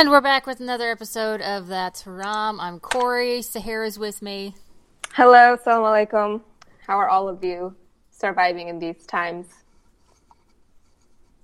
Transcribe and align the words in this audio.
And 0.00 0.08
we're 0.08 0.22
back 0.22 0.46
with 0.46 0.60
another 0.60 0.90
episode 0.90 1.42
of 1.42 1.66
That's 1.66 2.00
Haram. 2.00 2.58
I'm 2.58 2.80
Corey. 2.80 3.42
Sahara's 3.42 3.98
with 3.98 4.22
me. 4.22 4.54
Hello, 5.12 5.58
salam 5.62 5.82
alaikum. 5.82 6.40
How 6.86 6.96
are 6.96 7.06
all 7.06 7.28
of 7.28 7.44
you 7.44 7.76
surviving 8.10 8.68
in 8.68 8.78
these 8.78 9.04
times? 9.04 9.48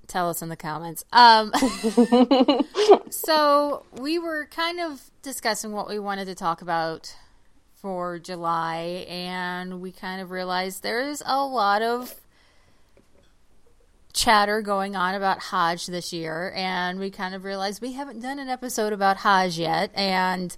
Tell 0.06 0.30
us 0.30 0.40
in 0.40 0.48
the 0.48 0.56
comments. 0.56 1.04
Um, 1.12 1.52
so 3.10 3.84
we 3.92 4.18
were 4.18 4.46
kind 4.46 4.80
of 4.80 5.02
discussing 5.20 5.72
what 5.72 5.86
we 5.86 5.98
wanted 5.98 6.24
to 6.24 6.34
talk 6.34 6.62
about 6.62 7.14
for 7.74 8.18
July, 8.18 9.04
and 9.06 9.82
we 9.82 9.92
kind 9.92 10.22
of 10.22 10.30
realized 10.30 10.82
there's 10.82 11.22
a 11.26 11.44
lot 11.44 11.82
of 11.82 12.14
chatter 14.16 14.62
going 14.62 14.96
on 14.96 15.14
about 15.14 15.38
Hajj 15.38 15.86
this 15.86 16.12
year, 16.12 16.52
and 16.56 16.98
we 16.98 17.10
kind 17.10 17.34
of 17.34 17.44
realized 17.44 17.82
we 17.82 17.92
haven't 17.92 18.20
done 18.20 18.38
an 18.38 18.48
episode 18.48 18.92
about 18.92 19.18
Hajj 19.18 19.58
yet. 19.58 19.90
And 19.94 20.56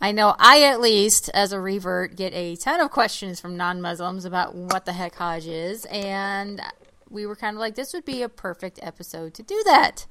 I 0.00 0.12
know 0.12 0.34
I, 0.38 0.62
at 0.62 0.80
least, 0.80 1.28
as 1.34 1.52
a 1.52 1.60
revert, 1.60 2.16
get 2.16 2.32
a 2.32 2.56
ton 2.56 2.80
of 2.80 2.90
questions 2.90 3.40
from 3.40 3.56
non 3.56 3.82
Muslims 3.82 4.24
about 4.24 4.54
what 4.54 4.86
the 4.86 4.92
heck 4.92 5.16
Hajj 5.16 5.46
is. 5.46 5.84
And 5.86 6.62
we 7.10 7.26
were 7.26 7.36
kind 7.36 7.56
of 7.56 7.60
like, 7.60 7.74
this 7.74 7.92
would 7.92 8.04
be 8.04 8.22
a 8.22 8.28
perfect 8.28 8.78
episode 8.80 9.34
to 9.34 9.42
do 9.42 9.60
that. 9.66 10.06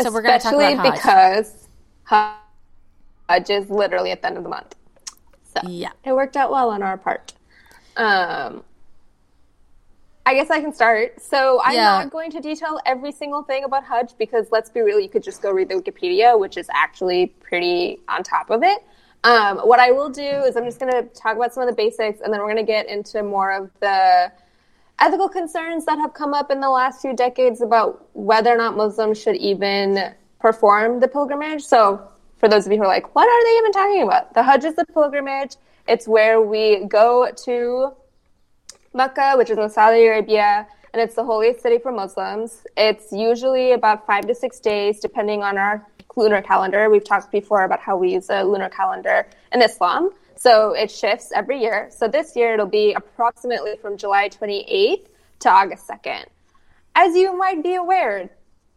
So 0.00 0.12
we're 0.12 0.22
going 0.22 0.38
to 0.38 0.42
talk 0.42 0.54
about 0.54 0.76
Hajj. 0.76 0.94
because 0.94 1.68
Hajj 2.04 3.50
is 3.50 3.68
literally 3.68 4.12
at 4.12 4.22
the 4.22 4.28
end 4.28 4.36
of 4.36 4.44
the 4.44 4.48
month. 4.48 4.76
So 5.54 5.68
yeah. 5.68 5.90
it 6.04 6.12
worked 6.12 6.36
out 6.36 6.52
well 6.52 6.70
on 6.70 6.82
our 6.82 6.96
part. 6.96 7.34
Um, 7.96 8.62
I 10.28 10.34
guess 10.34 10.50
I 10.50 10.60
can 10.60 10.74
start. 10.74 11.22
So 11.22 11.62
I'm 11.64 11.74
yeah. 11.74 11.84
not 11.84 12.10
going 12.10 12.30
to 12.32 12.40
detail 12.40 12.78
every 12.84 13.12
single 13.12 13.42
thing 13.42 13.64
about 13.64 13.82
Hajj 13.82 14.12
because 14.18 14.48
let's 14.52 14.68
be 14.68 14.82
real, 14.82 15.00
you 15.00 15.08
could 15.08 15.22
just 15.22 15.40
go 15.40 15.50
read 15.50 15.70
the 15.70 15.76
Wikipedia, 15.76 16.38
which 16.38 16.58
is 16.58 16.68
actually 16.70 17.28
pretty 17.40 18.00
on 18.10 18.22
top 18.24 18.50
of 18.50 18.62
it. 18.62 18.84
Um, 19.24 19.56
what 19.60 19.80
I 19.80 19.90
will 19.90 20.10
do 20.10 20.20
is 20.20 20.54
I'm 20.54 20.66
just 20.66 20.80
going 20.80 20.92
to 20.92 21.04
talk 21.14 21.34
about 21.34 21.54
some 21.54 21.62
of 21.62 21.68
the 21.70 21.74
basics 21.74 22.20
and 22.20 22.30
then 22.30 22.40
we're 22.40 22.52
going 22.52 22.58
to 22.58 22.70
get 22.70 22.90
into 22.90 23.22
more 23.22 23.52
of 23.52 23.70
the 23.80 24.30
ethical 25.00 25.30
concerns 25.30 25.86
that 25.86 25.98
have 25.98 26.12
come 26.12 26.34
up 26.34 26.50
in 26.50 26.60
the 26.60 26.68
last 26.68 27.00
few 27.00 27.16
decades 27.16 27.62
about 27.62 28.06
whether 28.12 28.52
or 28.52 28.58
not 28.58 28.76
Muslims 28.76 29.18
should 29.18 29.36
even 29.36 30.12
perform 30.40 31.00
the 31.00 31.08
pilgrimage. 31.08 31.62
So 31.62 32.06
for 32.36 32.50
those 32.50 32.66
of 32.66 32.72
you 32.72 32.76
who 32.76 32.84
are 32.84 32.86
like, 32.86 33.14
what 33.14 33.26
are 33.26 33.44
they 33.44 33.58
even 33.60 33.72
talking 33.72 34.02
about? 34.02 34.34
The 34.34 34.42
Hajj 34.42 34.64
is 34.64 34.74
the 34.74 34.84
pilgrimage. 34.92 35.56
It's 35.86 36.06
where 36.06 36.42
we 36.42 36.84
go 36.84 37.30
to 37.44 37.94
Mecca, 38.98 39.34
which 39.36 39.48
is 39.48 39.56
in 39.56 39.70
Saudi 39.70 40.06
Arabia, 40.06 40.66
and 40.92 41.00
it's 41.00 41.14
the 41.14 41.24
holiest 41.24 41.62
city 41.62 41.78
for 41.78 41.92
Muslims. 41.92 42.66
It's 42.76 43.12
usually 43.12 43.70
about 43.70 44.04
five 44.04 44.26
to 44.26 44.34
six 44.34 44.58
days, 44.58 44.98
depending 44.98 45.44
on 45.44 45.56
our 45.56 45.86
lunar 46.16 46.42
calendar. 46.42 46.90
We've 46.90 47.04
talked 47.04 47.30
before 47.30 47.62
about 47.62 47.78
how 47.78 47.96
we 47.96 48.14
use 48.14 48.28
a 48.28 48.42
lunar 48.42 48.68
calendar 48.68 49.28
in 49.52 49.62
Islam. 49.62 50.10
So 50.34 50.72
it 50.72 50.90
shifts 50.90 51.30
every 51.32 51.60
year. 51.60 51.88
So 51.92 52.08
this 52.08 52.34
year 52.34 52.54
it'll 52.54 52.66
be 52.66 52.92
approximately 52.92 53.76
from 53.80 53.96
July 53.96 54.30
28th 54.30 55.06
to 55.40 55.48
August 55.48 55.86
2nd. 55.86 56.24
As 56.96 57.14
you 57.14 57.38
might 57.38 57.62
be 57.62 57.76
aware, 57.76 58.28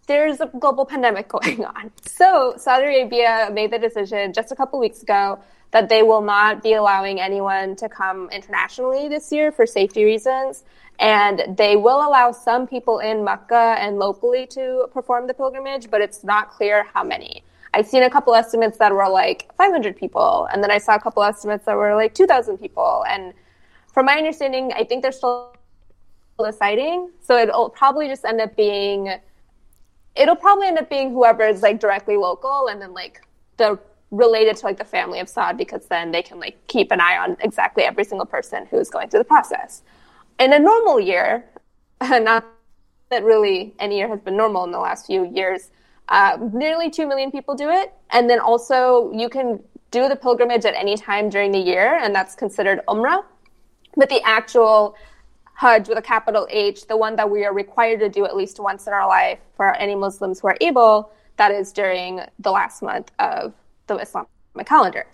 there's 0.05 0.39
a 0.39 0.45
global 0.45 0.85
pandemic 0.93 1.29
going 1.29 1.65
on. 1.65 1.91
So 2.05 2.53
Saudi 2.57 2.85
Arabia 2.85 3.49
made 3.51 3.71
the 3.71 3.79
decision 3.79 4.33
just 4.33 4.51
a 4.51 4.55
couple 4.55 4.77
weeks 4.77 5.01
ago 5.01 5.39
that 5.71 5.89
they 5.89 6.03
will 6.03 6.21
not 6.21 6.61
be 6.61 6.73
allowing 6.73 7.19
anyone 7.19 7.75
to 7.77 7.89
come 7.89 8.29
internationally 8.29 9.07
this 9.07 9.31
year 9.31 9.51
for 9.51 9.65
safety 9.65 10.03
reasons. 10.03 10.63
And 10.99 11.57
they 11.57 11.75
will 11.75 12.07
allow 12.07 12.31
some 12.31 12.67
people 12.67 12.99
in 12.99 13.23
Mecca 13.23 13.75
and 13.79 13.97
locally 13.97 14.45
to 14.47 14.87
perform 14.93 15.25
the 15.27 15.33
pilgrimage, 15.33 15.89
but 15.89 16.01
it's 16.01 16.23
not 16.23 16.51
clear 16.51 16.85
how 16.93 17.03
many. 17.03 17.43
I've 17.73 17.87
seen 17.87 18.03
a 18.03 18.09
couple 18.09 18.35
estimates 18.35 18.77
that 18.77 18.91
were 18.91 19.07
like 19.07 19.49
500 19.55 19.95
people, 19.95 20.47
and 20.51 20.61
then 20.61 20.69
I 20.69 20.77
saw 20.77 20.95
a 20.95 20.99
couple 20.99 21.23
estimates 21.23 21.65
that 21.65 21.75
were 21.75 21.95
like 21.95 22.13
2,000 22.13 22.57
people. 22.57 23.03
And 23.09 23.33
from 23.93 24.05
my 24.05 24.17
understanding, 24.17 24.73
I 24.73 24.83
think 24.83 25.01
they're 25.01 25.11
still 25.13 25.55
deciding. 26.37 27.11
So 27.21 27.37
it'll 27.37 27.69
probably 27.69 28.07
just 28.07 28.25
end 28.25 28.41
up 28.41 28.55
being, 28.55 29.13
it'll 30.15 30.35
probably 30.35 30.67
end 30.67 30.79
up 30.79 30.89
being 30.89 31.11
whoever 31.11 31.47
is 31.47 31.61
like 31.61 31.79
directly 31.79 32.17
local, 32.17 32.67
and 32.67 32.81
then 32.81 32.93
like 32.93 33.25
the 33.57 33.79
related 34.11 34.57
to 34.57 34.65
like 34.65 34.77
the 34.77 34.85
family 34.85 35.19
of 35.19 35.27
Saud 35.27 35.57
because 35.57 35.85
then 35.87 36.11
they 36.11 36.21
can 36.21 36.39
like 36.39 36.67
keep 36.67 36.91
an 36.91 36.99
eye 36.99 37.17
on 37.17 37.37
exactly 37.39 37.83
every 37.83 38.03
single 38.03 38.25
person 38.25 38.65
who's 38.69 38.89
going 38.89 39.09
through 39.09 39.21
the 39.21 39.25
process. 39.25 39.83
In 40.39 40.53
a 40.53 40.59
normal 40.59 40.99
year, 40.99 41.45
not 42.01 42.45
that 43.09 43.23
really 43.23 43.73
any 43.79 43.97
year 43.97 44.07
has 44.07 44.19
been 44.19 44.37
normal 44.37 44.63
in 44.65 44.71
the 44.71 44.79
last 44.79 45.07
few 45.07 45.25
years, 45.33 45.71
uh, 46.09 46.37
nearly 46.53 46.89
2 46.89 47.07
million 47.07 47.31
people 47.31 47.55
do 47.55 47.69
it. 47.69 47.93
And 48.11 48.29
then 48.29 48.39
also 48.39 49.11
you 49.13 49.29
can 49.29 49.61
do 49.91 50.07
the 50.07 50.15
pilgrimage 50.15 50.65
at 50.65 50.73
any 50.75 50.95
time 50.95 51.29
during 51.29 51.51
the 51.51 51.59
year, 51.59 51.99
and 52.01 52.15
that's 52.15 52.35
considered 52.35 52.81
Umrah. 52.87 53.23
But 53.95 54.09
the 54.09 54.21
actual 54.23 54.95
Hajj 55.55 55.89
with 55.89 55.97
a 55.97 56.01
capital 56.01 56.47
H, 56.49 56.87
the 56.87 56.97
one 56.97 57.15
that 57.17 57.29
we 57.29 57.45
are 57.45 57.53
required 57.53 57.99
to 57.99 58.09
do 58.09 58.25
at 58.25 58.35
least 58.35 58.59
once 58.59 58.87
in 58.87 58.93
our 58.93 59.07
life 59.07 59.39
for 59.55 59.75
any 59.75 59.95
Muslims 59.95 60.39
who 60.39 60.47
are 60.47 60.57
able, 60.61 61.11
that 61.35 61.51
is 61.51 61.71
during 61.71 62.21
the 62.39 62.51
last 62.51 62.81
month 62.81 63.11
of 63.19 63.53
the 63.87 63.97
Islamic 63.97 64.29
calendar. 64.65 65.07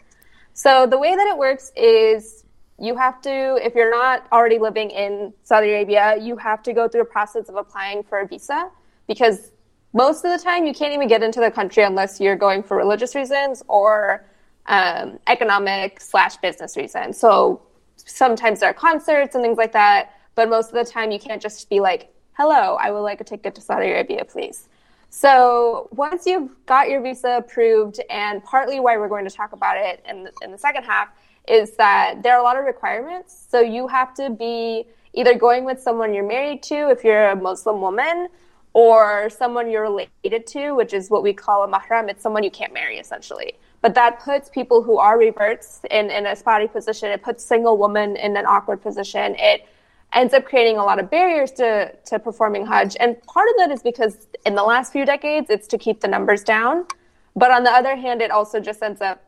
So 0.53 0.87
the 0.87 0.97
way 0.97 1.15
that 1.15 1.27
it 1.27 1.37
works 1.37 1.71
is 1.75 2.43
you 2.79 2.95
have 2.95 3.21
to, 3.21 3.59
if 3.63 3.73
you're 3.75 3.91
not 3.91 4.27
already 4.31 4.59
living 4.59 4.91
in 4.91 5.33
Saudi 5.43 5.69
Arabia, 5.69 6.17
you 6.19 6.37
have 6.37 6.61
to 6.63 6.73
go 6.73 6.87
through 6.87 7.01
a 7.01 7.05
process 7.05 7.49
of 7.49 7.55
applying 7.55 8.03
for 8.03 8.19
a 8.19 8.27
visa 8.27 8.69
because 9.07 9.51
most 9.93 10.25
of 10.25 10.31
the 10.31 10.43
time 10.43 10.65
you 10.65 10.73
can't 10.73 10.93
even 10.93 11.07
get 11.07 11.23
into 11.23 11.39
the 11.39 11.49
country 11.49 11.83
unless 11.83 12.19
you're 12.19 12.35
going 12.35 12.61
for 12.61 12.77
religious 12.77 13.15
reasons 13.15 13.63
or 13.67 14.25
um, 14.67 15.19
economic 15.27 15.99
slash 16.01 16.37
business 16.37 16.77
reasons. 16.77 17.17
So 17.17 17.61
sometimes 17.95 18.59
there 18.59 18.69
are 18.69 18.73
concerts 18.73 19.33
and 19.33 19.43
things 19.43 19.57
like 19.57 19.71
that, 19.73 20.13
but 20.35 20.49
most 20.49 20.67
of 20.71 20.73
the 20.73 20.91
time 20.91 21.11
you 21.11 21.19
can't 21.19 21.41
just 21.41 21.69
be 21.69 21.79
like, 21.79 22.13
hello, 22.33 22.75
I 22.75 22.91
would 22.91 22.99
like 22.99 23.21
a 23.21 23.23
ticket 23.23 23.55
to 23.55 23.61
Saudi 23.61 23.87
Arabia, 23.87 24.25
please. 24.25 24.67
So 25.09 25.89
once 25.91 26.25
you've 26.25 26.49
got 26.65 26.89
your 26.89 27.01
visa 27.01 27.37
approved, 27.37 27.99
and 28.09 28.43
partly 28.43 28.79
why 28.79 28.97
we're 28.97 29.07
going 29.07 29.27
to 29.27 29.33
talk 29.33 29.53
about 29.53 29.77
it 29.77 30.03
in 30.07 30.23
the, 30.23 30.31
in 30.43 30.51
the 30.51 30.57
second 30.57 30.83
half 30.83 31.09
is 31.47 31.71
that 31.77 32.21
there 32.23 32.35
are 32.35 32.39
a 32.39 32.43
lot 32.43 32.57
of 32.57 32.65
requirements. 32.65 33.47
So 33.49 33.61
you 33.61 33.87
have 33.87 34.13
to 34.15 34.29
be 34.29 34.85
either 35.13 35.33
going 35.33 35.63
with 35.63 35.81
someone 35.81 36.13
you're 36.13 36.27
married 36.27 36.61
to 36.63 36.89
if 36.89 37.03
you're 37.03 37.29
a 37.29 37.35
Muslim 37.35 37.81
woman, 37.81 38.27
or 38.73 39.27
someone 39.31 39.71
you're 39.71 39.81
related 39.81 40.45
to, 40.45 40.73
which 40.73 40.93
is 40.93 41.09
what 41.09 41.23
we 41.23 41.33
call 41.33 41.63
a 41.63 41.67
mahram. 41.67 42.09
It's 42.09 42.21
someone 42.21 42.43
you 42.43 42.51
can't 42.51 42.73
marry 42.73 42.99
essentially. 42.99 43.53
But 43.81 43.95
that 43.95 44.19
puts 44.19 44.49
people 44.49 44.83
who 44.83 44.99
are 44.99 45.17
reverts 45.17 45.81
in, 45.89 46.11
in 46.11 46.27
a 46.27 46.35
spotty 46.35 46.67
position. 46.67 47.09
It 47.09 47.23
puts 47.23 47.43
single 47.43 47.77
women 47.77 48.17
in 48.17 48.37
an 48.37 48.45
awkward 48.45 48.83
position. 48.83 49.35
It 49.39 49.67
ends 50.13 50.33
up 50.33 50.45
creating 50.45 50.77
a 50.77 50.83
lot 50.83 50.99
of 50.99 51.09
barriers 51.09 51.51
to, 51.51 51.93
to 52.05 52.19
performing 52.19 52.65
Hajj. 52.65 52.95
And 52.99 53.21
part 53.23 53.49
of 53.49 53.55
that 53.57 53.71
is 53.71 53.83
because 53.83 54.27
in 54.45 54.55
the 54.55 54.63
last 54.63 54.91
few 54.91 55.05
decades, 55.05 55.49
it's 55.49 55.67
to 55.67 55.77
keep 55.77 56.01
the 56.01 56.07
numbers 56.07 56.43
down. 56.43 56.85
But 57.35 57.51
on 57.51 57.63
the 57.63 57.71
other 57.71 57.95
hand, 57.95 58.21
it 58.21 58.31
also 58.31 58.59
just 58.59 58.81
ends 58.81 59.01
up 59.01 59.23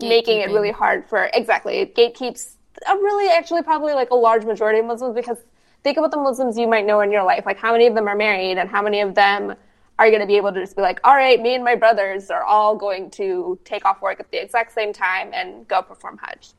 making 0.00 0.40
it 0.40 0.46
really 0.48 0.72
hard 0.72 1.08
for, 1.08 1.30
exactly, 1.32 1.78
it 1.78 1.94
gatekeeps 1.94 2.56
a 2.86 2.94
really 2.94 3.32
actually 3.32 3.62
probably 3.62 3.94
like 3.94 4.10
a 4.10 4.14
large 4.14 4.44
majority 4.44 4.80
of 4.80 4.86
Muslims 4.86 5.14
because 5.14 5.38
think 5.82 5.96
about 5.96 6.10
the 6.10 6.18
Muslims 6.18 6.58
you 6.58 6.68
might 6.68 6.84
know 6.84 7.00
in 7.00 7.10
your 7.10 7.22
life. 7.22 7.46
Like 7.46 7.58
how 7.58 7.72
many 7.72 7.86
of 7.86 7.94
them 7.94 8.06
are 8.08 8.16
married 8.16 8.58
and 8.58 8.68
how 8.68 8.82
many 8.82 9.00
of 9.00 9.14
them 9.14 9.54
are 9.98 10.08
going 10.10 10.20
to 10.20 10.26
be 10.26 10.36
able 10.36 10.52
to 10.52 10.60
just 10.60 10.76
be 10.76 10.82
like, 10.82 11.00
all 11.04 11.14
right, 11.14 11.40
me 11.40 11.54
and 11.54 11.64
my 11.64 11.74
brothers 11.74 12.30
are 12.30 12.44
all 12.44 12.76
going 12.76 13.10
to 13.12 13.58
take 13.64 13.84
off 13.86 14.02
work 14.02 14.20
at 14.20 14.30
the 14.30 14.42
exact 14.42 14.72
same 14.72 14.92
time 14.92 15.30
and 15.32 15.66
go 15.68 15.80
perform 15.80 16.18
Hajj. 16.18 16.50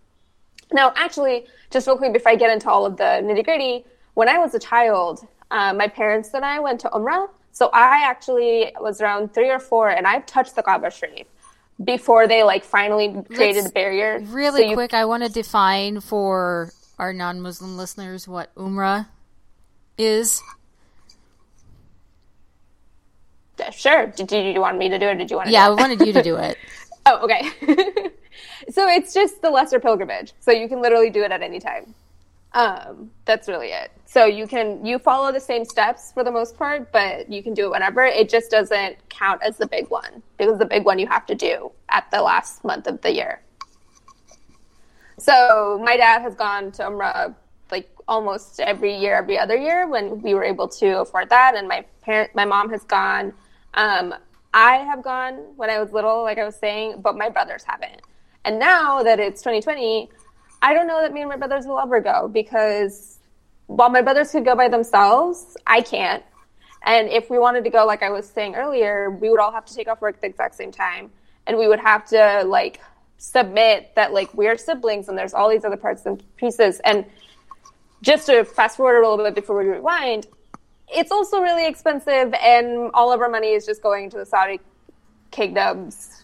Now, 0.72 0.94
actually, 0.96 1.46
just 1.72 1.88
real 1.88 1.98
quick 1.98 2.14
before 2.14 2.32
I 2.32 2.36
get 2.36 2.52
into 2.52 2.70
all 2.70 2.86
of 2.86 2.98
the 2.98 3.04
nitty 3.04 3.44
gritty, 3.46 3.86
when 4.16 4.28
I 4.28 4.38
was 4.38 4.54
a 4.54 4.60
child, 4.60 5.26
um, 5.52 5.78
my 5.78 5.88
parents 5.88 6.34
and 6.34 6.44
I 6.44 6.60
went 6.60 6.80
to 6.82 6.90
Umrah. 6.90 7.30
So 7.52 7.70
I 7.74 8.04
actually 8.06 8.72
was 8.80 9.02
around 9.02 9.34
three 9.34 9.50
or 9.50 9.60
four, 9.60 9.90
and 9.90 10.06
I've 10.06 10.26
touched 10.26 10.56
the 10.56 10.62
Kaaba 10.62 10.92
Sharif 10.92 11.28
before 11.84 12.28
they 12.28 12.44
like 12.44 12.64
finally 12.64 13.10
created 13.34 13.62
Let's, 13.62 13.70
a 13.70 13.74
barrier. 13.74 14.20
Really 14.26 14.64
so 14.64 14.70
you... 14.70 14.76
quick, 14.76 14.94
I 14.94 15.06
want 15.06 15.24
to 15.24 15.30
define 15.30 16.02
for 16.02 16.72
our 17.00 17.14
non-Muslim 17.14 17.78
listeners 17.78 18.28
what 18.28 18.54
Umrah 18.56 19.08
is. 19.98 20.42
Sure. 23.72 24.08
Did 24.08 24.32
you, 24.32 24.44
did 24.44 24.56
you 24.56 24.62
want 24.62 24.78
me 24.78 24.90
to 24.90 25.00
do 25.00 25.08
it? 25.08 25.16
did 25.16 25.32
you 25.32 25.38
want? 25.38 25.48
To 25.48 25.54
yeah, 25.54 25.68
I 25.68 25.70
wanted 25.72 26.06
you 26.06 26.14
to 26.14 26.22
do 26.22 26.36
it. 26.38 26.58
oh, 27.06 27.24
okay. 27.24 27.52
so 28.70 28.88
it's 28.88 29.14
just 29.14 29.42
the 29.42 29.50
lesser 29.50 29.80
pilgrimage. 29.80 30.34
So 30.40 30.52
you 30.52 30.68
can 30.68 30.82
literally 30.82 31.10
do 31.10 31.24
it 31.24 31.32
at 31.32 31.42
any 31.42 31.60
time. 31.60 31.94
Um, 32.54 33.12
that's 33.26 33.48
really 33.48 33.68
it. 33.68 33.92
So 34.06 34.26
you 34.26 34.48
can 34.48 34.86
you 34.86 35.00
follow 35.00 35.32
the 35.32 35.40
same 35.40 35.66
steps 35.66 36.12
for 36.12 36.24
the 36.24 36.32
most 36.32 36.58
part, 36.58 36.92
but 36.92 37.32
you 37.32 37.44
can 37.44 37.54
do 37.54 37.66
it 37.66 37.72
whenever. 37.72 38.04
It 38.04 38.30
just 38.30 38.50
doesn't 38.50 38.98
count 39.10 39.42
as 39.44 39.58
the 39.58 39.68
big 39.68 39.90
one 39.90 40.24
because 40.38 40.58
the 40.58 40.66
big 40.66 40.86
one 40.86 40.98
you 40.98 41.08
have 41.08 41.26
to 41.28 41.36
do 41.36 41.72
at 41.90 42.10
the 42.12 42.22
last 42.22 42.64
month 42.64 42.88
of 42.88 43.02
the 43.02 43.14
year. 43.14 43.42
So 45.20 45.80
my 45.84 45.98
dad 45.98 46.22
has 46.22 46.36
gone 46.36 46.72
to 46.74 46.84
Umrah 46.84 47.36
like 47.72 47.90
almost 48.08 48.60
every 48.60 48.96
year, 48.96 49.16
every 49.16 49.38
other 49.38 49.58
year 49.58 49.88
when 49.88 50.22
we 50.22 50.34
were 50.34 50.44
able 50.44 50.68
to 50.68 51.02
afford 51.02 51.30
that, 51.30 51.56
and 51.56 51.68
my 51.68 51.84
parent, 52.02 52.34
my 52.34 52.46
mom 52.46 52.70
has 52.70 52.84
gone. 52.84 53.34
Um, 53.74 54.16
I 54.54 54.78
have 54.78 55.04
gone 55.04 55.34
when 55.58 55.70
I 55.70 55.80
was 55.80 55.92
little, 55.92 56.24
like 56.24 56.38
I 56.38 56.46
was 56.46 56.56
saying, 56.56 57.02
but 57.02 57.18
my 57.18 57.30
brothers 57.30 57.64
haven't. 57.64 58.02
And 58.48 58.60
now 58.60 59.04
that 59.04 59.20
it's 59.20 59.42
2020, 59.42 60.10
I 60.62 60.74
don't 60.74 60.88
know 60.88 61.02
that 61.02 61.12
me 61.12 61.20
and 61.20 61.30
my 61.30 61.36
brothers 61.36 61.68
will 61.68 61.80
ever 61.80 62.00
go 62.00 62.30
because 62.30 63.20
while 63.66 63.90
my 63.90 64.02
brothers 64.02 64.32
could 64.32 64.46
go 64.46 64.56
by 64.56 64.70
themselves, 64.70 65.58
I 65.68 65.82
can't. 65.82 66.24
And 66.86 67.10
if 67.10 67.30
we 67.30 67.40
wanted 67.40 67.66
to 67.66 67.70
go, 67.70 67.86
like 67.86 68.04
I 68.04 68.10
was 68.10 68.26
saying 68.26 68.56
earlier, 68.56 69.10
we 69.10 69.30
would 69.30 69.42
all 69.42 69.52
have 69.52 69.66
to 69.66 69.76
take 69.76 69.90
off 69.90 70.00
work 70.00 70.16
at 70.16 70.22
the 70.22 70.28
exact 70.28 70.56
same 70.56 70.72
time. 70.72 71.12
And 71.46 71.58
we 71.58 71.68
would 71.68 71.82
have 71.82 72.08
to 72.08 72.44
like 72.46 72.80
submit 73.18 73.92
that 73.96 74.14
like 74.14 74.34
we're 74.34 74.58
siblings 74.58 75.10
and 75.10 75.18
there's 75.18 75.34
all 75.34 75.50
these 75.50 75.66
other 75.66 75.76
parts 75.76 76.06
and 76.06 76.24
pieces. 76.38 76.80
And 76.86 77.06
just 78.02 78.28
to 78.28 78.46
fast 78.46 78.78
forward 78.78 79.02
a 79.02 79.10
little 79.10 79.26
bit 79.26 79.36
before 79.36 79.58
we 79.62 79.66
rewind, 79.66 80.26
it's 80.88 81.12
also 81.12 81.42
really 81.42 81.68
expensive 81.68 82.34
and 82.42 82.92
all 82.94 83.12
of 83.12 83.20
our 83.20 83.28
money 83.28 83.50
is 83.50 83.66
just 83.66 83.84
going 83.84 84.10
to 84.12 84.18
the 84.18 84.26
Saudi 84.26 84.62
kingdom's 85.32 86.24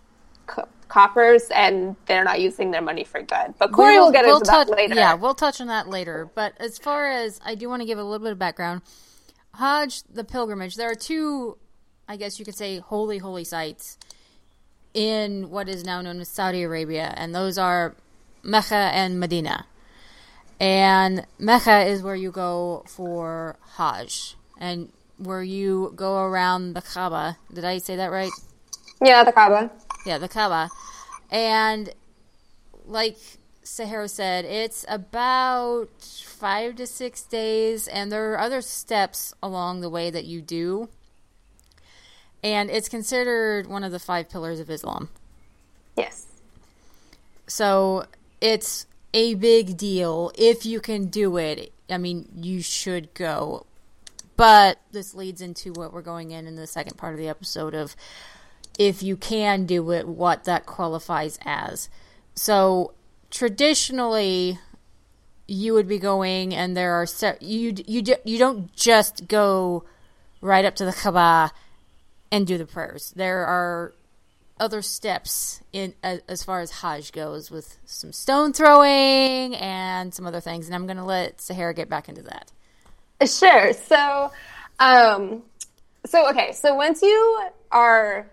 co- 0.53 0.67
coffers 0.87 1.49
and 1.49 1.95
they're 2.05 2.23
not 2.23 2.39
using 2.39 2.71
their 2.71 2.81
money 2.81 3.03
for 3.03 3.21
good. 3.21 3.53
But 3.57 3.71
Corey 3.71 3.93
we'll, 3.93 4.05
will 4.05 4.11
get 4.11 4.25
we'll 4.25 4.37
into 4.37 4.51
touch, 4.51 4.67
that 4.67 4.75
later. 4.75 4.95
Yeah, 4.95 5.15
we'll 5.15 5.33
touch 5.33 5.59
on 5.59 5.67
that 5.67 5.87
later. 5.87 6.29
But 6.35 6.53
as 6.59 6.77
far 6.77 7.09
as 7.09 7.39
I 7.43 7.55
do 7.55 7.67
want 7.67 7.81
to 7.81 7.85
give 7.85 7.97
a 7.97 8.03
little 8.03 8.23
bit 8.23 8.31
of 8.31 8.39
background, 8.39 8.81
Hajj, 9.55 10.03
the 10.03 10.23
pilgrimage, 10.23 10.75
there 10.75 10.89
are 10.91 10.95
two, 10.95 11.57
I 12.07 12.15
guess 12.15 12.39
you 12.39 12.45
could 12.45 12.55
say, 12.55 12.79
holy, 12.79 13.17
holy 13.17 13.43
sites 13.43 13.97
in 14.93 15.49
what 15.49 15.67
is 15.67 15.83
now 15.83 16.01
known 16.01 16.19
as 16.19 16.29
Saudi 16.29 16.63
Arabia, 16.63 17.13
and 17.17 17.33
those 17.33 17.57
are 17.57 17.95
Mecca 18.43 18.75
and 18.75 19.19
Medina. 19.19 19.65
And 20.59 21.25
Mecca 21.39 21.81
is 21.85 22.03
where 22.03 22.15
you 22.15 22.31
go 22.31 22.83
for 22.87 23.57
Hajj, 23.77 24.35
and 24.59 24.91
where 25.17 25.43
you 25.43 25.93
go 25.95 26.17
around 26.17 26.73
the 26.73 26.81
Kaaba. 26.81 27.37
Did 27.51 27.65
I 27.65 27.79
say 27.79 27.95
that 27.95 28.11
right? 28.11 28.31
Yeah, 29.03 29.23
the 29.23 29.31
Kaaba. 29.31 29.71
Yeah, 30.05 30.17
the 30.17 30.27
Kaaba. 30.27 30.69
And 31.31 31.93
like 32.85 33.17
Sahara 33.63 34.07
said, 34.07 34.45
it's 34.45 34.85
about 34.87 35.89
five 36.01 36.75
to 36.75 36.85
six 36.85 37.23
days, 37.23 37.87
and 37.87 38.11
there 38.11 38.33
are 38.33 38.39
other 38.39 38.61
steps 38.61 39.33
along 39.41 39.81
the 39.81 39.89
way 39.89 40.09
that 40.09 40.25
you 40.25 40.41
do. 40.41 40.89
And 42.43 42.69
it's 42.69 42.89
considered 42.89 43.67
one 43.67 43.83
of 43.83 43.91
the 43.91 43.99
five 43.99 44.29
pillars 44.29 44.59
of 44.59 44.69
Islam. 44.69 45.09
Yes. 45.95 46.27
So 47.47 48.05
it's 48.41 48.85
a 49.13 49.35
big 49.35 49.77
deal. 49.77 50.31
If 50.37 50.65
you 50.65 50.81
can 50.81 51.05
do 51.05 51.37
it, 51.37 51.71
I 51.89 51.97
mean, 51.97 52.27
you 52.35 52.61
should 52.61 53.13
go. 53.13 53.65
But 54.35 54.79
this 54.91 55.13
leads 55.13 55.41
into 55.41 55.71
what 55.71 55.93
we're 55.93 56.01
going 56.01 56.31
in 56.31 56.47
in 56.47 56.55
the 56.55 56.67
second 56.67 56.97
part 56.97 57.13
of 57.13 57.19
the 57.19 57.29
episode 57.29 57.75
of 57.75 57.95
if 58.77 59.03
you 59.03 59.15
can 59.15 59.65
do 59.65 59.91
it, 59.91 60.07
what 60.07 60.45
that 60.45 60.65
qualifies 60.65 61.37
as. 61.45 61.89
So 62.35 62.93
traditionally, 63.29 64.59
you 65.47 65.73
would 65.73 65.87
be 65.87 65.99
going, 65.99 66.53
and 66.53 66.75
there 66.75 66.93
are 66.93 67.05
se- 67.05 67.37
you 67.41 67.75
you 67.85 68.03
you 68.23 68.37
don't 68.37 68.73
just 68.75 69.27
go 69.27 69.83
right 70.41 70.65
up 70.65 70.75
to 70.75 70.85
the 70.85 70.93
Kaaba 70.93 71.51
and 72.31 72.47
do 72.47 72.57
the 72.57 72.65
prayers. 72.65 73.13
There 73.15 73.45
are 73.45 73.93
other 74.59 74.81
steps 74.81 75.61
in 75.71 75.93
as 76.03 76.43
far 76.43 76.61
as 76.61 76.71
Hajj 76.71 77.11
goes, 77.11 77.51
with 77.51 77.77
some 77.85 78.13
stone 78.13 78.53
throwing 78.53 79.55
and 79.55 80.13
some 80.13 80.25
other 80.25 80.39
things. 80.39 80.67
And 80.67 80.75
I'm 80.75 80.85
going 80.85 80.97
to 80.97 81.03
let 81.03 81.41
Sahara 81.41 81.73
get 81.73 81.89
back 81.89 82.07
into 82.09 82.23
that. 82.23 82.51
Sure. 83.27 83.73
So, 83.73 84.31
um, 84.79 85.43
so 86.05 86.29
okay. 86.29 86.51
So 86.53 86.75
once 86.75 87.01
you 87.01 87.49
are 87.71 88.27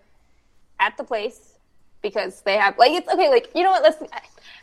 at 0.81 0.97
the 0.97 1.05
place, 1.05 1.59
because 2.03 2.41
they 2.43 2.57
have 2.57 2.77
like 2.79 2.93
it's 2.93 3.09
okay. 3.09 3.29
Like 3.29 3.51
you 3.55 3.63
know 3.63 3.71
what? 3.71 3.83
Let's. 3.83 4.03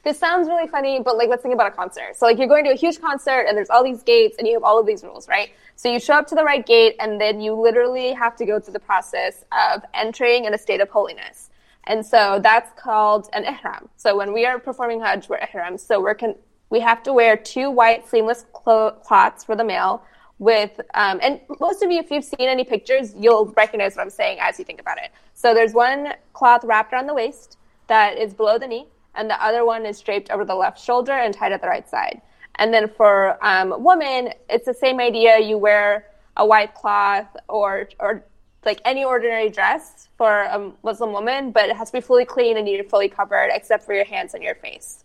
This 0.03 0.17
sounds 0.17 0.47
really 0.47 0.67
funny, 0.67 1.01
but 1.03 1.17
like 1.17 1.27
let's 1.27 1.41
think 1.43 1.53
about 1.53 1.67
a 1.67 1.75
concert. 1.75 2.15
So 2.15 2.25
like 2.25 2.37
you're 2.37 2.47
going 2.47 2.63
to 2.65 2.71
a 2.71 2.75
huge 2.75 3.01
concert 3.01 3.45
and 3.47 3.57
there's 3.57 3.69
all 3.69 3.83
these 3.83 4.03
gates 4.03 4.37
and 4.39 4.47
you 4.47 4.53
have 4.53 4.63
all 4.63 4.79
of 4.79 4.85
these 4.85 5.03
rules, 5.03 5.27
right? 5.27 5.49
So 5.75 5.91
you 5.91 5.99
show 5.99 6.13
up 6.13 6.27
to 6.27 6.35
the 6.35 6.43
right 6.43 6.65
gate 6.65 6.95
and 6.99 7.19
then 7.19 7.41
you 7.41 7.53
literally 7.53 8.13
have 8.13 8.35
to 8.37 8.45
go 8.45 8.59
through 8.59 8.73
the 8.73 8.79
process 8.79 9.43
of 9.51 9.83
entering 9.93 10.45
in 10.45 10.53
a 10.53 10.57
state 10.57 10.79
of 10.79 10.89
holiness. 10.89 11.49
And 11.85 12.05
so 12.05 12.39
that's 12.41 12.71
called 12.79 13.29
an 13.33 13.43
ihram. 13.43 13.89
So 13.97 14.15
when 14.15 14.31
we 14.33 14.45
are 14.45 14.59
performing 14.59 15.01
Hajj, 15.01 15.27
we're 15.29 15.39
ihram. 15.39 15.77
So 15.77 15.99
we're 15.99 16.15
con- 16.15 16.35
we 16.69 16.79
have 16.79 17.03
to 17.03 17.13
wear 17.13 17.35
two 17.35 17.69
white 17.69 18.07
seamless 18.07 18.45
clo- 18.53 18.91
cloths 19.03 19.43
for 19.43 19.55
the 19.55 19.63
male 19.63 20.03
with, 20.39 20.79
um, 20.93 21.19
and 21.21 21.39
most 21.59 21.81
of 21.81 21.91
you, 21.91 21.99
if 21.99 22.11
you've 22.11 22.23
seen 22.23 22.47
any 22.47 22.63
pictures, 22.63 23.13
you'll 23.17 23.47
recognize 23.57 23.95
what 23.95 24.03
I'm 24.03 24.09
saying 24.09 24.37
as 24.39 24.59
you 24.59 24.65
think 24.65 24.79
about 24.79 24.97
it. 24.97 25.11
So 25.33 25.53
there's 25.53 25.73
one 25.73 26.13
cloth 26.33 26.63
wrapped 26.63 26.93
around 26.93 27.07
the 27.07 27.13
waist 27.13 27.57
that 27.87 28.17
is 28.17 28.33
below 28.33 28.59
the 28.59 28.67
knee, 28.67 28.87
and 29.15 29.29
the 29.29 29.43
other 29.43 29.65
one 29.65 29.85
is 29.85 29.99
draped 29.99 30.29
over 30.29 30.45
the 30.45 30.55
left 30.55 30.79
shoulder 30.79 31.13
and 31.13 31.33
tied 31.33 31.51
at 31.51 31.61
the 31.61 31.67
right 31.67 31.87
side. 31.89 32.21
And 32.55 32.73
then 32.73 32.87
for 32.87 33.43
um, 33.45 33.83
women, 33.83 34.33
it's 34.49 34.65
the 34.65 34.73
same 34.73 34.99
idea. 34.99 35.39
You 35.39 35.57
wear 35.57 36.07
a 36.35 36.45
white 36.45 36.73
cloth 36.75 37.35
or 37.47 37.89
or 37.99 38.23
like 38.65 38.81
any 38.85 39.03
ordinary 39.03 39.49
dress 39.49 40.09
for 40.17 40.43
a 40.43 40.71
Muslim 40.83 41.13
woman, 41.13 41.51
but 41.51 41.69
it 41.69 41.75
has 41.75 41.89
to 41.89 41.97
be 41.97 42.01
fully 42.01 42.25
clean 42.25 42.57
and 42.57 42.67
you're 42.67 42.83
fully 42.83 43.07
covered 43.07 43.49
except 43.53 43.85
for 43.85 43.93
your 43.93 44.03
hands 44.05 44.33
and 44.33 44.43
your 44.43 44.55
face. 44.55 45.03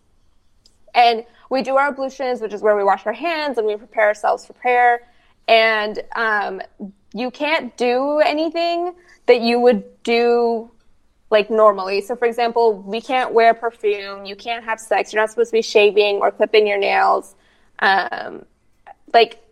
And 0.93 1.25
we 1.49 1.63
do 1.63 1.77
our 1.77 1.87
ablutions, 1.87 2.41
which 2.41 2.53
is 2.53 2.61
where 2.61 2.75
we 2.75 2.83
wash 2.83 3.05
our 3.05 3.13
hands 3.13 3.57
and 3.57 3.65
we 3.65 3.75
prepare 3.75 4.07
ourselves 4.07 4.45
for 4.45 4.53
prayer. 4.53 5.07
And 5.47 6.01
um, 6.15 6.61
you 7.13 7.31
can't 7.31 7.75
do 7.77 8.19
anything 8.19 8.93
that 9.25 9.41
you 9.41 9.59
would 9.59 9.83
do 10.03 10.71
like 11.29 11.49
normally. 11.49 12.01
So, 12.01 12.15
for 12.15 12.25
example, 12.25 12.73
we 12.81 13.01
can't 13.01 13.33
wear 13.33 13.53
perfume, 13.53 14.25
you 14.25 14.35
can't 14.35 14.63
have 14.63 14.79
sex, 14.79 15.11
you're 15.11 15.21
not 15.21 15.31
supposed 15.31 15.49
to 15.49 15.57
be 15.57 15.61
shaving 15.61 16.17
or 16.17 16.31
clipping 16.31 16.67
your 16.67 16.77
nails. 16.77 17.35
Um, 17.79 18.45
like 19.13 19.43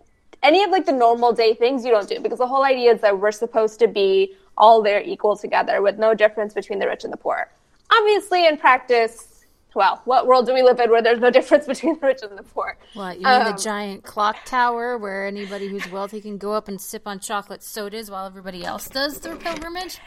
any 0.44 0.64
of 0.64 0.72
like 0.72 0.86
the 0.86 0.92
normal 0.92 1.34
day 1.34 1.54
things 1.54 1.84
you 1.84 1.92
don't 1.92 2.08
do 2.08 2.20
because 2.20 2.40
the 2.40 2.48
whole 2.48 2.64
idea 2.64 2.94
is 2.94 3.02
that 3.02 3.20
we're 3.20 3.32
supposed 3.32 3.80
to 3.80 3.88
be 3.88 4.36
all 4.58 4.82
there 4.82 5.02
equal 5.02 5.36
together 5.36 5.82
with 5.82 5.98
no 5.98 6.14
difference 6.14 6.54
between 6.54 6.80
the 6.80 6.88
rich 6.88 7.04
and 7.04 7.12
the 7.12 7.18
poor. 7.18 7.52
Obviously, 7.92 8.48
in 8.48 8.58
practice, 8.58 9.31
well, 9.74 10.02
what 10.06 10.28
world 10.28 10.46
do 10.46 10.54
we 10.54 10.62
live 10.62 10.80
in 10.80 10.90
where 10.90 11.02
there's 11.02 11.20
no 11.20 11.30
difference 11.30 11.66
between 11.68 12.00
the 12.00 12.08
rich 12.08 12.20
and 12.24 12.38
the 12.38 12.44
poor? 12.44 12.78
What, 12.94 13.20
you 13.20 13.26
mean 13.26 13.42
um, 13.42 13.56
the 13.56 13.62
giant 13.62 14.04
clock 14.04 14.38
tower 14.46 14.98
where 14.98 15.26
anybody 15.26 15.68
who's 15.68 15.90
wealthy 15.90 16.22
can 16.22 16.38
go 16.38 16.54
up 16.54 16.68
and 16.68 16.80
sip 16.80 17.08
on 17.08 17.20
chocolate 17.20 17.64
sodas 17.64 18.12
while 18.12 18.26
everybody 18.26 18.64
else 18.64 18.88
does 18.90 19.20
their 19.20 19.36
pilgrimage? 19.36 20.00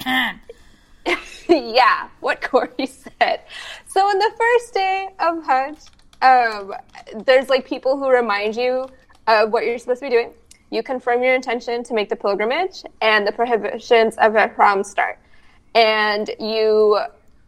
yeah, 1.49 2.09
what 2.21 2.42
Corey 2.42 2.87
said. 2.87 3.40
So, 3.87 4.00
on 4.00 4.18
the 4.18 4.33
first 4.38 4.75
day 4.75 5.09
of 5.18 5.44
Hajj, 5.44 5.78
um, 6.23 6.75
there's 7.25 7.49
like 7.49 7.66
people 7.66 7.99
who 7.99 8.09
remind 8.09 8.56
you 8.56 8.87
of 9.26 9.52
what 9.52 9.64
you're 9.64 9.78
supposed 9.78 10.00
to 10.00 10.06
be 10.06 10.11
doing. 10.11 10.33
You 10.71 10.83
confirm 10.83 11.23
your 11.23 11.35
intention 11.35 11.85
to 11.85 11.94
make 11.94 12.09
the 12.09 12.16
pilgrimage, 12.16 12.83
and 13.00 13.26
the 13.26 13.33
prohibitions 13.33 14.16
of 14.16 14.35
Ihram 14.35 14.83
start. 14.83 15.18
And 15.75 16.30
you 16.40 16.99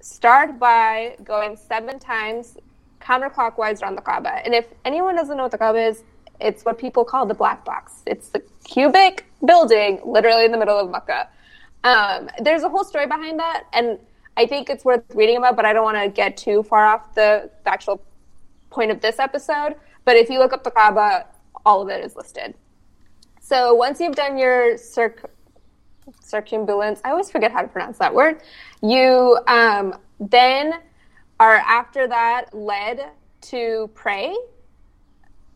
start 0.06 0.58
by 0.58 1.16
going 1.24 1.56
seven 1.56 1.98
times 1.98 2.56
counterclockwise 3.00 3.82
around 3.82 3.96
the 3.96 4.02
Kaaba. 4.02 4.44
And 4.44 4.54
if 4.54 4.66
anyone 4.84 5.16
doesn't 5.16 5.36
know 5.36 5.42
what 5.42 5.52
the 5.52 5.58
Kaaba 5.58 5.84
is, 5.84 6.04
it's 6.40 6.64
what 6.64 6.78
people 6.78 7.04
call 7.04 7.26
the 7.26 7.34
black 7.34 7.64
box. 7.64 8.02
It's 8.06 8.28
the 8.28 8.40
cubic 8.64 9.26
building 9.44 10.00
literally 10.04 10.44
in 10.44 10.52
the 10.52 10.58
middle 10.58 10.78
of 10.78 10.90
Mecca. 10.90 11.28
Um, 11.82 12.30
there's 12.40 12.62
a 12.62 12.68
whole 12.68 12.84
story 12.84 13.06
behind 13.06 13.38
that, 13.40 13.64
and 13.72 13.98
I 14.36 14.46
think 14.46 14.70
it's 14.70 14.84
worth 14.84 15.02
reading 15.14 15.38
about, 15.38 15.56
but 15.56 15.64
I 15.64 15.72
don't 15.72 15.84
want 15.84 15.98
to 15.98 16.08
get 16.08 16.36
too 16.36 16.62
far 16.62 16.86
off 16.86 17.14
the, 17.14 17.50
the 17.64 17.70
actual 17.70 18.00
point 18.70 18.90
of 18.90 19.00
this 19.00 19.18
episode. 19.18 19.74
But 20.04 20.16
if 20.16 20.30
you 20.30 20.38
look 20.38 20.52
up 20.52 20.62
the 20.62 20.70
Kaaba, 20.70 21.26
all 21.64 21.82
of 21.82 21.88
it 21.88 22.04
is 22.04 22.14
listed. 22.14 22.54
So 23.40 23.74
once 23.74 24.00
you've 24.00 24.16
done 24.16 24.38
your 24.38 24.76
circ- 24.76 25.30
circumambulance, 26.20 27.00
I 27.04 27.10
always 27.10 27.30
forget 27.30 27.52
how 27.52 27.62
to 27.62 27.68
pronounce 27.68 27.98
that 27.98 28.14
word. 28.14 28.42
You 28.82 29.38
um, 29.46 29.94
then 30.20 30.74
are 31.38 31.56
after 31.56 32.06
that 32.08 32.54
led 32.54 33.10
to 33.42 33.90
pray 33.94 34.34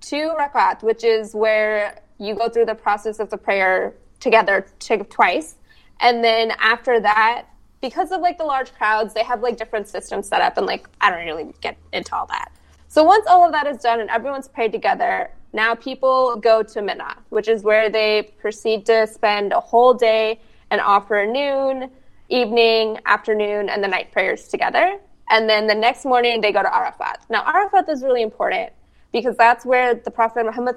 two 0.00 0.32
rakat, 0.38 0.82
which 0.82 1.04
is 1.04 1.34
where 1.34 2.00
you 2.18 2.34
go 2.34 2.48
through 2.48 2.66
the 2.66 2.74
process 2.74 3.18
of 3.18 3.30
the 3.30 3.36
prayer 3.36 3.94
together 4.18 4.66
to, 4.80 4.98
twice. 5.04 5.56
And 6.00 6.22
then 6.22 6.52
after 6.58 7.00
that, 7.00 7.46
because 7.80 8.12
of 8.12 8.20
like 8.20 8.38
the 8.38 8.44
large 8.44 8.72
crowds, 8.74 9.14
they 9.14 9.24
have 9.24 9.42
like 9.42 9.56
different 9.56 9.88
systems 9.88 10.28
set 10.28 10.42
up 10.42 10.56
and 10.58 10.66
like 10.66 10.86
I 11.00 11.10
don't 11.10 11.24
really 11.24 11.54
get 11.60 11.78
into 11.92 12.14
all 12.14 12.26
that. 12.26 12.52
So 12.88 13.04
once 13.04 13.26
all 13.26 13.44
of 13.44 13.52
that 13.52 13.66
is 13.66 13.78
done 13.78 14.00
and 14.00 14.10
everyone's 14.10 14.48
prayed 14.48 14.72
together, 14.72 15.30
now 15.52 15.74
people 15.74 16.36
go 16.36 16.62
to 16.62 16.82
Mina, 16.82 17.16
which 17.30 17.48
is 17.48 17.62
where 17.62 17.90
they 17.90 18.32
proceed 18.38 18.86
to 18.86 19.06
spend 19.06 19.52
a 19.52 19.60
whole 19.60 19.94
day 19.94 20.40
and 20.70 20.80
offer 20.80 21.26
noon, 21.26 21.90
evening, 22.28 22.98
afternoon, 23.06 23.68
and 23.68 23.82
the 23.82 23.88
night 23.88 24.12
prayers 24.12 24.48
together. 24.48 24.98
And 25.30 25.48
then 25.48 25.66
the 25.66 25.74
next 25.74 26.04
morning 26.04 26.40
they 26.40 26.52
go 26.52 26.62
to 26.62 26.74
Arafat. 26.74 27.24
Now 27.28 27.44
Arafat 27.44 27.88
is 27.88 28.02
really 28.02 28.22
important 28.22 28.72
because 29.12 29.36
that's 29.36 29.64
where 29.64 29.94
the 29.94 30.10
Prophet 30.10 30.44
Muhammad 30.44 30.76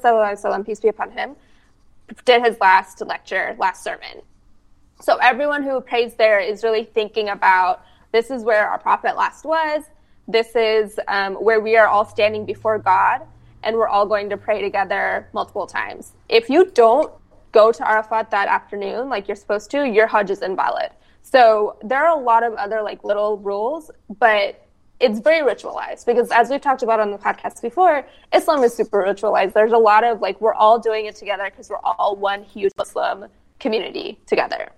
peace 0.66 0.80
be 0.80 0.88
upon 0.88 1.12
him, 1.12 1.36
did 2.26 2.44
his 2.44 2.60
last 2.60 3.02
lecture, 3.02 3.56
last 3.60 3.84
sermon. 3.84 4.22
So 5.02 5.18
everyone 5.18 5.64
who 5.64 5.82
prays 5.82 6.16
there 6.16 6.40
is 6.40 6.64
really 6.64 6.86
thinking 6.86 7.30
about 7.30 7.84
this 8.12 8.32
is 8.32 8.44
where 8.44 8.70
our 8.70 8.78
prophet 8.78 9.18
last 9.18 9.44
was. 9.44 9.84
This 10.28 10.56
is 10.56 11.00
um, 11.08 11.34
where 11.36 11.60
we 11.60 11.76
are 11.76 11.88
all 11.88 12.06
standing 12.06 12.46
before 12.46 12.80
God, 12.80 13.22
and 13.64 13.76
we're 13.76 13.88
all 13.88 14.06
going 14.06 14.30
to 14.30 14.38
pray 14.38 14.62
together 14.62 15.28
multiple 15.34 15.68
times. 15.68 16.14
If 16.30 16.50
you 16.50 16.72
don't 16.72 17.12
go 17.52 17.72
to 17.72 17.90
Arafat 17.90 18.32
that 18.32 18.48
afternoon, 18.48 19.10
like 19.10 19.28
you're 19.28 19.36
supposed 19.36 19.72
to, 19.72 19.88
your 19.88 20.08
Hajj 20.08 20.32
is 20.32 20.42
invalid. 20.42 20.90
So 21.22 21.78
there 21.82 22.06
are 22.06 22.18
a 22.18 22.22
lot 22.22 22.44
of 22.44 22.54
other 22.56 22.82
like 22.82 23.04
little 23.04 23.38
rules, 23.38 23.90
but 24.20 24.60
it's 25.00 25.20
very 25.20 25.42
ritualized 25.42 26.06
because 26.06 26.32
as 26.32 26.50
we've 26.50 26.62
talked 26.62 26.84
about 26.84 27.00
on 27.00 27.12
the 27.12 27.18
podcast 27.18 27.62
before, 27.62 28.06
Islam 28.34 28.64
is 28.64 28.74
super 28.74 29.04
ritualized. 29.04 29.54
There's 29.54 29.72
a 29.72 29.78
lot 29.78 30.04
of 30.04 30.22
like 30.22 30.40
we're 30.40 30.54
all 30.54 30.80
doing 30.80 31.06
it 31.06 31.16
together 31.16 31.46
because 31.46 31.70
we're 31.70 31.84
all 31.84 32.16
one 32.16 32.44
huge 32.44 32.72
Muslim 32.78 33.26
community 33.60 34.20
together. 34.26 34.70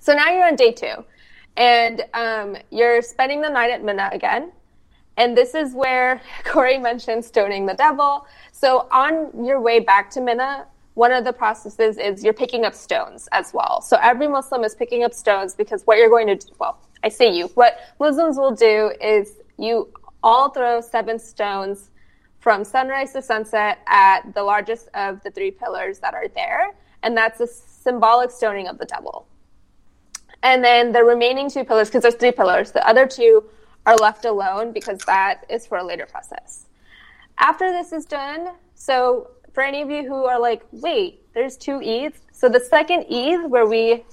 So 0.00 0.14
now 0.14 0.30
you're 0.30 0.46
on 0.46 0.56
day 0.56 0.72
two, 0.72 1.04
and 1.56 2.04
um, 2.14 2.56
you're 2.70 3.02
spending 3.02 3.40
the 3.40 3.48
night 3.50 3.70
at 3.70 3.82
Mina 3.82 4.10
again. 4.12 4.52
And 5.18 5.36
this 5.36 5.54
is 5.54 5.74
where 5.74 6.22
Corey 6.44 6.78
mentioned 6.78 7.24
stoning 7.24 7.66
the 7.66 7.74
devil. 7.74 8.26
So 8.52 8.88
on 8.90 9.44
your 9.44 9.60
way 9.60 9.80
back 9.80 10.08
to 10.12 10.20
Mina, 10.22 10.66
one 10.94 11.12
of 11.12 11.24
the 11.24 11.32
processes 11.32 11.98
is 11.98 12.24
you're 12.24 12.32
picking 12.32 12.64
up 12.64 12.74
stones 12.74 13.28
as 13.32 13.52
well. 13.52 13.82
So 13.82 13.98
every 14.00 14.26
Muslim 14.26 14.64
is 14.64 14.74
picking 14.74 15.04
up 15.04 15.12
stones 15.12 15.54
because 15.54 15.82
what 15.84 15.98
you're 15.98 16.08
going 16.08 16.26
to 16.28 16.36
do, 16.36 16.52
well, 16.58 16.78
I 17.04 17.08
say 17.08 17.32
you, 17.32 17.48
what 17.54 17.78
Muslims 18.00 18.36
will 18.36 18.54
do 18.54 18.92
is 19.00 19.34
you 19.58 19.92
all 20.22 20.48
throw 20.50 20.80
seven 20.80 21.18
stones 21.18 21.90
from 22.40 22.64
sunrise 22.64 23.12
to 23.12 23.22
sunset 23.22 23.78
at 23.86 24.22
the 24.34 24.42
largest 24.42 24.88
of 24.94 25.22
the 25.22 25.30
three 25.30 25.50
pillars 25.50 25.98
that 26.00 26.14
are 26.14 26.28
there. 26.28 26.74
And 27.02 27.16
that's 27.16 27.40
a 27.40 27.46
symbolic 27.46 28.30
stoning 28.30 28.66
of 28.66 28.78
the 28.78 28.86
devil. 28.86 29.26
And 30.42 30.62
then 30.62 30.92
the 30.92 31.02
remaining 31.02 31.50
two 31.50 31.64
pillars, 31.64 31.88
because 31.88 32.02
there's 32.02 32.14
three 32.14 32.32
pillars, 32.32 32.72
the 32.72 32.86
other 32.88 33.06
two 33.06 33.44
are 33.86 33.96
left 33.96 34.24
alone 34.24 34.72
because 34.72 34.98
that 35.06 35.44
is 35.48 35.66
for 35.66 35.78
a 35.78 35.84
later 35.84 36.06
process. 36.06 36.66
After 37.38 37.70
this 37.72 37.92
is 37.92 38.04
done, 38.04 38.50
so 38.74 39.30
for 39.52 39.62
any 39.62 39.82
of 39.82 39.90
you 39.90 40.06
who 40.06 40.24
are 40.24 40.40
like, 40.40 40.62
wait, 40.72 41.22
there's 41.34 41.56
two 41.56 41.78
Eids. 41.78 42.18
So 42.32 42.48
the 42.48 42.60
second 42.60 43.06
Eid 43.12 43.50
where 43.50 43.66
we 43.66 44.04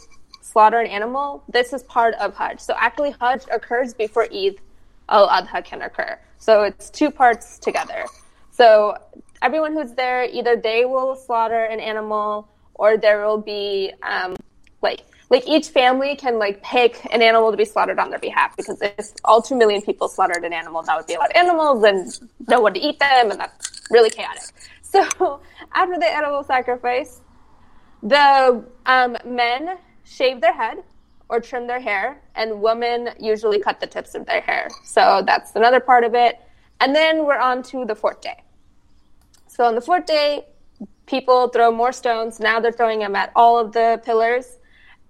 slaughter 0.41 0.79
an 0.79 0.87
animal, 0.87 1.43
this 1.49 1.73
is 1.73 1.83
part 1.83 2.13
of 2.15 2.35
Hajj. 2.35 2.59
So 2.59 2.75
actually 2.77 3.15
Hajj 3.19 3.43
occurs 3.51 3.93
before 3.93 4.27
Eid 4.33 4.61
al-Adha 5.09 5.63
can 5.65 5.81
occur. 5.81 6.19
So 6.37 6.63
it's 6.63 6.89
two 6.89 7.11
parts 7.11 7.59
together. 7.59 8.05
So 8.51 8.97
everyone 9.41 9.73
who's 9.73 9.93
there, 9.93 10.23
either 10.25 10.55
they 10.55 10.85
will 10.85 11.15
slaughter 11.15 11.65
an 11.65 11.79
animal 11.79 12.47
or 12.75 12.97
there 12.97 13.25
will 13.25 13.41
be 13.41 13.93
um, 14.03 14.35
like 14.81 15.01
like 15.29 15.47
each 15.47 15.69
family 15.69 16.15
can 16.15 16.37
like 16.37 16.61
pick 16.61 17.03
an 17.11 17.21
animal 17.21 17.51
to 17.51 17.57
be 17.57 17.65
slaughtered 17.65 17.99
on 17.99 18.09
their 18.09 18.19
behalf 18.19 18.55
because 18.55 18.81
if 18.81 19.11
all 19.23 19.41
two 19.41 19.55
million 19.55 19.81
people 19.81 20.07
slaughtered 20.07 20.43
an 20.43 20.53
animal, 20.53 20.81
that 20.83 20.95
would 20.95 21.07
be 21.07 21.15
a 21.15 21.19
lot 21.19 21.31
of 21.31 21.35
animals 21.35 21.83
and 21.83 22.29
no 22.47 22.59
one 22.59 22.73
to 22.73 22.79
eat 22.79 22.99
them, 22.99 23.31
and 23.31 23.39
that's 23.39 23.81
really 23.89 24.09
chaotic. 24.09 24.43
So 24.81 25.41
after 25.73 25.99
the 25.99 26.05
animal 26.05 26.41
sacrifice, 26.45 27.19
the 28.01 28.63
um, 28.85 29.17
men 29.25 29.77
shave 30.05 30.39
their 30.39 30.53
head 30.53 30.77
or 31.27 31.41
trim 31.41 31.67
their 31.67 31.81
hair, 31.81 32.21
and 32.35 32.61
women 32.61 33.09
usually 33.19 33.59
cut 33.59 33.81
the 33.81 33.87
tips 33.87 34.15
of 34.15 34.25
their 34.25 34.39
hair. 34.39 34.69
So 34.85 35.21
that's 35.25 35.53
another 35.55 35.81
part 35.81 36.05
of 36.05 36.15
it. 36.15 36.39
And 36.79 36.95
then 36.95 37.25
we're 37.25 37.39
on 37.39 37.63
to 37.63 37.83
the 37.83 37.95
fourth 37.95 38.21
day. 38.21 38.43
So 39.47 39.65
on 39.65 39.75
the 39.75 39.81
fourth 39.81 40.05
day, 40.05 40.45
people 41.07 41.49
throw 41.49 41.71
more 41.71 41.91
stones. 41.91 42.39
Now 42.39 42.59
they're 42.59 42.71
throwing 42.71 42.99
them 42.99 43.15
at 43.15 43.31
all 43.35 43.57
of 43.59 43.71
the 43.71 44.01
pillars. 44.05 44.57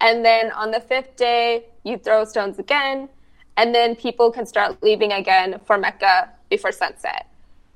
And 0.01 0.23
then 0.23 0.51
on 0.51 0.71
the 0.71 0.79
fifth 0.79 1.15
day, 1.15 1.65
you 1.83 1.97
throw 1.97 2.25
stones 2.25 2.59
again. 2.59 3.09
And 3.57 3.73
then 3.73 3.95
people 3.95 4.31
can 4.31 4.45
start 4.45 4.83
leaving 4.83 5.13
again 5.13 5.59
for 5.65 5.77
Mecca 5.77 6.29
before 6.49 6.71
sunset. 6.71 7.27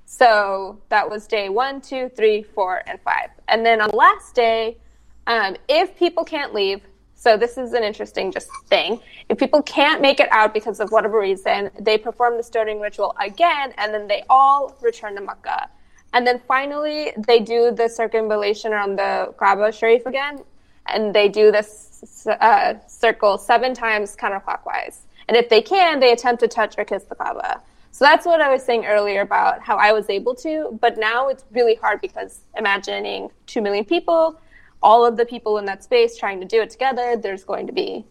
So 0.05 0.81
that 0.89 1.09
was 1.09 1.27
day 1.27 1.49
one, 1.49 1.81
two, 1.81 2.09
three, 2.09 2.43
four, 2.43 2.81
and 2.87 2.99
five. 3.01 3.29
And 3.47 3.65
then 3.65 3.79
on 3.79 3.89
the 3.89 3.95
last 3.95 4.35
day, 4.35 4.77
um, 5.27 5.55
if 5.67 5.95
people 5.97 6.25
can't 6.25 6.53
leave, 6.53 6.81
so 7.13 7.37
this 7.37 7.57
is 7.57 7.73
an 7.73 7.83
interesting 7.83 8.31
just 8.31 8.49
thing. 8.67 8.99
If 9.29 9.37
people 9.37 9.61
can't 9.61 10.01
make 10.01 10.19
it 10.19 10.27
out 10.31 10.53
because 10.53 10.79
of 10.79 10.89
whatever 10.89 11.19
reason, 11.19 11.69
they 11.79 11.97
perform 11.97 12.37
the 12.37 12.43
stoning 12.43 12.79
ritual 12.79 13.13
again, 13.19 13.73
and 13.77 13.93
then 13.93 14.07
they 14.07 14.23
all 14.29 14.75
return 14.81 15.15
to 15.15 15.21
Mecca. 15.21 15.69
And 16.13 16.25
then 16.25 16.41
finally, 16.47 17.11
they 17.27 17.39
do 17.39 17.71
the 17.71 17.87
circumambulation 17.87 18.71
around 18.71 18.97
the 18.97 19.33
Kaaba 19.37 19.71
Sharif 19.71 20.05
again, 20.05 20.43
and 20.87 21.13
they 21.13 21.29
do 21.29 21.51
this 21.51 22.25
uh, 22.27 22.75
circle 22.87 23.37
seven 23.37 23.73
times 23.73 24.15
counterclockwise. 24.15 24.99
And 25.27 25.37
if 25.37 25.49
they 25.49 25.61
can, 25.61 25.99
they 25.99 26.11
attempt 26.11 26.41
to 26.41 26.47
touch 26.47 26.75
or 26.77 26.85
kiss 26.85 27.03
the 27.03 27.15
Kaaba. 27.15 27.61
So 27.91 28.05
that's 28.05 28.25
what 28.25 28.41
I 28.41 28.51
was 28.51 28.63
saying 28.63 28.85
earlier 28.85 29.21
about 29.21 29.61
how 29.61 29.77
I 29.77 29.91
was 29.91 30.09
able 30.09 30.35
to, 30.35 30.77
but 30.79 30.97
now 30.97 31.27
it's 31.27 31.43
really 31.51 31.75
hard 31.75 32.01
because 32.01 32.41
imagining 32.57 33.29
2 33.47 33.61
million 33.61 33.83
people, 33.83 34.39
all 34.81 35.05
of 35.05 35.17
the 35.17 35.25
people 35.25 35.57
in 35.57 35.65
that 35.65 35.83
space 35.83 36.17
trying 36.17 36.39
to 36.39 36.45
do 36.45 36.61
it 36.61 36.69
together, 36.69 37.17
there's 37.17 37.43
going 37.43 37.67
to 37.67 37.73
be 37.73 38.05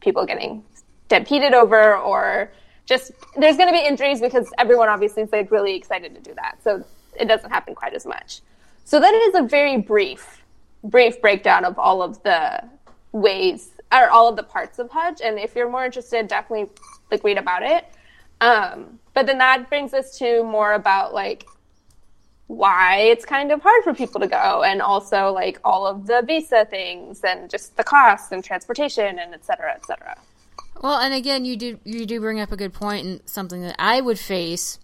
people 0.00 0.24
getting 0.24 0.64
stampeded 1.06 1.52
over 1.52 1.96
or 1.96 2.52
just 2.86 3.12
there's 3.36 3.56
going 3.56 3.68
to 3.68 3.72
be 3.72 3.84
injuries 3.84 4.20
because 4.20 4.50
everyone 4.58 4.88
obviously 4.88 5.22
is 5.22 5.32
like 5.32 5.50
really 5.50 5.74
excited 5.74 6.14
to 6.14 6.20
do 6.20 6.34
that. 6.34 6.56
So 6.62 6.84
it 7.18 7.26
doesn't 7.26 7.50
happen 7.50 7.74
quite 7.74 7.94
as 7.94 8.06
much. 8.06 8.40
So 8.84 9.00
that 9.00 9.14
is 9.14 9.34
a 9.34 9.42
very 9.42 9.78
brief 9.78 10.43
brief 10.84 11.20
breakdown 11.20 11.64
of 11.64 11.78
all 11.78 12.02
of 12.02 12.22
the 12.22 12.62
ways 13.12 13.70
or 13.90 14.08
all 14.10 14.28
of 14.28 14.36
the 14.36 14.42
parts 14.42 14.78
of 14.78 14.90
Hajj 14.90 15.20
and 15.22 15.38
if 15.38 15.54
you're 15.56 15.70
more 15.70 15.84
interested 15.84 16.28
definitely 16.28 16.68
like 17.10 17.24
read 17.24 17.38
about 17.38 17.62
it. 17.62 17.86
Um, 18.40 18.98
but 19.14 19.26
then 19.26 19.38
that 19.38 19.68
brings 19.68 19.94
us 19.94 20.18
to 20.18 20.44
more 20.44 20.74
about 20.74 21.14
like 21.14 21.46
why 22.46 22.98
it's 22.98 23.24
kind 23.24 23.50
of 23.50 23.62
hard 23.62 23.82
for 23.84 23.94
people 23.94 24.20
to 24.20 24.26
go 24.26 24.62
and 24.62 24.82
also 24.82 25.32
like 25.32 25.58
all 25.64 25.86
of 25.86 26.06
the 26.06 26.22
visa 26.26 26.66
things 26.66 27.22
and 27.24 27.48
just 27.48 27.76
the 27.76 27.84
costs 27.84 28.32
and 28.32 28.44
transportation 28.44 29.18
and 29.18 29.32
et 29.32 29.44
cetera, 29.44 29.72
et 29.72 29.86
cetera. 29.86 30.16
Well, 30.82 30.98
and 30.98 31.14
again, 31.14 31.44
you 31.44 31.56
do 31.56 31.78
you 31.84 32.04
do 32.04 32.20
bring 32.20 32.40
up 32.40 32.52
a 32.52 32.56
good 32.56 32.74
point 32.74 33.06
and 33.06 33.20
something 33.24 33.62
that 33.62 33.76
I 33.78 34.00
would 34.00 34.18
face, 34.18 34.78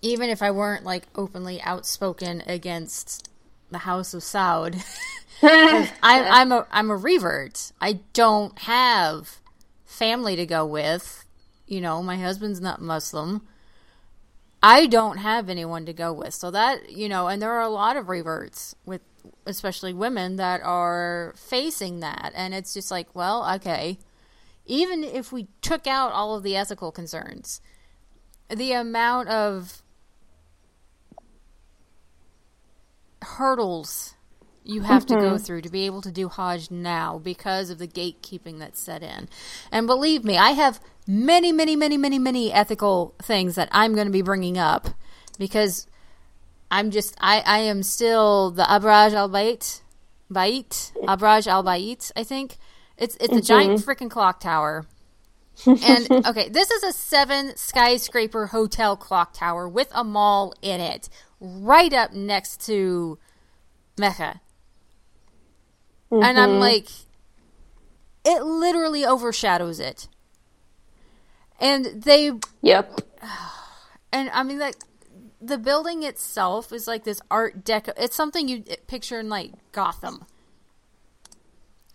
even 0.00 0.30
if 0.30 0.40
I 0.40 0.50
weren't 0.50 0.84
like 0.84 1.08
openly 1.14 1.60
outspoken 1.60 2.42
against 2.46 3.29
the 3.70 3.78
House 3.78 4.14
of 4.14 4.22
Saud. 4.22 4.82
I'm, 5.42 5.88
I'm 6.02 6.52
a 6.52 6.66
I'm 6.70 6.90
a 6.90 6.96
revert. 6.96 7.72
I 7.80 8.00
don't 8.12 8.58
have 8.60 9.38
family 9.84 10.36
to 10.36 10.44
go 10.46 10.66
with 10.66 11.24
you 11.70 11.80
know, 11.80 12.02
my 12.02 12.16
husband's 12.16 12.60
not 12.60 12.82
Muslim. 12.82 13.46
I 14.62 14.86
don't 14.86 15.18
have 15.18 15.48
anyone 15.48 15.86
to 15.86 15.92
go 15.94 16.12
with. 16.12 16.34
So 16.34 16.50
that, 16.50 16.90
you 16.90 17.08
know, 17.08 17.28
and 17.28 17.40
there 17.40 17.52
are 17.52 17.62
a 17.62 17.68
lot 17.68 17.96
of 17.96 18.10
reverts 18.10 18.74
with 18.84 19.00
especially 19.46 19.94
women 19.94 20.36
that 20.36 20.60
are 20.62 21.32
facing 21.36 22.00
that 22.00 22.32
and 22.34 22.52
it's 22.52 22.74
just 22.74 22.90
like, 22.90 23.14
well, 23.14 23.48
okay. 23.54 23.98
Even 24.66 25.04
if 25.04 25.32
we 25.32 25.46
took 25.62 25.86
out 25.86 26.12
all 26.12 26.36
of 26.36 26.42
the 26.42 26.56
ethical 26.56 26.90
concerns, 26.90 27.60
the 28.48 28.72
amount 28.72 29.28
of 29.28 29.79
hurdles 33.22 34.14
you 34.64 34.82
have 34.82 35.06
mm-hmm. 35.06 35.14
to 35.14 35.20
go 35.20 35.34
mm-hmm. 35.34 35.42
through 35.42 35.62
to 35.62 35.70
be 35.70 35.86
able 35.86 36.02
to 36.02 36.10
do 36.10 36.28
Hajj 36.28 36.70
now 36.70 37.18
because 37.18 37.70
of 37.70 37.78
the 37.78 37.88
gatekeeping 37.88 38.58
that's 38.58 38.80
set 38.80 39.02
in. 39.02 39.28
And 39.72 39.86
believe 39.86 40.24
me, 40.24 40.36
I 40.36 40.50
have 40.50 40.80
many, 41.06 41.50
many, 41.52 41.76
many, 41.76 41.96
many, 41.96 42.18
many 42.18 42.52
ethical 42.52 43.14
things 43.22 43.54
that 43.54 43.68
I'm 43.72 43.94
going 43.94 44.06
to 44.06 44.12
be 44.12 44.22
bringing 44.22 44.58
up 44.58 44.88
because 45.38 45.86
I'm 46.70 46.90
just, 46.90 47.16
I, 47.20 47.40
I 47.40 47.58
am 47.60 47.82
still 47.82 48.50
the 48.50 48.62
Abraj 48.62 49.12
al 49.12 49.28
Bait, 49.28 49.82
Bait, 50.30 50.92
Abraj 51.02 51.46
al 51.46 51.62
Bait, 51.62 52.12
I 52.14 52.22
think. 52.22 52.58
It's, 52.96 53.16
it's 53.16 53.28
mm-hmm. 53.28 53.38
a 53.38 53.42
giant 53.42 53.80
freaking 53.80 54.10
clock 54.10 54.40
tower. 54.40 54.86
and 55.66 56.10
okay, 56.26 56.48
this 56.48 56.70
is 56.70 56.82
a 56.82 56.92
seven 56.92 57.54
skyscraper 57.56 58.46
hotel 58.46 58.96
clock 58.96 59.34
tower 59.34 59.68
with 59.68 59.88
a 59.94 60.04
mall 60.04 60.54
in 60.62 60.80
it, 60.80 61.08
right 61.40 61.92
up 61.92 62.12
next 62.12 62.64
to 62.66 63.18
Mecca. 63.98 64.40
Mm-hmm. 66.10 66.22
And 66.22 66.38
I'm 66.38 66.50
mm-hmm. 66.50 66.60
like, 66.60 66.88
it 68.24 68.42
literally 68.42 69.04
overshadows 69.04 69.80
it. 69.80 70.08
And 71.60 72.02
they. 72.02 72.32
Yep. 72.62 73.00
And 74.12 74.28
I 74.30 74.42
mean, 74.42 74.58
like, 74.58 74.74
the 75.40 75.56
building 75.56 76.02
itself 76.02 76.72
is 76.72 76.86
like 76.88 77.04
this 77.04 77.20
art 77.30 77.64
deco. 77.64 77.92
It's 77.96 78.16
something 78.16 78.48
you 78.48 78.64
picture 78.88 79.20
in 79.20 79.28
like 79.28 79.52
Gotham. 79.70 80.26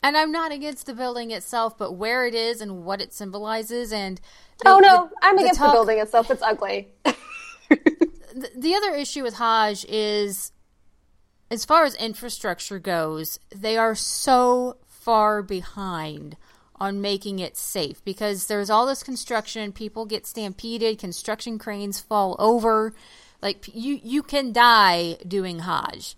And 0.01 0.15
I'm 0.15 0.31
not 0.31 0.51
against 0.51 0.85
the 0.85 0.93
building 0.93 1.31
itself, 1.31 1.77
but 1.77 1.93
where 1.93 2.25
it 2.25 2.33
is 2.33 2.61
and 2.61 2.85
what 2.85 3.01
it 3.01 3.13
symbolizes. 3.13 3.91
And 3.91 4.21
the, 4.63 4.69
oh 4.69 4.79
no, 4.79 5.09
the, 5.09 5.27
I'm 5.27 5.37
against 5.37 5.59
the, 5.59 5.65
talk, 5.65 5.73
the 5.73 5.77
building 5.77 5.99
itself. 5.99 6.31
It's 6.31 6.41
ugly. 6.41 6.87
the, 8.53 8.59
the 8.59 8.75
other 8.75 8.93
issue 8.95 9.23
with 9.23 9.35
Hajj 9.35 9.85
is 9.89 10.51
as 11.51 11.65
far 11.65 11.83
as 11.85 11.95
infrastructure 11.95 12.79
goes, 12.79 13.39
they 13.55 13.77
are 13.77 13.95
so 13.95 14.77
far 14.87 15.41
behind 15.41 16.37
on 16.77 16.99
making 16.99 17.39
it 17.39 17.55
safe 17.55 18.03
because 18.03 18.47
there's 18.47 18.69
all 18.69 18.85
this 18.85 19.03
construction, 19.03 19.71
people 19.71 20.05
get 20.05 20.25
stampeded, 20.25 20.99
construction 20.99 21.57
cranes 21.57 21.99
fall 21.99 22.35
over. 22.39 22.93
Like 23.41 23.69
you 23.73 23.99
you 24.03 24.23
can 24.23 24.51
die 24.51 25.17
doing 25.25 25.59
Hajj 25.59 26.15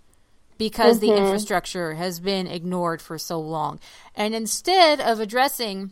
because 0.58 1.00
mm-hmm. 1.00 1.08
the 1.08 1.18
infrastructure 1.18 1.94
has 1.96 2.20
been 2.20 2.48
ignored 2.48 3.02
for 3.02 3.18
so 3.18 3.40
long. 3.40 3.80
And 4.16 4.34
instead 4.34 5.00
of 5.00 5.20
addressing 5.20 5.92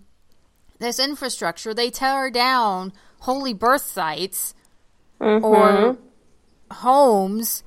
this 0.79 0.99
infrastructure, 0.99 1.73
they 1.73 1.89
tear 1.89 2.31
down 2.31 2.93
holy 3.19 3.53
birth 3.53 3.85
sites 3.85 4.55
mm-hmm. 5.19 5.43
or 5.43 5.97
homes 6.71 7.63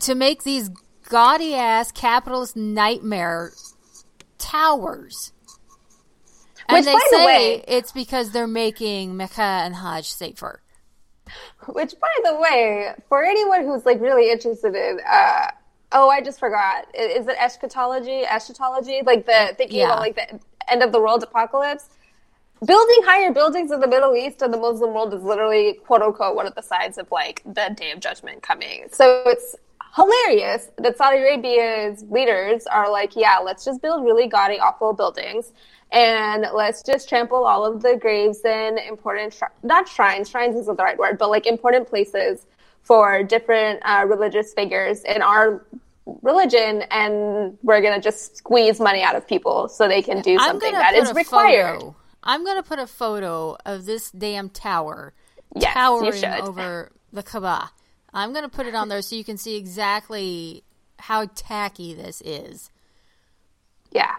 to 0.00 0.14
make 0.14 0.42
these 0.42 0.70
gaudy 1.08 1.54
ass 1.54 1.92
capitalist 1.92 2.56
nightmare 2.56 3.52
towers. 4.38 5.32
And 6.68 6.76
Which, 6.76 6.84
they 6.84 6.92
say 6.92 7.18
the 7.18 7.24
way, 7.24 7.64
it's 7.66 7.92
because 7.92 8.30
they're 8.32 8.46
making 8.46 9.16
Mecca 9.16 9.40
and 9.40 9.74
Hajj 9.74 10.06
safer. 10.10 10.60
Which, 11.66 11.94
by 12.00 12.30
the 12.30 12.38
way, 12.38 12.92
for 13.08 13.24
anyone 13.24 13.64
who's 13.64 13.86
like 13.86 14.00
really 14.00 14.30
interested 14.30 14.74
in, 14.74 15.00
uh, 15.08 15.50
oh, 15.92 16.10
I 16.10 16.20
just 16.20 16.38
forgot. 16.38 16.86
Is 16.94 17.26
it 17.26 17.36
eschatology? 17.38 18.22
Eschatology, 18.22 19.02
like 19.04 19.26
the 19.26 19.54
thinking 19.56 19.80
yeah. 19.80 19.86
about 19.86 20.00
like 20.00 20.14
the 20.14 20.40
end 20.68 20.82
of 20.82 20.92
the 20.92 21.00
world 21.00 21.22
apocalypse. 21.22 21.88
Building 22.64 22.96
higher 23.04 23.32
buildings 23.32 23.70
in 23.70 23.78
the 23.78 23.86
Middle 23.86 24.16
East 24.16 24.42
and 24.42 24.52
the 24.52 24.58
Muslim 24.58 24.92
world 24.92 25.14
is 25.14 25.22
literally 25.22 25.74
quote 25.86 26.02
unquote 26.02 26.34
one 26.34 26.46
of 26.46 26.54
the 26.54 26.62
signs 26.62 26.98
of 26.98 27.10
like 27.12 27.42
the 27.44 27.72
day 27.76 27.92
of 27.92 28.00
judgment 28.00 28.42
coming. 28.42 28.86
So 28.90 29.22
it's 29.26 29.54
hilarious 29.94 30.70
that 30.78 30.96
Saudi 30.96 31.18
Arabia's 31.18 32.04
leaders 32.10 32.66
are 32.66 32.90
like, 32.90 33.14
yeah, 33.14 33.38
let's 33.38 33.64
just 33.64 33.80
build 33.80 34.04
really 34.04 34.26
gaudy, 34.26 34.58
awful 34.58 34.92
buildings 34.92 35.52
and 35.92 36.46
let's 36.52 36.82
just 36.82 37.08
trample 37.08 37.44
all 37.44 37.64
of 37.64 37.80
the 37.80 37.96
graves 37.96 38.44
in 38.44 38.78
important, 38.78 39.38
not 39.62 39.88
shrines, 39.88 40.28
shrines 40.28 40.56
isn't 40.56 40.76
the 40.76 40.82
right 40.82 40.98
word, 40.98 41.16
but 41.16 41.30
like 41.30 41.46
important 41.46 41.88
places 41.88 42.46
for 42.82 43.22
different 43.22 43.80
uh, 43.84 44.04
religious 44.06 44.52
figures 44.52 45.04
in 45.04 45.22
our 45.22 45.64
religion 46.22 46.82
and 46.90 47.56
we're 47.62 47.80
going 47.80 47.94
to 47.94 48.00
just 48.00 48.36
squeeze 48.36 48.80
money 48.80 49.02
out 49.02 49.14
of 49.14 49.26
people 49.26 49.68
so 49.68 49.86
they 49.86 50.02
can 50.02 50.22
do 50.22 50.38
something 50.38 50.72
that 50.72 50.94
is 50.94 51.12
required. 51.12 51.80
Photo. 51.80 51.96
I'm 52.28 52.44
going 52.44 52.56
to 52.56 52.62
put 52.62 52.78
a 52.78 52.86
photo 52.86 53.56
of 53.64 53.86
this 53.86 54.10
damn 54.10 54.50
tower 54.50 55.14
yes, 55.56 55.72
towering 55.72 56.24
over 56.42 56.92
the 57.10 57.22
Kaaba. 57.22 57.70
I'm 58.12 58.34
going 58.34 58.42
to 58.44 58.50
put 58.50 58.66
it 58.66 58.74
on 58.74 58.90
there 58.90 59.00
so 59.00 59.16
you 59.16 59.24
can 59.24 59.38
see 59.38 59.56
exactly 59.56 60.62
how 60.98 61.24
tacky 61.34 61.94
this 61.94 62.20
is. 62.20 62.70
Yeah. 63.92 64.16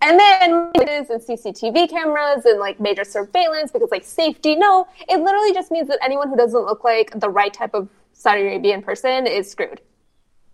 And 0.00 0.18
then 0.18 0.70
it 0.76 0.88
is 0.88 1.10
in 1.10 1.18
CCTV 1.18 1.90
cameras 1.90 2.46
and 2.46 2.58
like 2.58 2.80
major 2.80 3.04
surveillance 3.04 3.70
because 3.70 3.90
like 3.90 4.04
safety. 4.04 4.56
No, 4.56 4.88
it 5.06 5.20
literally 5.20 5.52
just 5.52 5.70
means 5.70 5.88
that 5.88 5.98
anyone 6.02 6.30
who 6.30 6.36
doesn't 6.36 6.64
look 6.64 6.84
like 6.84 7.20
the 7.20 7.28
right 7.28 7.52
type 7.52 7.74
of 7.74 7.90
Saudi 8.14 8.40
Arabian 8.40 8.80
person 8.80 9.26
is 9.26 9.50
screwed. 9.50 9.82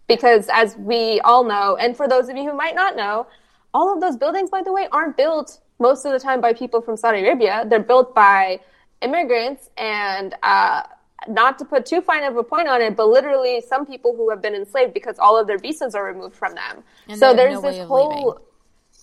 Because 0.08 0.48
as 0.52 0.76
we 0.76 1.20
all 1.20 1.44
know, 1.44 1.76
and 1.76 1.96
for 1.96 2.08
those 2.08 2.28
of 2.28 2.36
you 2.36 2.42
who 2.42 2.56
might 2.56 2.74
not 2.74 2.96
know, 2.96 3.28
all 3.72 3.94
of 3.94 4.00
those 4.00 4.16
buildings, 4.16 4.50
by 4.50 4.64
the 4.64 4.72
way, 4.72 4.88
aren't 4.90 5.16
built 5.16 5.60
most 5.78 6.04
of 6.04 6.12
the 6.12 6.18
time 6.18 6.40
by 6.40 6.52
people 6.52 6.80
from 6.80 6.96
Saudi 6.96 7.20
Arabia. 7.20 7.64
They're 7.68 7.80
built 7.80 8.14
by 8.14 8.60
immigrants 9.02 9.70
and 9.76 10.34
uh, 10.42 10.82
not 11.28 11.58
to 11.58 11.64
put 11.64 11.86
too 11.86 12.00
fine 12.00 12.24
of 12.24 12.36
a 12.36 12.42
point 12.42 12.68
on 12.68 12.80
it, 12.80 12.96
but 12.96 13.08
literally 13.08 13.62
some 13.66 13.86
people 13.86 14.14
who 14.16 14.30
have 14.30 14.40
been 14.42 14.54
enslaved 14.54 14.94
because 14.94 15.18
all 15.18 15.38
of 15.38 15.46
their 15.46 15.58
visas 15.58 15.94
are 15.94 16.04
removed 16.04 16.34
from 16.34 16.54
them. 16.54 16.82
And 17.08 17.18
so 17.18 17.34
there's 17.34 17.54
no 17.54 17.60
this 17.60 17.86
whole 17.86 18.08
leaving. 18.08 18.44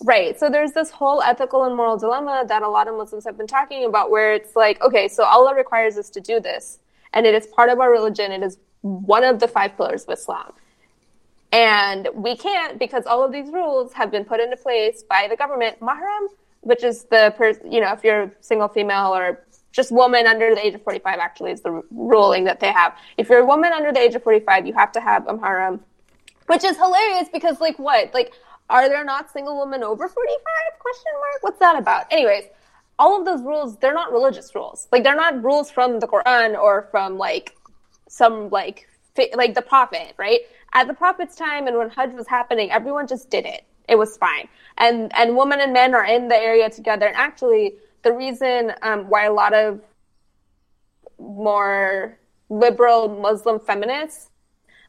right. 0.03 0.39
So 0.39 0.49
there's 0.49 0.71
this 0.71 0.89
whole 0.89 1.21
ethical 1.21 1.63
and 1.63 1.75
moral 1.75 1.97
dilemma 1.97 2.45
that 2.47 2.63
a 2.63 2.69
lot 2.69 2.87
of 2.87 2.95
Muslims 2.95 3.25
have 3.25 3.37
been 3.37 3.47
talking 3.47 3.85
about, 3.85 4.09
where 4.09 4.33
it's 4.33 4.55
like, 4.55 4.81
okay, 4.81 5.07
so 5.07 5.23
Allah 5.23 5.55
requires 5.55 5.97
us 5.97 6.09
to 6.11 6.21
do 6.21 6.39
this, 6.39 6.79
and 7.13 7.25
it 7.25 7.35
is 7.35 7.47
part 7.47 7.69
of 7.69 7.79
our 7.79 7.91
religion. 7.91 8.31
It 8.31 8.43
is 8.43 8.57
one 8.81 9.23
of 9.23 9.39
the 9.39 9.47
five 9.47 9.75
pillars 9.77 10.03
of 10.03 10.13
Islam. 10.13 10.53
And 11.51 12.09
we 12.15 12.35
can't 12.35 12.79
because 12.79 13.05
all 13.05 13.23
of 13.23 13.31
these 13.31 13.49
rules 13.51 13.93
have 13.93 14.09
been 14.09 14.25
put 14.25 14.39
into 14.39 14.57
place 14.57 15.03
by 15.03 15.27
the 15.29 15.35
government. 15.35 15.79
Mahram, 15.79 16.27
which 16.63 16.83
is 16.83 17.03
the 17.05 17.33
person, 17.37 17.71
you 17.71 17.81
know, 17.81 17.93
if 17.93 18.03
you're 18.03 18.31
single 18.41 18.67
female 18.67 19.13
or 19.13 19.45
just 19.71 19.91
woman 19.91 20.27
under 20.27 20.53
the 20.53 20.65
age 20.65 20.75
of 20.75 20.83
45 20.83 21.19
actually 21.19 21.51
is 21.51 21.61
the 21.61 21.81
ruling 21.91 22.43
that 22.45 22.59
they 22.59 22.71
have. 22.71 22.95
If 23.17 23.29
you're 23.29 23.39
a 23.39 23.45
woman 23.45 23.73
under 23.73 23.91
the 23.91 23.99
age 23.99 24.15
of 24.15 24.23
45, 24.23 24.67
you 24.67 24.73
have 24.73 24.91
to 24.93 25.01
have 25.01 25.27
a 25.27 25.33
mahram, 25.33 25.79
which 26.47 26.63
is 26.63 26.77
hilarious 26.77 27.27
because 27.33 27.59
like 27.59 27.77
what? 27.79 28.13
Like, 28.13 28.33
are 28.69 28.87
there 28.87 29.03
not 29.03 29.31
single 29.31 29.59
women 29.59 29.83
over 29.83 30.07
45? 30.07 30.79
Question 30.79 31.11
mark. 31.13 31.41
What's 31.41 31.59
that 31.59 31.77
about? 31.77 32.05
Anyways, 32.11 32.45
all 32.99 33.19
of 33.19 33.25
those 33.25 33.41
rules, 33.41 33.77
they're 33.77 33.93
not 33.93 34.11
religious 34.11 34.53
rules. 34.55 34.87
Like, 34.91 35.03
they're 35.03 35.15
not 35.15 35.43
rules 35.43 35.69
from 35.69 35.99
the 35.99 36.07
Quran 36.07 36.57
or 36.57 36.87
from 36.91 37.17
like 37.17 37.55
some 38.07 38.49
like, 38.49 38.87
like 39.33 39.55
the 39.55 39.61
prophet, 39.61 40.13
right? 40.17 40.41
At 40.73 40.87
the 40.87 40.93
prophet's 40.93 41.35
time 41.35 41.67
and 41.67 41.77
when 41.77 41.89
Hajj 41.89 42.13
was 42.13 42.27
happening, 42.27 42.71
everyone 42.71 43.07
just 43.07 43.29
did 43.29 43.45
it. 43.45 43.65
It 43.87 43.97
was 43.97 44.17
fine. 44.17 44.47
And, 44.77 45.11
and 45.15 45.35
women 45.35 45.59
and 45.61 45.73
men 45.73 45.93
are 45.93 46.05
in 46.05 46.27
the 46.27 46.35
area 46.35 46.69
together. 46.69 47.05
And 47.05 47.15
actually, 47.15 47.75
the 48.03 48.11
reason 48.11 48.73
um, 48.81 49.09
why 49.09 49.25
a 49.25 49.33
lot 49.33 49.53
of 49.53 49.81
more 51.19 52.17
liberal 52.49 53.09
Muslim 53.09 53.59
feminists, 53.59 54.29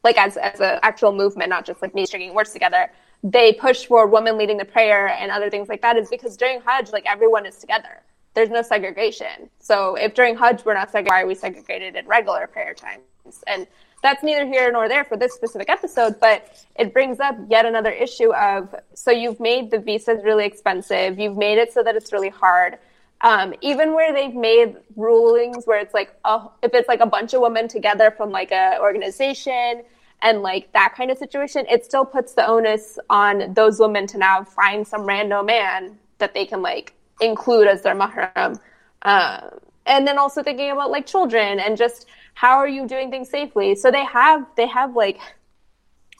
like 0.03 0.17
as 0.17 0.37
as 0.37 0.59
an 0.59 0.79
actual 0.83 1.11
movement, 1.11 1.49
not 1.49 1.65
just 1.65 1.81
like 1.81 1.95
me 1.95 2.05
stringing 2.05 2.33
words 2.33 2.51
together, 2.51 2.91
they 3.23 3.53
push 3.53 3.85
for 3.85 4.05
women 4.07 4.37
leading 4.37 4.57
the 4.57 4.65
prayer 4.65 5.07
and 5.07 5.31
other 5.31 5.49
things 5.49 5.67
like 5.67 5.81
that 5.81 5.97
is 5.97 6.09
because 6.09 6.37
during 6.37 6.61
Hajj, 6.61 6.91
like 6.91 7.05
everyone 7.07 7.45
is 7.45 7.57
together. 7.57 8.03
There's 8.33 8.49
no 8.49 8.61
segregation. 8.61 9.49
So 9.59 9.95
if 9.95 10.13
during 10.13 10.37
Hajj 10.37 10.65
we're 10.65 10.73
not 10.73 10.91
segregated, 10.91 11.11
why 11.11 11.21
are 11.21 11.27
we 11.27 11.35
segregated 11.35 11.95
at 11.95 12.05
regular 12.05 12.47
prayer 12.47 12.73
times? 12.73 13.43
And 13.47 13.65
that's 14.05 14.23
neither 14.23 14.45
here 14.45 14.71
nor 14.71 14.87
there 14.87 15.03
for 15.03 15.17
this 15.17 15.33
specific 15.33 15.69
episode, 15.69 16.19
but 16.19 16.63
it 16.75 16.93
brings 16.93 17.19
up 17.19 17.35
yet 17.49 17.65
another 17.65 17.91
issue 17.91 18.33
of 18.33 18.73
so 18.93 19.11
you've 19.11 19.39
made 19.39 19.71
the 19.71 19.79
visas 19.79 20.23
really 20.23 20.45
expensive, 20.45 21.19
you've 21.19 21.37
made 21.37 21.57
it 21.57 21.73
so 21.73 21.83
that 21.83 21.95
it's 21.95 22.13
really 22.13 22.29
hard 22.29 22.77
um, 23.21 23.53
even 23.61 23.93
where 23.93 24.13
they've 24.13 24.35
made 24.35 24.75
rulings 24.95 25.65
where 25.65 25.79
it's 25.79 25.93
like, 25.93 26.15
oh, 26.25 26.51
if 26.61 26.73
it's 26.73 26.87
like 26.87 26.99
a 26.99 27.05
bunch 27.05 27.33
of 27.33 27.41
women 27.41 27.67
together 27.67 28.11
from 28.11 28.29
like 28.29 28.51
a 28.51 28.77
organization 28.79 29.83
and 30.21 30.41
like 30.41 30.71
that 30.73 30.93
kind 30.95 31.11
of 31.11 31.17
situation, 31.17 31.65
it 31.69 31.85
still 31.85 32.05
puts 32.05 32.33
the 32.33 32.45
onus 32.45 32.99
on 33.09 33.53
those 33.53 33.79
women 33.79 34.05
to 34.07 34.17
now 34.17 34.43
find 34.43 34.87
some 34.87 35.05
random 35.05 35.45
man 35.45 35.97
that 36.17 36.33
they 36.33 36.45
can 36.45 36.61
like 36.61 36.93
include 37.21 37.67
as 37.67 37.81
their 37.81 37.95
mahram. 37.95 38.59
Uh, 39.01 39.49
and 39.85 40.07
then 40.07 40.17
also 40.17 40.43
thinking 40.43 40.71
about 40.71 40.91
like 40.91 41.05
children 41.05 41.59
and 41.59 41.77
just 41.77 42.07
how 42.35 42.57
are 42.57 42.67
you 42.67 42.87
doing 42.87 43.09
things 43.09 43.29
safely? 43.29 43.75
So 43.75 43.89
they 43.89 44.05
have 44.05 44.45
they 44.55 44.67
have 44.67 44.95
like 44.95 45.19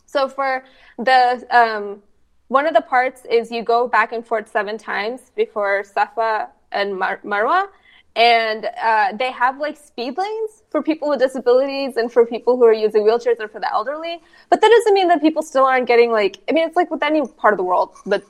so 0.06 0.28
for 0.28 0.64
the 0.98 1.46
um, 1.52 2.02
one 2.48 2.66
of 2.66 2.74
the 2.74 2.82
parts 2.82 3.26
is 3.30 3.52
you 3.52 3.64
go 3.64 3.88
back 3.88 4.12
and 4.14 4.26
forth 4.26 4.50
seven 4.50 4.78
times 4.78 5.32
before 5.36 5.84
Safa 5.84 6.50
and 6.72 6.98
Mar- 6.98 7.22
Marwa. 7.24 7.68
And 8.16 8.70
uh, 8.82 9.12
they 9.20 9.32
have 9.32 9.60
like 9.60 9.76
speed 9.76 10.18
lanes 10.18 10.64
for 10.70 10.82
people 10.82 11.10
with 11.10 11.20
disabilities 11.20 11.98
and 11.98 12.10
for 12.10 12.26
people 12.26 12.56
who 12.56 12.64
are 12.64 12.72
using 12.74 13.04
wheelchairs 13.04 13.42
or 13.42 13.50
for 13.50 13.60
the 13.60 13.70
elderly. 13.70 14.22
But 14.50 14.62
that 14.62 14.70
doesn't 14.70 14.94
mean 14.94 15.10
that 15.10 15.22
people 15.22 15.42
still 15.44 15.66
aren't 15.66 15.86
getting 15.86 16.12
like, 16.14 16.38
I 16.50 16.54
mean, 16.54 16.66
it's 16.66 16.78
like 16.78 16.90
with 16.90 17.04
any 17.04 17.28
part 17.28 17.54
of 17.54 17.58
the 17.58 17.66
world 17.66 17.94
with 18.06 18.24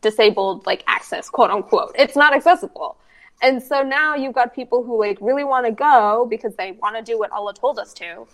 disabled 0.00 0.66
like 0.66 0.84
access, 0.86 1.30
quote 1.30 1.50
unquote. 1.50 1.94
It's 1.98 2.16
not 2.16 2.34
accessible. 2.34 2.98
And 3.42 3.62
so 3.62 3.82
now 3.82 4.14
you've 4.14 4.34
got 4.34 4.54
people 4.54 4.84
who 4.84 4.98
like 4.98 5.18
really 5.20 5.44
want 5.44 5.66
to 5.66 5.72
go 5.72 6.26
because 6.28 6.54
they 6.56 6.72
want 6.72 6.96
to 6.96 7.02
do 7.02 7.18
what 7.18 7.32
Allah 7.32 7.54
told 7.54 7.78
us 7.78 7.94
to, 7.94 8.26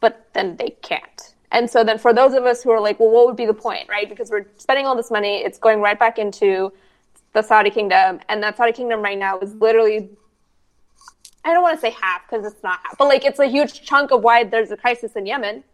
but 0.00 0.28
then 0.34 0.56
they 0.56 0.70
can't. 0.82 1.34
And 1.52 1.68
so 1.68 1.82
then 1.82 1.98
for 1.98 2.12
those 2.12 2.34
of 2.34 2.44
us 2.44 2.62
who 2.62 2.70
are 2.70 2.80
like, 2.80 3.00
well, 3.00 3.10
what 3.10 3.26
would 3.26 3.36
be 3.36 3.46
the 3.46 3.54
point, 3.54 3.88
right? 3.88 4.08
Because 4.08 4.30
we're 4.30 4.46
spending 4.56 4.86
all 4.86 4.94
this 4.94 5.10
money, 5.10 5.38
it's 5.38 5.58
going 5.58 5.80
right 5.80 5.98
back 5.98 6.18
into 6.18 6.72
the 7.32 7.42
Saudi 7.42 7.70
kingdom, 7.70 8.20
and 8.28 8.42
that 8.42 8.56
Saudi 8.56 8.72
kingdom 8.72 9.02
right 9.02 9.18
now 9.18 9.38
is 9.38 9.54
literally 9.54 10.10
I 11.44 11.54
don't 11.54 11.62
want 11.62 11.76
to 11.76 11.80
say 11.80 11.90
half 11.90 12.22
because 12.28 12.44
it's 12.44 12.62
not 12.62 12.80
half, 12.82 12.98
but 12.98 13.08
like 13.08 13.24
it's 13.24 13.38
a 13.38 13.46
huge 13.46 13.82
chunk 13.82 14.10
of 14.10 14.22
why 14.22 14.44
there's 14.44 14.70
a 14.70 14.76
crisis 14.76 15.12
in 15.12 15.26
Yemen, 15.26 15.64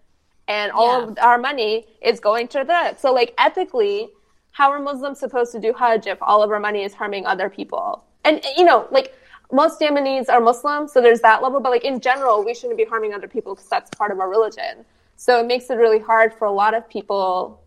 and 0.47 0.71
all 0.71 1.01
yeah. 1.01 1.09
of 1.09 1.19
our 1.19 1.39
money 1.39 1.87
is 2.03 2.21
going 2.21 2.49
to 2.49 2.65
that. 2.65 3.01
So 3.01 3.13
like 3.13 3.35
ethically, 3.37 4.11
how 4.53 4.71
are 4.71 4.79
Muslims 4.79 5.19
supposed 5.19 5.53
to 5.53 5.61
do 5.61 5.73
Hajj 5.73 6.07
if 6.07 6.19
all 6.23 6.43
of 6.43 6.51
our 6.51 6.61
money 6.61 6.85
is 6.85 6.95
harming 6.95 7.27
other 7.27 7.51
people? 7.51 8.05
And 8.27 8.45
you 8.57 8.65
know, 8.65 8.89
like 8.91 9.15
most 9.53 9.81
Yemenis 9.81 10.29
are 10.29 10.41
Muslim, 10.41 10.89
so 10.89 11.01
there's 11.01 11.21
that 11.21 11.43
level, 11.43 11.61
but 11.61 11.71
like 11.71 11.85
in 11.85 12.01
general, 12.01 12.45
we 12.45 12.53
shouldn't 12.55 12.77
be 12.77 12.85
harming 12.85 13.15
other 13.15 13.29
people 13.29 13.55
because 13.55 13.71
that's 13.71 13.89
part 13.97 14.11
of 14.11 14.19
our 14.19 14.29
religion. 14.29 14.85
So 15.15 15.41
it 15.41 15.47
makes 15.47 15.71
it 15.71 15.77
really 15.77 16.01
hard 16.01 16.35
for 16.35 16.45
a 16.45 16.53
lot 16.53 16.75
of 16.75 16.89
people 16.89 17.63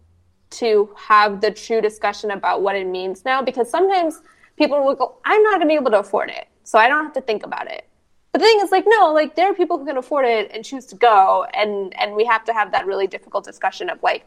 to 0.52 0.90
have 0.98 1.42
the 1.42 1.52
true 1.52 1.80
discussion 1.80 2.32
about 2.32 2.62
what 2.62 2.76
it 2.76 2.86
means 2.86 3.24
now 3.24 3.42
because 3.42 3.70
sometimes 3.70 4.22
people 4.58 4.84
will 4.84 4.96
go, 4.96 5.16
I'm 5.24 5.42
not 5.44 5.52
going 5.52 5.62
to 5.62 5.68
be 5.68 5.76
able 5.76 5.92
to 5.92 6.00
afford 6.00 6.30
it, 6.30 6.48
so 6.64 6.78
I 6.78 6.90
don't 6.90 7.04
have 7.04 7.14
to 7.14 7.22
think 7.22 7.46
about 7.46 7.72
it. 7.72 7.88
But 8.34 8.40
the 8.42 8.46
thing 8.46 8.60
is, 8.62 8.72
like, 8.72 8.84
no, 8.86 9.14
like 9.14 9.36
there 9.36 9.50
are 9.50 9.54
people 9.54 9.78
who 9.78 9.86
can 9.86 9.98
afford 9.98 10.26
it 10.26 10.52
and 10.54 10.66
choose 10.66 10.86
to 10.88 10.96
go, 10.96 11.46
and 11.54 11.98
and 11.98 12.16
we 12.16 12.26
have 12.26 12.44
to 12.46 12.54
have 12.54 12.74
that 12.74 12.86
really 12.86 13.08
difficult 13.08 13.46
discussion 13.46 13.90
of 13.90 14.04
like, 14.04 14.26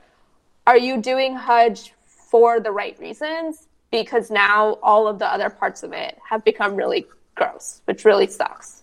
are 0.66 0.78
you 0.78 1.00
doing 1.00 1.36
Hajj 1.36 1.92
for 2.06 2.58
the 2.58 2.70
right 2.70 2.98
reasons? 2.98 3.68
Because 3.92 4.30
now 4.30 4.78
all 4.82 5.06
of 5.06 5.20
the 5.20 5.26
other 5.26 5.50
parts 5.50 5.84
of 5.84 5.92
it 5.92 6.18
have 6.28 6.42
become 6.42 6.74
really 6.74 7.06
gross, 7.36 7.82
which 7.84 8.04
really 8.04 8.26
sucks. 8.26 8.82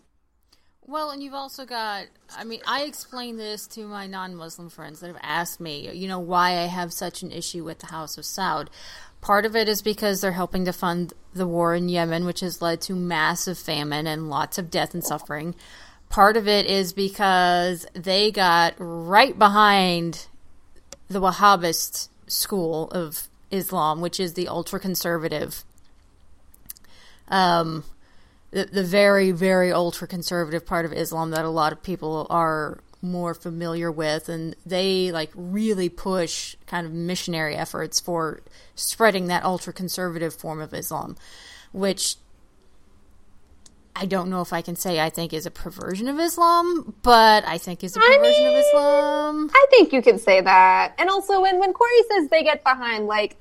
Well, 0.86 1.12
and 1.12 1.22
you've 1.22 1.34
also 1.34 1.66
got, 1.66 2.06
I 2.36 2.44
mean, 2.44 2.62
I 2.66 2.84
explain 2.84 3.38
this 3.38 3.68
to 3.68 3.86
my 3.86 4.08
non 4.08 4.36
Muslim 4.36 4.70
friends 4.70 5.02
that 5.02 5.08
have 5.08 5.20
asked 5.22 5.60
me, 5.60 5.92
you 5.92 6.08
know, 6.08 6.20
why 6.20 6.52
I 6.52 6.66
have 6.66 6.94
such 6.94 7.22
an 7.22 7.32
issue 7.32 7.64
with 7.64 7.80
the 7.80 7.88
House 7.88 8.18
of 8.18 8.24
Saud. 8.24 8.70
Part 9.22 9.46
of 9.46 9.56
it 9.56 9.68
is 9.68 9.82
because 9.82 10.22
they're 10.22 10.32
helping 10.32 10.66
to 10.66 10.74
fund 10.74 11.14
the 11.34 11.46
war 11.46 11.76
in 11.76 11.90
Yemen, 11.90 12.26
which 12.26 12.40
has 12.40 12.62
led 12.62 12.82
to 12.82 12.96
massive 12.96 13.58
famine 13.58 14.08
and 14.08 14.30
lots 14.30 14.58
of 14.58 14.72
death 14.72 14.94
and 14.94 15.04
suffering. 15.04 15.54
Part 16.10 16.38
of 16.38 16.48
it 16.48 16.66
is 16.66 16.94
because 16.94 17.86
they 17.94 18.32
got 18.32 18.74
right 18.80 19.38
behind 19.38 20.26
the 21.08 21.22
Wahhabist 21.22 22.10
school 22.28 22.90
of 22.92 23.29
Islam, 23.52 24.02
which 24.02 24.20
is 24.20 24.34
the 24.34 24.48
ultra 24.48 24.80
conservative, 24.80 25.64
um, 27.28 27.84
the, 28.52 28.66
the 28.66 28.84
very, 28.84 29.32
very 29.32 29.72
ultra 29.72 30.08
conservative 30.08 30.66
part 30.66 30.86
of 30.86 30.94
Islam 30.94 31.32
that 31.32 31.46
a 31.46 31.50
lot 31.50 31.72
of 31.72 31.84
people 31.84 32.28
are 32.30 32.80
more 33.02 33.34
familiar 33.34 33.92
with. 33.92 34.30
And 34.30 34.56
they 34.66 35.12
like 35.12 35.32
really 35.36 35.90
push 35.90 36.56
kind 36.66 36.86
of 36.86 36.94
missionary 36.94 37.56
efforts 37.56 38.00
for 38.00 38.42
spreading 38.76 39.28
that 39.28 39.44
ultra 39.44 39.74
conservative 39.74 40.34
form 40.34 40.60
of 40.60 40.74
Islam, 40.74 41.16
which 41.72 42.16
I 43.96 44.06
don't 44.06 44.30
know 44.30 44.42
if 44.42 44.54
I 44.54 44.62
can 44.62 44.76
say 44.76 45.00
I 45.00 45.10
think 45.10 45.34
is 45.34 45.46
a 45.46 45.52
perversion 45.52 46.08
of 46.08 46.20
Islam, 46.20 46.96
but 47.02 47.46
I 47.46 47.58
think 47.58 47.84
is 47.84 47.96
a 47.96 48.00
perversion 48.00 48.24
I 48.24 48.48
mean, 48.48 48.48
of 48.48 48.64
Islam. 48.66 49.52
I 49.54 49.66
think 49.70 49.92
you 49.92 50.02
can 50.02 50.20
say 50.20 50.42
that. 50.42 50.94
And 50.98 51.10
also 51.10 51.42
when 51.42 51.60
when 51.60 51.74
Corey 51.74 51.92
says 52.10 52.30
they 52.30 52.44
get 52.44 52.64
behind 52.64 53.08
like 53.08 53.36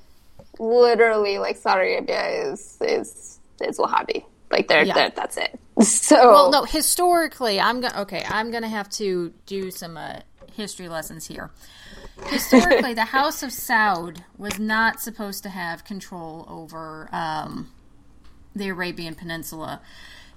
literally 0.59 1.39
like 1.39 1.57
Saudi 1.57 1.95
Arabia 1.95 2.51
is 2.51 2.77
is 2.81 3.39
is 3.61 3.79
Wahhabi. 3.79 4.25
Like 4.51 4.69
they're, 4.69 4.85
yeah. 4.85 4.95
they're 4.95 5.11
that's 5.11 5.37
it. 5.37 5.59
So 5.83 6.17
Well, 6.17 6.51
no, 6.51 6.65
historically, 6.65 7.61
I'm 7.61 7.81
going 7.81 7.93
to 7.93 8.01
okay, 8.01 8.25
I'm 8.29 8.51
going 8.51 8.65
to 8.65 8.69
have 8.69 8.89
to 8.91 9.33
do 9.47 9.71
some 9.71 9.97
uh, 9.97 10.21
history 10.53 10.89
lessons 10.89 11.29
here. 11.29 11.51
Historically, 12.27 12.95
the 12.95 13.05
House 13.17 13.45
of 13.45 13.51
Saud 13.51 14.25
was 14.37 14.59
not 14.59 15.01
supposed 15.01 15.45
to 15.45 15.51
have 15.51 15.85
control 15.85 16.47
over 16.49 17.09
um, 17.13 17.71
the 18.57 18.69
Arabian 18.69 19.15
Peninsula 19.15 19.81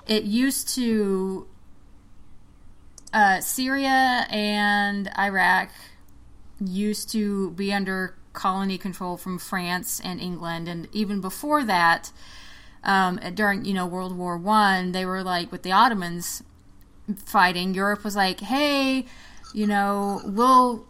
it 0.08 0.24
used 0.24 0.70
to 0.76 1.48
uh, 3.14 3.42
Syria 3.42 4.26
and 4.30 5.10
Iraq 5.18 5.70
used 6.64 7.12
to 7.12 7.52
be 7.52 7.74
under 7.74 8.16
colony 8.34 8.78
control 8.78 9.18
from 9.18 9.38
France 9.38 10.02
and 10.04 10.22
England, 10.22 10.68
and 10.68 10.88
even 10.94 11.20
before 11.20 11.64
that, 11.66 12.12
um, 12.84 13.20
during 13.34 13.66
you 13.66 13.74
know 13.74 13.86
World 13.86 14.18
War 14.18 14.38
One, 14.38 14.92
they 14.92 15.06
were 15.06 15.24
like 15.24 15.52
with 15.52 15.64
the 15.64 15.72
Ottomans 15.72 16.44
fighting. 17.26 17.74
Europe 17.74 18.04
was 18.04 18.16
like, 18.16 18.40
hey, 18.40 19.06
you 19.54 19.68
know, 19.68 20.22
we'll 20.24 20.86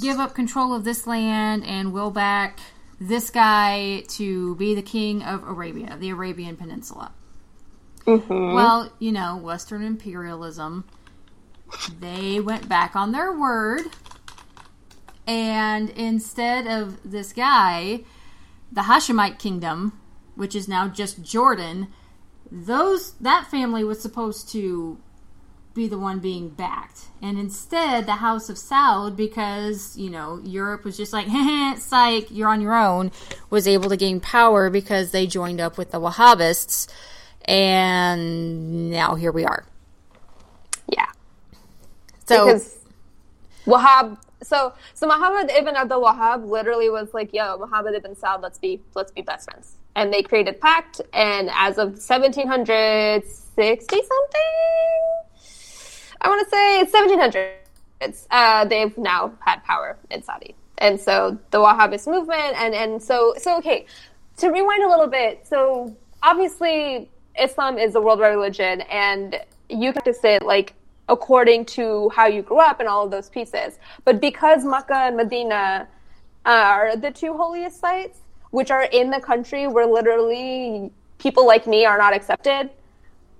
give 0.00 0.18
up 0.18 0.34
control 0.34 0.74
of 0.74 0.84
this 0.84 1.06
land 1.06 1.64
and 1.64 1.92
we'll 1.92 2.10
back 2.10 2.60
this 3.00 3.30
guy 3.30 4.02
to 4.08 4.54
be 4.56 4.74
the 4.74 4.82
king 4.82 5.22
of 5.22 5.42
Arabia, 5.46 5.96
the 5.98 6.10
Arabian 6.10 6.56
Peninsula. 6.56 7.12
Mm-hmm. 8.06 8.54
Well, 8.54 8.92
you 8.98 9.12
know, 9.12 9.36
Western 9.36 9.82
imperialism, 9.82 10.84
they 12.00 12.40
went 12.40 12.68
back 12.68 12.96
on 12.96 13.12
their 13.12 13.32
word. 13.32 13.82
And 15.26 15.90
instead 15.90 16.66
of 16.66 16.98
this 17.08 17.32
guy, 17.32 18.00
the 18.72 18.82
Hashemite 18.82 19.38
kingdom, 19.38 19.98
which 20.34 20.54
is 20.54 20.66
now 20.66 20.88
just 20.88 21.22
Jordan, 21.22 21.88
those 22.50 23.12
that 23.20 23.46
family 23.50 23.84
was 23.84 24.00
supposed 24.00 24.48
to 24.50 24.98
be 25.72 25.86
the 25.86 25.98
one 25.98 26.18
being 26.18 26.48
backed. 26.48 27.02
And 27.22 27.38
instead, 27.38 28.06
the 28.06 28.16
House 28.16 28.48
of 28.48 28.56
Saud, 28.56 29.14
because, 29.14 29.96
you 29.96 30.10
know, 30.10 30.40
Europe 30.42 30.84
was 30.84 30.96
just 30.96 31.12
like, 31.12 31.28
psych, 31.78 32.26
you're 32.30 32.48
on 32.48 32.60
your 32.60 32.74
own, 32.74 33.12
was 33.50 33.68
able 33.68 33.88
to 33.90 33.96
gain 33.96 34.18
power 34.18 34.68
because 34.68 35.12
they 35.12 35.28
joined 35.28 35.60
up 35.60 35.78
with 35.78 35.92
the 35.92 36.00
Wahhabists 36.00 36.88
and 37.44 38.90
now 38.90 39.14
here 39.14 39.32
we 39.32 39.44
are. 39.44 39.64
Yeah. 40.88 41.06
So 42.26 42.46
because 42.46 42.78
Wahhab 43.66 44.18
so 44.42 44.72
so 44.94 45.06
Muhammad 45.06 45.50
ibn 45.50 45.76
Abdul 45.76 46.02
Wahhab 46.02 46.48
literally 46.48 46.90
was 46.90 47.12
like, 47.12 47.32
"Yo, 47.32 47.58
Muhammad 47.58 47.94
ibn 47.94 48.14
Saud, 48.14 48.42
let's 48.42 48.58
be 48.58 48.80
let's 48.94 49.12
be 49.12 49.22
best 49.22 49.50
friends." 49.50 49.76
And 49.94 50.12
they 50.12 50.22
created 50.22 50.60
pact, 50.60 51.00
and 51.12 51.50
as 51.52 51.78
of 51.78 51.98
1760 51.98 53.22
something, 53.56 54.06
I 56.20 56.28
want 56.28 56.44
to 56.44 56.50
say 56.50 56.84
1700s, 56.86 58.26
uh, 58.30 58.64
they've 58.66 58.96
now 58.96 59.32
had 59.40 59.64
power 59.64 59.98
in 60.10 60.22
Saudi, 60.22 60.54
and 60.78 61.00
so 61.00 61.38
the 61.50 61.58
Wahhabist 61.58 62.06
movement, 62.06 62.54
and 62.56 62.74
and 62.74 63.02
so 63.02 63.34
so 63.36 63.58
okay, 63.58 63.86
to 64.38 64.48
rewind 64.50 64.84
a 64.84 64.88
little 64.88 65.08
bit, 65.08 65.46
so 65.46 65.94
obviously 66.22 67.10
Islam 67.40 67.78
is 67.78 67.94
a 67.94 68.00
worldwide 68.00 68.30
religion 68.30 68.82
and 68.82 69.40
you 69.68 69.92
practice 69.92 70.20
it 70.24 70.42
like 70.42 70.74
according 71.08 71.64
to 71.64 72.08
how 72.10 72.26
you 72.26 72.42
grew 72.42 72.60
up 72.60 72.80
and 72.80 72.88
all 72.88 73.04
of 73.04 73.10
those 73.10 73.28
pieces. 73.28 73.78
But 74.04 74.20
because 74.20 74.64
Mecca 74.64 74.96
and 74.96 75.16
Medina 75.16 75.88
are 76.46 76.96
the 76.96 77.10
two 77.10 77.36
holiest 77.36 77.80
sites, 77.80 78.20
which 78.50 78.70
are 78.70 78.84
in 78.84 79.10
the 79.10 79.20
country 79.20 79.66
where 79.66 79.86
literally 79.86 80.90
people 81.18 81.46
like 81.46 81.66
me 81.66 81.84
are 81.84 81.98
not 81.98 82.14
accepted, 82.14 82.70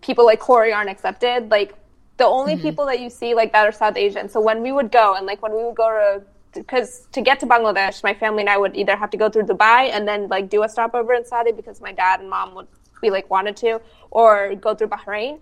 people 0.01 0.25
like 0.25 0.41
Corey 0.41 0.73
aren't 0.73 0.91
accepted, 0.91 1.51
like 1.51 1.75
the 2.17 2.27
only 2.27 2.55
mm-hmm. 2.55 2.63
people 2.63 2.87
that 2.87 3.01
you 3.01 3.09
see 3.09 3.35
like 3.35 3.53
that 3.53 3.67
are 3.67 3.73
South 3.73 3.97
Asian. 3.97 4.29
So 4.29 4.41
when 4.41 4.63
we 4.63 4.73
would 4.73 4.91
go 4.91 5.15
and 5.15 5.27
like 5.27 5.41
when 5.41 5.55
we 5.55 5.65
would 5.65 5.77
go 5.77 5.89
to 5.89 6.25
because 6.53 7.07
to 7.13 7.21
get 7.21 7.39
to 7.41 7.47
Bangladesh, 7.47 8.03
my 8.03 8.13
family 8.13 8.41
and 8.41 8.51
I 8.51 8.59
would 8.59 8.77
either 8.77 8.97
have 8.97 9.11
to 9.11 9.17
go 9.17 9.29
through 9.31 9.45
Dubai 9.45 9.91
and 9.91 10.07
then 10.07 10.29
like 10.29 10.51
do 10.51 10.65
a 10.65 10.69
stopover 10.69 11.15
in 11.15 11.25
Saudi 11.25 11.53
because 11.53 11.81
my 11.81 11.93
dad 11.93 12.21
and 12.21 12.29
mom 12.29 12.55
would 12.57 12.67
we 13.03 13.11
like 13.11 13.29
wanted 13.31 13.57
to, 13.59 13.81
or 14.11 14.55
go 14.55 14.75
through 14.75 14.89
Bahrain. 14.89 15.41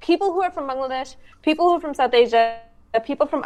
People 0.00 0.32
who 0.32 0.42
are 0.42 0.50
from 0.50 0.68
Bangladesh, 0.68 1.16
people 1.42 1.68
who 1.68 1.76
are 1.76 1.80
from 1.80 1.94
South 1.94 2.12
Asia, 2.12 2.58
people 3.04 3.26
from 3.26 3.42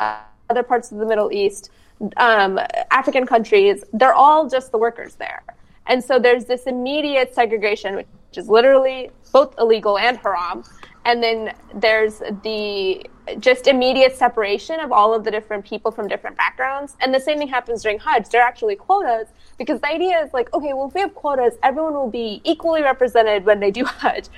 other 0.51 0.63
parts 0.63 0.91
of 0.93 0.99
the 0.99 1.07
Middle 1.07 1.33
East, 1.33 1.71
um, 2.17 2.59
African 2.91 3.27
countries, 3.27 3.85
they're 3.93 4.15
all 4.15 4.49
just 4.49 4.73
the 4.73 4.79
workers 4.79 5.15
there. 5.15 5.43
And 5.87 6.03
so 6.03 6.19
there's 6.19 6.45
this 6.45 6.65
immediate 6.65 7.35
segregation, 7.35 7.97
which 7.97 8.07
is 8.37 8.49
literally 8.49 9.11
both 9.33 9.55
illegal 9.59 9.99
and 9.99 10.17
haram. 10.19 10.65
And 11.09 11.23
then 11.23 11.55
there's 11.75 12.19
the 12.43 13.03
just 13.41 13.67
immediate 13.67 14.15
separation 14.15 14.79
of 14.79 14.93
all 14.93 15.15
of 15.15 15.25
the 15.25 15.31
different 15.31 15.65
people 15.65 15.91
from 15.91 16.07
different 16.07 16.37
backgrounds. 16.37 16.99
And 17.01 17.15
the 17.15 17.19
same 17.19 17.39
thing 17.39 17.49
happens 17.49 17.83
during 17.83 17.99
Hajj. 17.99 18.29
There 18.29 18.43
are 18.43 18.47
actually 18.47 18.77
quotas 18.77 19.29
because 19.57 19.81
the 19.81 19.89
idea 19.89 20.23
is 20.23 20.35
like, 20.35 20.53
okay, 20.53 20.75
well, 20.75 20.89
if 20.89 20.95
we 20.95 21.01
have 21.01 21.15
quotas, 21.15 21.55
everyone 21.63 21.95
will 21.95 22.11
be 22.11 22.43
equally 22.45 22.83
represented 22.83 23.47
when 23.47 23.59
they 23.59 23.71
do 23.71 23.87
Hajj. 23.87 24.29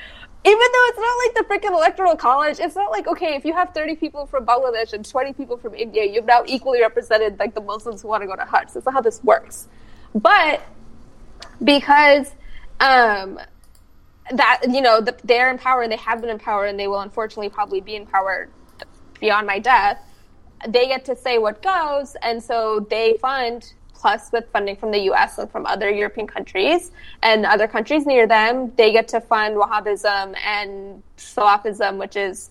Even 0.44 0.58
though 0.72 0.86
it's 0.86 0.98
not 0.98 1.16
like 1.24 1.34
the 1.34 1.68
freaking 1.68 1.76
electoral 1.76 2.14
college, 2.14 2.60
it's 2.60 2.76
not 2.76 2.92
like, 2.92 3.08
okay, 3.08 3.34
if 3.34 3.44
you 3.44 3.52
have 3.52 3.74
30 3.74 3.96
people 3.96 4.26
from 4.26 4.46
Bangladesh 4.46 4.92
and 4.92 5.04
20 5.04 5.32
people 5.32 5.56
from 5.56 5.74
India, 5.74 6.04
you've 6.04 6.24
now 6.24 6.44
equally 6.46 6.80
represented 6.80 7.36
like 7.40 7.52
the 7.52 7.60
Muslims 7.60 8.02
who 8.02 8.06
want 8.06 8.22
to 8.22 8.28
go 8.28 8.36
to 8.36 8.44
Hajj. 8.44 8.74
That's 8.74 8.86
not 8.86 8.94
how 8.94 9.00
this 9.00 9.24
works. 9.24 9.66
But 10.14 10.62
because 11.64 12.32
um, 12.78 13.40
that, 14.32 14.62
you 14.68 14.80
know, 14.80 15.00
the, 15.00 15.16
they're 15.24 15.50
in 15.50 15.58
power 15.58 15.82
and 15.82 15.92
they 15.92 15.96
have 15.96 16.20
been 16.20 16.30
in 16.30 16.38
power 16.38 16.66
and 16.66 16.78
they 16.78 16.88
will 16.88 17.00
unfortunately 17.00 17.48
probably 17.48 17.80
be 17.80 17.96
in 17.96 18.06
power 18.06 18.48
beyond 19.20 19.46
my 19.46 19.58
death, 19.58 20.02
they 20.68 20.86
get 20.86 21.04
to 21.06 21.16
say 21.16 21.38
what 21.38 21.62
goes. 21.62 22.16
And 22.22 22.42
so 22.42 22.86
they 22.90 23.16
fund 23.20 23.72
plus 23.94 24.32
with 24.32 24.48
funding 24.50 24.76
from 24.76 24.90
the 24.90 25.00
US 25.10 25.36
and 25.38 25.50
from 25.50 25.66
other 25.66 25.90
European 25.90 26.26
countries 26.26 26.90
and 27.22 27.44
other 27.44 27.68
countries 27.68 28.06
near 28.06 28.26
them, 28.26 28.72
they 28.76 28.92
get 28.92 29.08
to 29.08 29.20
fund 29.20 29.56
Wahhabism 29.56 30.34
and 30.42 31.02
Salafism, 31.18 31.98
which 31.98 32.16
is 32.16 32.50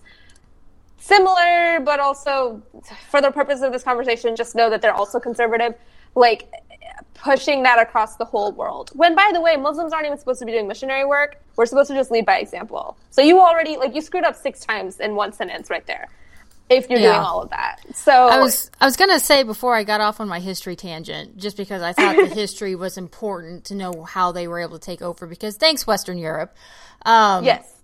similar, 0.98 1.80
but 1.80 1.98
also 1.98 2.62
for 3.10 3.20
the 3.20 3.32
purpose 3.32 3.62
of 3.62 3.72
this 3.72 3.82
conversation, 3.82 4.36
just 4.36 4.54
know 4.54 4.70
that 4.70 4.80
they're 4.80 4.94
also 4.94 5.18
conservative, 5.18 5.74
like 6.14 6.48
pushing 7.20 7.62
that 7.64 7.78
across 7.78 8.16
the 8.16 8.24
whole 8.24 8.52
world. 8.52 8.90
When, 8.94 9.14
by 9.14 9.30
the 9.32 9.40
way, 9.40 9.56
Muslims 9.56 9.92
aren't 9.92 10.06
even 10.06 10.18
supposed 10.18 10.40
to 10.40 10.46
be 10.46 10.52
doing 10.52 10.66
missionary 10.66 11.04
work. 11.04 11.40
We're 11.56 11.66
supposed 11.66 11.88
to 11.90 11.94
just 11.94 12.10
lead 12.10 12.26
by 12.26 12.38
example. 12.38 12.96
So 13.10 13.22
you 13.22 13.40
already, 13.40 13.76
like, 13.76 13.94
you 13.94 14.00
screwed 14.00 14.24
up 14.24 14.36
six 14.36 14.60
times 14.60 15.00
in 15.00 15.14
one 15.14 15.32
sentence 15.32 15.70
right 15.70 15.86
there 15.86 16.08
if 16.70 16.88
you're 16.88 17.00
yeah. 17.00 17.12
doing 17.12 17.20
all 17.20 17.42
of 17.42 17.50
that. 17.50 17.80
So 17.94 18.12
I 18.12 18.38
was 18.38 18.70
I 18.80 18.86
was 18.86 18.96
gonna 18.96 19.18
say 19.18 19.42
before 19.42 19.74
I 19.74 19.82
got 19.82 20.00
off 20.00 20.20
on 20.20 20.28
my 20.28 20.38
history 20.38 20.76
tangent, 20.76 21.36
just 21.36 21.56
because 21.56 21.82
I 21.82 21.92
thought 21.92 22.16
the 22.16 22.26
history 22.34 22.76
was 22.76 22.96
important 22.96 23.64
to 23.66 23.74
know 23.74 24.04
how 24.04 24.32
they 24.32 24.46
were 24.46 24.60
able 24.60 24.78
to 24.78 24.84
take 24.84 25.02
over. 25.02 25.26
Because 25.26 25.56
thanks, 25.56 25.86
Western 25.86 26.16
Europe. 26.16 26.56
Um, 27.04 27.44
yes. 27.44 27.76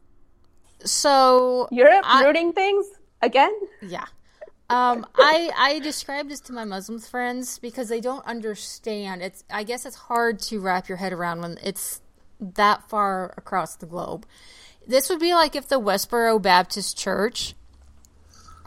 So 0.84 1.68
Europe 1.72 2.04
I, 2.04 2.24
rooting 2.24 2.52
things 2.52 2.86
again. 3.20 3.52
Yeah. 3.82 4.04
Um, 4.68 5.06
I 5.14 5.50
I 5.56 5.78
describe 5.78 6.28
this 6.28 6.40
to 6.40 6.52
my 6.52 6.64
Muslim 6.64 6.98
friends 6.98 7.58
because 7.58 7.88
they 7.88 8.00
don't 8.00 8.26
understand. 8.26 9.22
It's 9.22 9.44
I 9.50 9.62
guess 9.62 9.86
it's 9.86 9.96
hard 9.96 10.40
to 10.40 10.60
wrap 10.60 10.88
your 10.88 10.98
head 10.98 11.12
around 11.12 11.40
when 11.40 11.58
it's 11.62 12.00
that 12.40 12.88
far 12.88 13.32
across 13.36 13.76
the 13.76 13.86
globe. 13.86 14.26
This 14.86 15.08
would 15.08 15.20
be 15.20 15.34
like 15.34 15.54
if 15.54 15.68
the 15.68 15.80
Westboro 15.80 16.40
Baptist 16.42 16.98
Church 16.98 17.54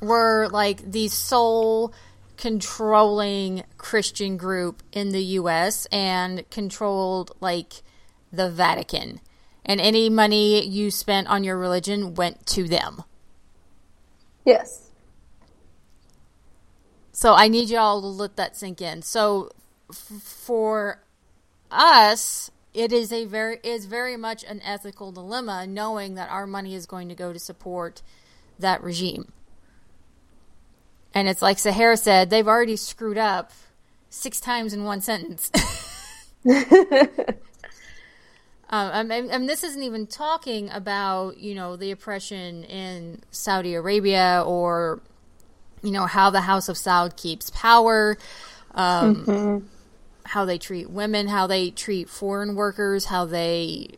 were 0.02 0.48
like 0.52 0.92
the 0.92 1.10
sole 1.10 1.94
controlling 2.38 3.64
Christian 3.78 4.38
group 4.38 4.82
in 4.94 5.10
the 5.10 5.24
US 5.24 5.86
and 5.88 6.50
controlled 6.50 7.32
like 7.42 7.84
the 8.32 8.50
Vatican. 8.50 9.20
And 9.66 9.82
any 9.82 10.10
money 10.10 10.66
you 10.66 10.90
spent 10.90 11.28
on 11.28 11.44
your 11.44 11.58
religion 11.58 12.16
went 12.16 12.46
to 12.48 12.68
them. 12.68 13.04
Yes. 14.46 14.89
So 17.20 17.34
I 17.34 17.50
need 17.50 17.68
y'all 17.68 18.00
to 18.00 18.08
let 18.08 18.38
that 18.38 18.56
sink 18.56 18.80
in. 18.82 19.02
So 19.02 19.50
f- 19.90 20.22
for 20.24 21.04
us, 21.70 22.50
it 22.74 22.94
is 22.94 23.12
a 23.12 23.26
very 23.26 23.60
is 23.62 23.88
very 23.88 24.16
much 24.16 24.46
an 24.46 24.62
ethical 24.64 25.12
dilemma 25.12 25.68
knowing 25.68 26.16
that 26.16 26.30
our 26.30 26.48
money 26.48 26.76
is 26.76 26.86
going 26.86 27.10
to 27.10 27.16
go 27.16 27.34
to 27.34 27.38
support 27.38 28.02
that 28.58 28.82
regime. 28.82 29.34
And 31.14 31.28
it's 31.28 31.42
like 31.42 31.60
Sahara 31.60 31.98
said, 31.98 32.30
they've 32.30 32.48
already 32.48 32.78
screwed 32.78 33.18
up 33.18 33.52
six 34.10 34.40
times 34.40 34.74
in 34.74 34.86
one 34.86 35.02
sentence. 35.02 35.52
um, 38.70 39.12
and, 39.12 39.12
and, 39.12 39.50
this 39.50 39.66
isn't 39.66 39.84
even 39.84 40.08
talking 40.08 40.70
about, 40.70 41.38
you 41.38 41.54
know, 41.54 41.76
the 41.76 41.92
oppression 41.92 42.64
in 42.64 43.24
Saudi 43.30 43.74
Arabia 43.74 44.42
or, 44.48 45.02
you 45.82 45.92
know, 45.92 46.06
how 46.06 46.30
the 46.30 46.42
House 46.42 46.70
of 46.70 46.76
Saud 46.76 47.16
keeps 47.16 47.50
power, 47.50 48.18
um, 48.76 49.26
mm-hmm. 49.26 49.66
how 50.26 50.46
they 50.46 50.58
treat 50.58 50.90
women, 50.90 51.28
how 51.28 51.48
they 51.48 51.72
treat 51.72 52.10
foreign 52.10 52.56
workers, 52.56 53.06
how 53.06 53.26
they. 53.26 53.90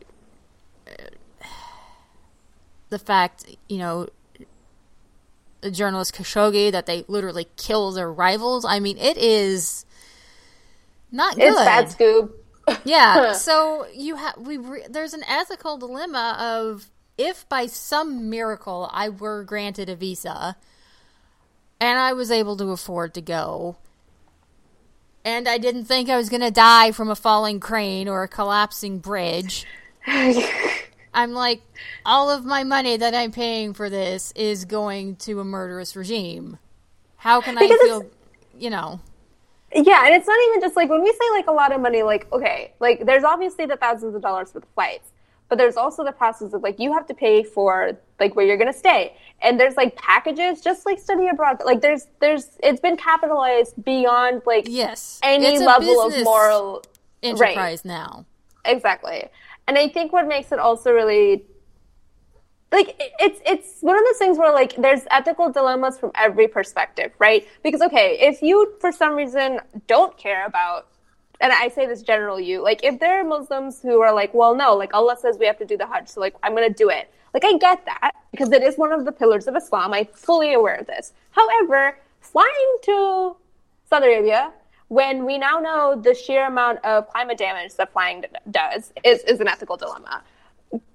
Uh, 0.86 1.46
the 2.90 2.98
fact, 2.98 3.46
you 3.68 3.78
know, 3.78 4.08
the 5.62 5.70
journalist 5.70 6.14
Khashoggi 6.14 6.70
that 6.72 6.86
they 6.86 7.04
literally 7.08 7.48
kill 7.56 7.92
their 7.92 8.12
rivals. 8.12 8.64
I 8.64 8.80
mean, 8.80 8.98
it 8.98 9.16
is 9.16 9.86
not 11.10 11.36
good. 11.36 11.44
It's 11.44 11.58
bad 11.58 11.90
scoop. 11.90 12.44
yeah. 12.84 13.32
So 13.36 13.86
you 13.94 14.16
have 14.16 14.36
we 14.38 14.56
re- 14.58 14.86
there's 14.88 15.14
an 15.14 15.24
ethical 15.24 15.78
dilemma 15.78 16.36
of 16.38 16.90
if 17.16 17.48
by 17.48 17.66
some 17.66 18.30
miracle 18.30 18.90
I 18.92 19.08
were 19.08 19.44
granted 19.44 19.88
a 19.88 19.96
visa 19.96 20.56
and 21.82 21.98
I 21.98 22.12
was 22.12 22.30
able 22.30 22.56
to 22.58 22.70
afford 22.70 23.14
to 23.14 23.20
go 23.20 23.76
and 25.24 25.48
I 25.48 25.58
didn't 25.58 25.84
think 25.84 26.08
I 26.08 26.16
was 26.16 26.28
going 26.28 26.40
to 26.42 26.50
die 26.50 26.92
from 26.92 27.10
a 27.10 27.16
falling 27.16 27.60
crane 27.60 28.08
or 28.08 28.22
a 28.22 28.28
collapsing 28.28 28.98
bridge. 28.98 29.66
I'm 30.06 31.32
like, 31.32 31.62
all 32.04 32.30
of 32.30 32.44
my 32.44 32.64
money 32.64 32.96
that 32.96 33.14
I'm 33.14 33.30
paying 33.30 33.74
for 33.74 33.90
this 33.90 34.32
is 34.34 34.64
going 34.64 35.16
to 35.16 35.40
a 35.40 35.44
murderous 35.44 35.94
regime. 35.94 36.58
How 37.16 37.40
can 37.40 37.54
because 37.54 37.78
I 37.82 37.84
feel, 37.84 38.10
you 38.58 38.70
know? 38.70 39.00
Yeah, 39.74 40.06
and 40.06 40.14
it's 40.14 40.26
not 40.26 40.38
even 40.48 40.60
just 40.60 40.76
like 40.76 40.88
when 40.88 41.02
we 41.02 41.10
say 41.10 41.30
like 41.32 41.46
a 41.46 41.52
lot 41.52 41.72
of 41.72 41.80
money, 41.80 42.02
like, 42.02 42.30
okay, 42.32 42.72
like 42.80 43.06
there's 43.06 43.24
obviously 43.24 43.66
the 43.66 43.76
thousands 43.76 44.14
of 44.14 44.22
dollars 44.22 44.52
for 44.52 44.60
the 44.60 44.66
flights, 44.74 45.08
but 45.52 45.58
there's 45.58 45.76
also 45.76 46.02
the 46.02 46.12
process 46.12 46.54
of 46.54 46.62
like 46.62 46.80
you 46.80 46.94
have 46.94 47.06
to 47.06 47.12
pay 47.12 47.42
for 47.42 47.92
like 48.18 48.34
where 48.34 48.46
you're 48.46 48.56
going 48.56 48.72
to 48.72 48.78
stay. 48.78 49.14
And 49.42 49.60
there's 49.60 49.76
like 49.76 49.94
packages, 49.96 50.62
just 50.62 50.86
like 50.86 50.98
study 50.98 51.28
abroad. 51.28 51.60
Like 51.62 51.82
there's, 51.82 52.06
there's, 52.22 52.56
it's 52.62 52.80
been 52.80 52.96
capitalized 52.96 53.84
beyond 53.84 54.40
like 54.46 54.64
yes, 54.66 55.20
any 55.22 55.58
level 55.58 56.00
of 56.00 56.14
moral 56.24 56.82
enterprise 57.22 57.82
right. 57.84 57.84
now. 57.84 58.24
Exactly. 58.64 59.28
And 59.68 59.76
I 59.76 59.88
think 59.88 60.10
what 60.10 60.26
makes 60.26 60.52
it 60.52 60.58
also 60.58 60.90
really 60.90 61.44
like 62.72 62.96
it's 63.20 63.38
it's 63.44 63.82
one 63.82 63.98
of 63.98 64.04
those 64.06 64.16
things 64.16 64.38
where 64.38 64.54
like 64.54 64.74
there's 64.76 65.02
ethical 65.10 65.52
dilemmas 65.52 65.98
from 65.98 66.12
every 66.14 66.48
perspective, 66.48 67.12
right? 67.18 67.46
Because 67.62 67.82
okay, 67.82 68.16
if 68.20 68.40
you 68.40 68.72
for 68.80 68.90
some 68.90 69.14
reason 69.14 69.60
don't 69.86 70.16
care 70.16 70.46
about 70.46 70.86
and 71.42 71.52
I 71.52 71.68
say 71.68 71.86
this 71.86 72.02
general 72.02 72.40
you, 72.40 72.62
like 72.62 72.82
if 72.84 72.98
there 73.00 73.20
are 73.20 73.24
Muslims 73.24 73.82
who 73.82 74.00
are 74.00 74.14
like, 74.14 74.32
well, 74.32 74.54
no, 74.54 74.74
like 74.74 74.94
Allah 74.94 75.16
says 75.20 75.36
we 75.38 75.46
have 75.46 75.58
to 75.58 75.66
do 75.66 75.76
the 75.76 75.86
Hajj, 75.86 76.08
so 76.08 76.20
like 76.20 76.34
I'm 76.42 76.54
gonna 76.54 76.70
do 76.70 76.88
it. 76.88 77.12
Like 77.34 77.44
I 77.44 77.58
get 77.58 77.84
that 77.84 78.12
because 78.30 78.50
it 78.52 78.62
is 78.62 78.76
one 78.76 78.92
of 78.92 79.04
the 79.04 79.12
pillars 79.12 79.46
of 79.46 79.56
Islam. 79.56 79.92
I'm 79.92 80.06
fully 80.06 80.54
aware 80.54 80.76
of 80.76 80.86
this. 80.86 81.12
However, 81.32 81.98
flying 82.20 82.76
to 82.84 83.36
Saudi 83.90 84.06
Arabia 84.06 84.52
when 84.88 85.24
we 85.24 85.38
now 85.38 85.58
know 85.58 85.98
the 86.00 86.14
sheer 86.14 86.46
amount 86.46 86.78
of 86.84 87.08
climate 87.08 87.38
damage 87.38 87.74
that 87.76 87.90
flying 87.92 88.24
does 88.50 88.92
is, 89.04 89.22
is 89.22 89.40
an 89.40 89.48
ethical 89.48 89.76
dilemma 89.76 90.22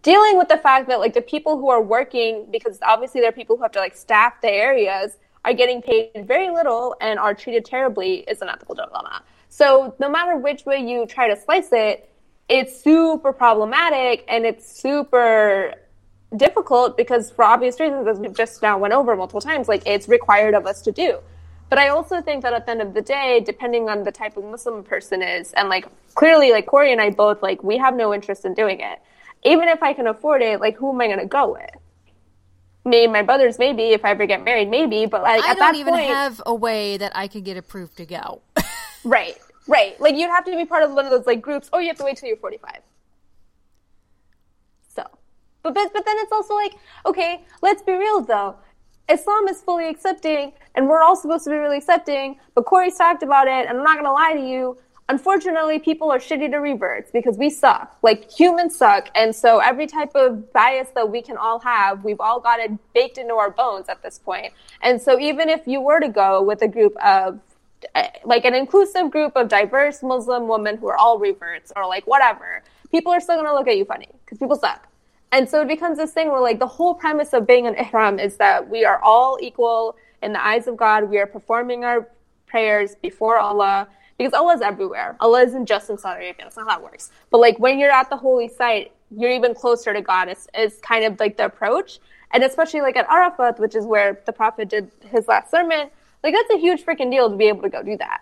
dealing 0.01 0.37
with 0.37 0.47
the 0.47 0.57
fact 0.57 0.87
that 0.87 0.99
like 0.99 1.13
the 1.13 1.21
people 1.21 1.57
who 1.57 1.69
are 1.69 1.81
working 1.81 2.45
because 2.51 2.79
obviously 2.81 3.21
there 3.21 3.29
are 3.29 3.33
people 3.33 3.55
who 3.55 3.63
have 3.63 3.71
to 3.71 3.79
like 3.79 3.95
staff 3.95 4.39
the 4.41 4.49
areas 4.49 5.17
are 5.45 5.53
getting 5.53 5.81
paid 5.81 6.09
very 6.27 6.49
little 6.49 6.95
and 7.01 7.19
are 7.19 7.33
treated 7.33 7.63
terribly 7.65 8.17
is 8.27 8.41
an 8.41 8.49
ethical 8.49 8.75
dilemma 8.75 9.21
so 9.49 9.95
no 9.99 10.09
matter 10.09 10.37
which 10.37 10.65
way 10.65 10.77
you 10.77 11.05
try 11.05 11.27
to 11.27 11.39
slice 11.39 11.69
it 11.71 12.09
it's 12.49 12.81
super 12.81 13.33
problematic 13.33 14.23
and 14.27 14.45
it's 14.45 14.79
super 14.81 15.73
difficult 16.35 16.97
because 16.97 17.31
for 17.31 17.43
obvious 17.43 17.79
reasons 17.79 18.07
as 18.07 18.19
we've 18.19 18.35
just 18.35 18.61
now 18.61 18.77
went 18.77 18.93
over 18.93 19.15
multiple 19.15 19.41
times 19.41 19.67
like 19.67 19.81
it's 19.85 20.07
required 20.07 20.53
of 20.53 20.65
us 20.65 20.81
to 20.81 20.91
do 20.91 21.19
but 21.69 21.79
I 21.79 21.89
also 21.89 22.21
think 22.21 22.43
that 22.43 22.53
at 22.53 22.65
the 22.65 22.71
end 22.71 22.81
of 22.81 22.93
the 22.93 23.01
day, 23.01 23.41
depending 23.45 23.89
on 23.89 24.03
the 24.03 24.11
type 24.11 24.37
of 24.37 24.45
Muslim 24.45 24.75
a 24.79 24.83
person 24.83 25.21
is, 25.21 25.51
and 25.53 25.69
like 25.69 25.85
clearly, 26.15 26.51
like 26.51 26.65
Corey 26.65 26.91
and 26.91 27.01
I 27.01 27.09
both, 27.09 27.41
like 27.41 27.61
we 27.63 27.77
have 27.77 27.95
no 27.95 28.13
interest 28.13 28.45
in 28.45 28.53
doing 28.53 28.79
it. 28.79 28.99
Even 29.43 29.67
if 29.67 29.83
I 29.83 29.93
can 29.93 30.07
afford 30.07 30.41
it, 30.41 30.61
like 30.61 30.77
who 30.77 30.91
am 30.93 31.01
I 31.01 31.07
going 31.07 31.19
to 31.19 31.25
go 31.25 31.53
with? 31.53 31.69
Me 32.85 33.03
and 33.03 33.11
my 33.11 33.21
brothers, 33.21 33.59
maybe 33.59 33.89
if 33.89 34.05
I 34.05 34.11
ever 34.11 34.25
get 34.25 34.45
married, 34.45 34.69
maybe. 34.69 35.05
But 35.05 35.23
like 35.23 35.43
I 35.43 35.51
at 35.51 35.57
don't 35.57 35.75
even 35.75 35.93
point, 35.93 36.07
have 36.07 36.41
a 36.45 36.55
way 36.55 36.95
that 36.97 37.11
I 37.15 37.27
can 37.27 37.41
get 37.41 37.57
approved 37.57 37.97
to 37.97 38.05
go. 38.05 38.41
Right, 39.03 39.37
right. 39.67 39.99
Like 39.99 40.15
you'd 40.15 40.29
have 40.29 40.45
to 40.45 40.55
be 40.55 40.65
part 40.65 40.83
of 40.83 40.93
one 40.93 41.05
of 41.05 41.11
those 41.11 41.25
like 41.25 41.41
groups. 41.41 41.69
or 41.73 41.81
you 41.81 41.87
have 41.87 41.97
to 41.97 42.03
wait 42.03 42.17
till 42.17 42.29
you're 42.29 42.37
45. 42.37 42.81
So, 44.89 45.03
but 45.63 45.73
but 45.73 45.93
but 45.93 46.05
then 46.05 46.15
it's 46.19 46.31
also 46.31 46.55
like 46.55 46.73
okay, 47.05 47.45
let's 47.61 47.81
be 47.81 47.93
real 47.93 48.21
though 48.21 48.55
Islam 49.09 49.47
is 49.47 49.61
fully 49.61 49.87
accepting, 49.87 50.51
and 50.75 50.87
we're 50.87 51.01
all 51.01 51.15
supposed 51.15 51.45
to 51.45 51.49
be 51.49 51.55
really 51.55 51.77
accepting, 51.77 52.37
but 52.55 52.65
Corey's 52.65 52.97
talked 52.97 53.23
about 53.23 53.47
it, 53.47 53.67
and 53.67 53.77
I'm 53.77 53.83
not 53.83 53.95
gonna 53.95 54.11
lie 54.11 54.33
to 54.33 54.41
you. 54.41 54.77
Unfortunately, 55.09 55.79
people 55.79 56.11
are 56.11 56.19
shitty 56.19 56.51
to 56.51 56.57
reverts 56.57 57.11
because 57.11 57.37
we 57.37 57.49
suck. 57.49 57.97
Like 58.01 58.29
humans 58.29 58.77
suck. 58.77 59.07
And 59.15 59.33
so 59.33 59.59
every 59.59 59.87
type 59.87 60.13
of 60.15 60.51
bias 60.51 60.89
that 60.95 61.09
we 61.09 61.21
can 61.21 61.37
all 61.37 61.59
have, 61.59 62.03
we've 62.03 62.19
all 62.19 62.41
got 62.41 62.59
it 62.59 62.71
baked 62.93 63.17
into 63.17 63.35
our 63.35 63.49
bones 63.49 63.87
at 63.87 64.03
this 64.03 64.19
point. 64.19 64.51
And 64.81 65.01
so 65.01 65.17
even 65.17 65.47
if 65.47 65.65
you 65.65 65.79
were 65.79 66.01
to 66.01 66.09
go 66.09 66.43
with 66.43 66.61
a 66.61 66.67
group 66.67 66.93
of 67.01 67.39
Uh, 67.93 68.07
like 68.25 68.43
an 68.43 68.55
inclusive 68.55 69.11
group 69.11 69.33
of 69.35 69.47
diverse 69.47 70.01
Muslim 70.01 70.47
women 70.47 70.77
who 70.77 70.87
are 70.87 70.97
all 70.97 71.19
reverts 71.19 71.71
or 71.75 71.85
like 71.85 72.07
whatever, 72.07 72.63
people 72.91 73.11
are 73.11 73.19
still 73.19 73.35
going 73.35 73.47
to 73.47 73.53
look 73.53 73.67
at 73.67 73.77
you 73.77 73.85
funny 73.85 74.09
because 74.25 74.39
people 74.39 74.55
suck. 74.55 74.87
And 75.31 75.47
so 75.47 75.61
it 75.61 75.67
becomes 75.67 75.97
this 75.97 76.11
thing 76.11 76.31
where 76.31 76.41
like 76.41 76.59
the 76.59 76.67
whole 76.67 76.95
premise 76.95 77.33
of 77.33 77.45
being 77.45 77.67
an 77.67 77.75
ihram 77.75 78.17
is 78.19 78.37
that 78.37 78.67
we 78.67 78.85
are 78.85 78.99
all 79.03 79.37
equal 79.41 79.95
in 80.23 80.33
the 80.33 80.43
eyes 80.43 80.67
of 80.67 80.77
God. 80.77 81.09
We 81.09 81.19
are 81.19 81.27
performing 81.27 81.83
our 81.83 82.09
prayers 82.47 82.95
before 82.95 83.37
Allah 83.37 83.87
because 84.17 84.33
Allah 84.33 84.55
is 84.55 84.61
everywhere. 84.61 85.15
Allah 85.19 85.43
isn't 85.43 85.65
just 85.65 85.89
in 85.89 85.97
Saudi 85.97 86.25
Arabia. 86.25 86.45
That's 86.45 86.57
not 86.57 86.69
how 86.69 86.79
it 86.79 86.83
works. 86.83 87.11
But 87.29 87.39
like 87.39 87.59
when 87.59 87.77
you're 87.77 87.91
at 87.91 88.09
the 88.09 88.17
holy 88.17 88.47
site, 88.47 88.91
you're 89.15 89.31
even 89.31 89.53
closer 89.53 89.93
to 89.93 90.01
God. 90.01 90.29
It's, 90.29 90.47
it's 90.53 90.79
kind 90.79 91.05
of 91.05 91.19
like 91.19 91.37
the 91.37 91.45
approach. 91.45 91.99
And 92.31 92.43
especially 92.43 92.81
like 92.81 92.95
at 92.95 93.07
Arafat, 93.09 93.59
which 93.59 93.75
is 93.75 93.85
where 93.85 94.19
the 94.25 94.33
Prophet 94.33 94.69
did 94.69 94.91
his 95.11 95.27
last 95.27 95.51
sermon, 95.51 95.89
like 96.27 96.35
that's 96.35 96.59
a 96.59 96.61
huge 96.61 96.83
freaking 96.83 97.09
deal 97.09 97.29
to 97.29 97.37
be 97.37 97.45
able 97.47 97.61
to 97.61 97.69
go 97.69 97.81
do 97.81 97.95
that. 97.95 98.21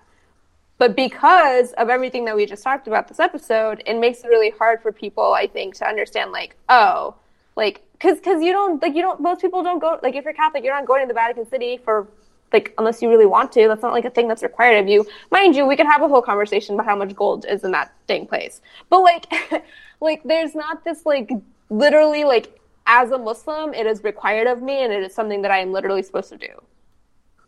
But 0.77 0.95
because 0.95 1.71
of 1.73 1.89
everything 1.89 2.25
that 2.25 2.35
we 2.35 2.45
just 2.45 2.61
talked 2.61 2.87
about 2.87 3.07
this 3.07 3.19
episode, 3.19 3.81
it 3.87 3.97
makes 3.97 4.23
it 4.23 4.27
really 4.27 4.51
hard 4.51 4.79
for 4.83 4.91
people, 4.91 5.33
I 5.33 5.47
think, 5.47 5.73
to 5.77 5.87
understand 5.87 6.31
like, 6.31 6.55
oh, 6.69 7.15
like, 7.55 7.81
cause, 7.99 8.19
cause 8.19 8.43
you 8.43 8.51
don't, 8.51 8.79
like, 8.79 8.93
you 8.93 9.01
don't, 9.01 9.19
most 9.21 9.41
people 9.41 9.63
don't 9.63 9.79
go, 9.79 9.99
like, 10.03 10.13
if 10.13 10.23
you're 10.23 10.33
Catholic, 10.33 10.63
you're 10.63 10.75
not 10.75 10.85
going 10.85 11.01
to 11.01 11.07
the 11.07 11.15
Vatican 11.15 11.49
City 11.49 11.77
for, 11.77 12.07
like, 12.53 12.75
unless 12.77 13.01
you 13.01 13.09
really 13.09 13.25
want 13.25 13.51
to. 13.53 13.67
That's 13.67 13.81
not 13.81 13.93
like 13.93 14.05
a 14.05 14.11
thing 14.11 14.27
that's 14.27 14.43
required 14.43 14.83
of 14.83 14.87
you. 14.87 15.07
Mind 15.31 15.55
you, 15.55 15.65
we 15.65 15.75
could 15.75 15.87
have 15.87 16.03
a 16.03 16.07
whole 16.07 16.21
conversation 16.21 16.75
about 16.75 16.85
how 16.85 16.95
much 16.95 17.15
gold 17.15 17.45
is 17.49 17.63
in 17.63 17.71
that 17.71 17.91
dang 18.05 18.27
place. 18.27 18.61
But 18.89 18.99
like, 18.99 19.25
like, 19.99 20.21
there's 20.25 20.53
not 20.53 20.83
this, 20.83 21.07
like, 21.07 21.31
literally, 21.71 22.23
like, 22.23 22.59
as 22.85 23.09
a 23.09 23.17
Muslim, 23.17 23.73
it 23.73 23.87
is 23.87 24.03
required 24.03 24.45
of 24.45 24.61
me 24.61 24.83
and 24.83 24.93
it 24.93 25.01
is 25.01 25.15
something 25.15 25.41
that 25.41 25.49
I 25.49 25.59
am 25.59 25.71
literally 25.71 26.03
supposed 26.03 26.29
to 26.29 26.37
do. 26.37 26.61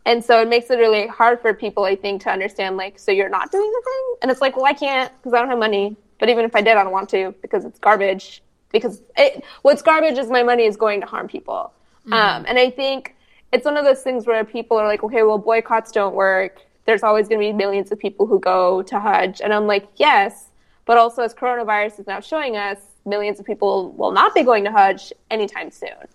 And 0.08 0.24
so 0.24 0.40
it 0.40 0.48
makes 0.48 0.70
it 0.70 0.78
really 0.78 1.06
hard 1.06 1.42
for 1.42 1.52
people, 1.52 1.84
I 1.84 1.94
think, 1.94 2.22
to 2.22 2.30
understand, 2.30 2.78
like, 2.78 2.98
so 2.98 3.12
you're 3.12 3.28
not 3.28 3.52
doing 3.52 3.70
the 3.70 3.82
thing? 3.84 4.14
And 4.22 4.30
it's 4.30 4.40
like, 4.40 4.56
well, 4.56 4.64
I 4.64 4.72
can't 4.72 5.12
because 5.18 5.34
I 5.34 5.38
don't 5.38 5.50
have 5.50 5.58
money. 5.58 5.98
But 6.18 6.30
even 6.30 6.46
if 6.46 6.56
I 6.56 6.62
did, 6.62 6.78
I 6.78 6.82
don't 6.82 6.94
want 6.94 7.10
to 7.10 7.34
because 7.42 7.66
it's 7.66 7.78
garbage. 7.78 8.42
Because 8.72 9.02
it, 9.18 9.44
what's 9.60 9.82
garbage 9.82 10.16
is 10.16 10.30
my 10.30 10.42
money 10.42 10.64
is 10.64 10.78
going 10.78 11.02
to 11.02 11.06
harm 11.06 11.28
people. 11.28 11.74
Mm-hmm. 12.06 12.14
Um, 12.14 12.46
and 12.48 12.58
I 12.58 12.70
think 12.70 13.16
it's 13.52 13.66
one 13.66 13.76
of 13.76 13.84
those 13.84 14.00
things 14.00 14.26
where 14.26 14.42
people 14.46 14.78
are 14.78 14.86
like, 14.86 15.04
okay, 15.04 15.22
well, 15.24 15.36
boycotts 15.36 15.92
don't 15.92 16.14
work. 16.14 16.62
There's 16.86 17.02
always 17.02 17.28
going 17.28 17.42
to 17.42 17.46
be 17.46 17.52
millions 17.52 17.92
of 17.92 17.98
people 17.98 18.26
who 18.26 18.40
go 18.40 18.80
to 18.84 18.98
Hajj. 18.98 19.42
And 19.42 19.52
I'm 19.52 19.66
like, 19.66 19.88
yes, 19.96 20.46
but 20.86 20.96
also 20.96 21.20
as 21.20 21.34
coronavirus 21.34 22.00
is 22.00 22.06
now 22.06 22.20
showing 22.20 22.56
us, 22.56 22.78
millions 23.04 23.40
of 23.40 23.44
people 23.44 23.92
will 23.92 24.12
not 24.12 24.34
be 24.34 24.42
going 24.42 24.64
to 24.64 24.72
Hajj 24.72 25.12
anytime 25.30 25.70
soon. 25.70 26.08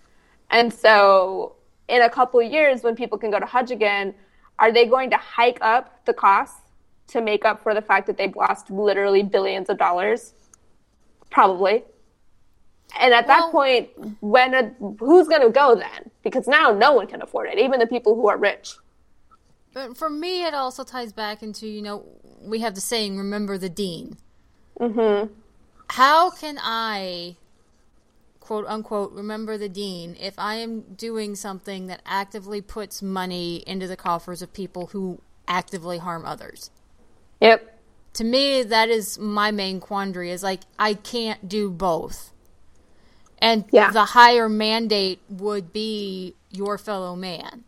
And 0.49 0.73
so 0.73 1.53
in 1.87 2.01
a 2.01 2.09
couple 2.09 2.39
of 2.39 2.51
years, 2.51 2.83
when 2.83 2.95
people 2.95 3.17
can 3.17 3.31
go 3.31 3.39
to 3.39 3.45
Hajj 3.45 3.71
again, 3.71 4.13
are 4.59 4.71
they 4.71 4.85
going 4.85 5.09
to 5.09 5.17
hike 5.17 5.57
up 5.61 6.05
the 6.05 6.13
costs 6.13 6.61
to 7.07 7.21
make 7.21 7.45
up 7.45 7.61
for 7.61 7.73
the 7.73 7.81
fact 7.81 8.07
that 8.07 8.17
they've 8.17 8.35
lost 8.35 8.69
literally 8.69 9.23
billions 9.23 9.69
of 9.69 9.77
dollars? 9.77 10.33
Probably. 11.29 11.83
And 12.99 13.13
at 13.13 13.27
well, 13.27 13.39
that 13.39 13.51
point, 13.51 13.89
when 14.21 14.53
a, 14.53 14.71
who's 14.99 15.27
going 15.27 15.41
to 15.41 15.49
go 15.49 15.75
then? 15.75 16.11
Because 16.23 16.47
now 16.47 16.71
no 16.71 16.93
one 16.93 17.07
can 17.07 17.21
afford 17.21 17.49
it, 17.49 17.57
even 17.57 17.79
the 17.79 17.87
people 17.87 18.15
who 18.15 18.27
are 18.29 18.37
rich. 18.37 18.75
But 19.73 19.97
for 19.97 20.09
me, 20.09 20.45
it 20.45 20.53
also 20.53 20.83
ties 20.83 21.11
back 21.11 21.41
into 21.41 21.67
you 21.67 21.81
know 21.81 22.05
we 22.41 22.59
have 22.59 22.75
the 22.75 22.81
saying, 22.81 23.17
"Remember 23.17 23.57
the 23.57 23.69
deen." 23.69 24.17
Mm-hmm. 24.79 25.33
How 25.89 26.29
can 26.29 26.57
I, 26.61 27.35
quote 28.43 28.65
unquote, 28.67 29.13
remember 29.13 29.57
the 29.57 29.69
deen 29.69 30.17
if 30.19 30.33
I 30.37 30.55
am 30.55 30.81
doing 30.81 31.33
something 31.33 31.87
that 31.87 32.01
actively 32.05 32.61
puts 32.61 33.01
money 33.01 33.63
into 33.65 33.87
the 33.87 33.95
coffers 33.95 34.41
of 34.41 34.51
people 34.51 34.87
who 34.87 35.21
actively 35.47 35.97
harm 35.97 36.25
others? 36.25 36.69
Yep. 37.39 37.79
To 38.15 38.23
me, 38.25 38.61
that 38.63 38.89
is 38.89 39.17
my 39.17 39.51
main 39.51 39.79
quandary. 39.79 40.29
Is 40.29 40.43
like 40.43 40.59
I 40.77 40.93
can't 40.93 41.47
do 41.47 41.71
both. 41.71 42.33
And 43.39 43.63
yeah. 43.71 43.91
the 43.91 44.03
higher 44.03 44.49
mandate 44.49 45.21
would 45.29 45.71
be 45.71 46.35
your 46.51 46.77
fellow 46.77 47.15
man. 47.15 47.63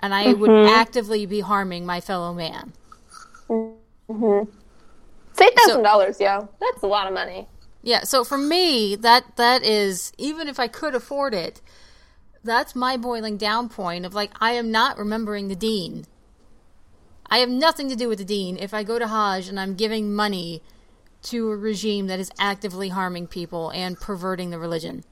And 0.00 0.14
I 0.14 0.26
mm-hmm. 0.26 0.40
would 0.40 0.68
actively 0.68 1.24
be 1.24 1.40
harming 1.40 1.86
my 1.86 2.02
fellow 2.02 2.34
man. 2.34 2.74
Mm-hmm. 3.48 4.50
Thousand 5.32 5.82
dollars, 5.82 6.18
yeah, 6.20 6.46
that's 6.60 6.82
a 6.82 6.86
lot 6.86 7.06
of 7.06 7.14
money. 7.14 7.48
Yeah, 7.82 8.02
so 8.02 8.24
for 8.24 8.38
me, 8.38 8.96
that 8.96 9.36
that 9.36 9.64
is 9.64 10.12
even 10.18 10.48
if 10.48 10.58
I 10.58 10.68
could 10.68 10.94
afford 10.94 11.34
it, 11.34 11.60
that's 12.42 12.74
my 12.74 12.96
boiling 12.96 13.36
down 13.36 13.68
point 13.68 14.04
of 14.04 14.14
like 14.14 14.32
I 14.40 14.52
am 14.52 14.70
not 14.70 14.98
remembering 14.98 15.48
the 15.48 15.56
deen. 15.56 16.06
I 17.30 17.38
have 17.38 17.48
nothing 17.50 17.88
to 17.90 17.96
do 17.96 18.08
with 18.08 18.18
the 18.18 18.24
deen 18.24 18.56
if 18.56 18.72
I 18.72 18.82
go 18.82 18.98
to 18.98 19.06
Hajj 19.06 19.48
and 19.48 19.60
I'm 19.60 19.74
giving 19.74 20.14
money 20.14 20.62
to 21.24 21.50
a 21.50 21.56
regime 21.56 22.06
that 22.06 22.20
is 22.20 22.30
actively 22.38 22.88
harming 22.88 23.26
people 23.26 23.70
and 23.70 24.00
perverting 24.00 24.50
the 24.50 24.58
religion. 24.58 25.04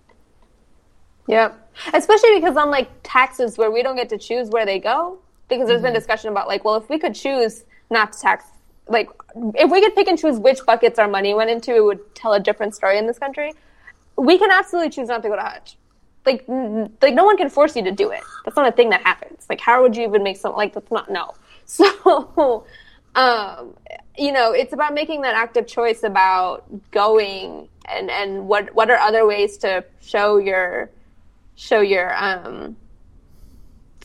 Yep. 1.28 1.70
Especially 1.92 2.36
because 2.36 2.56
on 2.56 2.70
like 2.70 2.88
taxes 3.02 3.58
where 3.58 3.70
we 3.70 3.82
don't 3.82 3.96
get 3.96 4.08
to 4.10 4.18
choose 4.18 4.48
where 4.48 4.64
they 4.64 4.78
go, 4.78 5.18
because 5.48 5.66
there's 5.66 5.78
mm-hmm. 5.78 5.86
been 5.86 5.94
discussion 5.94 6.30
about 6.30 6.48
like, 6.48 6.64
well, 6.64 6.76
if 6.76 6.88
we 6.88 6.98
could 6.98 7.14
choose 7.14 7.64
not 7.90 8.12
to 8.12 8.20
tax, 8.20 8.44
like 8.88 9.10
if 9.54 9.70
we 9.70 9.80
could 9.80 9.94
pick 9.94 10.08
and 10.08 10.18
choose 10.18 10.38
which 10.38 10.64
buckets 10.64 10.98
our 10.98 11.08
money 11.08 11.34
went 11.34 11.50
into, 11.50 11.74
it 11.74 11.84
would 11.84 12.14
tell 12.14 12.32
a 12.32 12.40
different 12.40 12.74
story 12.74 12.98
in 12.98 13.06
this 13.06 13.18
country. 13.18 13.52
We 14.16 14.38
can 14.38 14.50
absolutely 14.50 14.90
choose 14.90 15.08
not 15.08 15.22
to 15.22 15.28
go 15.28 15.36
to 15.36 15.42
Hajj. 15.42 15.76
Like, 16.24 16.44
like 16.48 17.14
no 17.14 17.24
one 17.24 17.36
can 17.36 17.48
force 17.48 17.76
you 17.76 17.84
to 17.84 17.92
do 17.92 18.10
it. 18.10 18.22
That's 18.44 18.56
not 18.56 18.68
a 18.68 18.72
thing 18.72 18.90
that 18.90 19.02
happens. 19.02 19.46
Like, 19.48 19.60
how 19.60 19.82
would 19.82 19.96
you 19.96 20.04
even 20.04 20.22
make 20.22 20.36
something 20.36 20.56
like 20.56 20.74
that's 20.74 20.90
not 20.90 21.10
no? 21.10 21.34
So, 21.68 22.64
um, 23.16 23.74
you 24.16 24.30
know, 24.30 24.52
it's 24.52 24.72
about 24.72 24.94
making 24.94 25.22
that 25.22 25.34
active 25.34 25.66
choice 25.66 26.04
about 26.04 26.64
going 26.92 27.68
and 27.88 28.08
and 28.08 28.46
what 28.46 28.72
what 28.72 28.88
are 28.88 28.98
other 28.98 29.26
ways 29.26 29.56
to 29.58 29.84
show 30.00 30.36
your 30.36 30.90
show 31.56 31.80
your 31.80 32.14
um, 32.22 32.76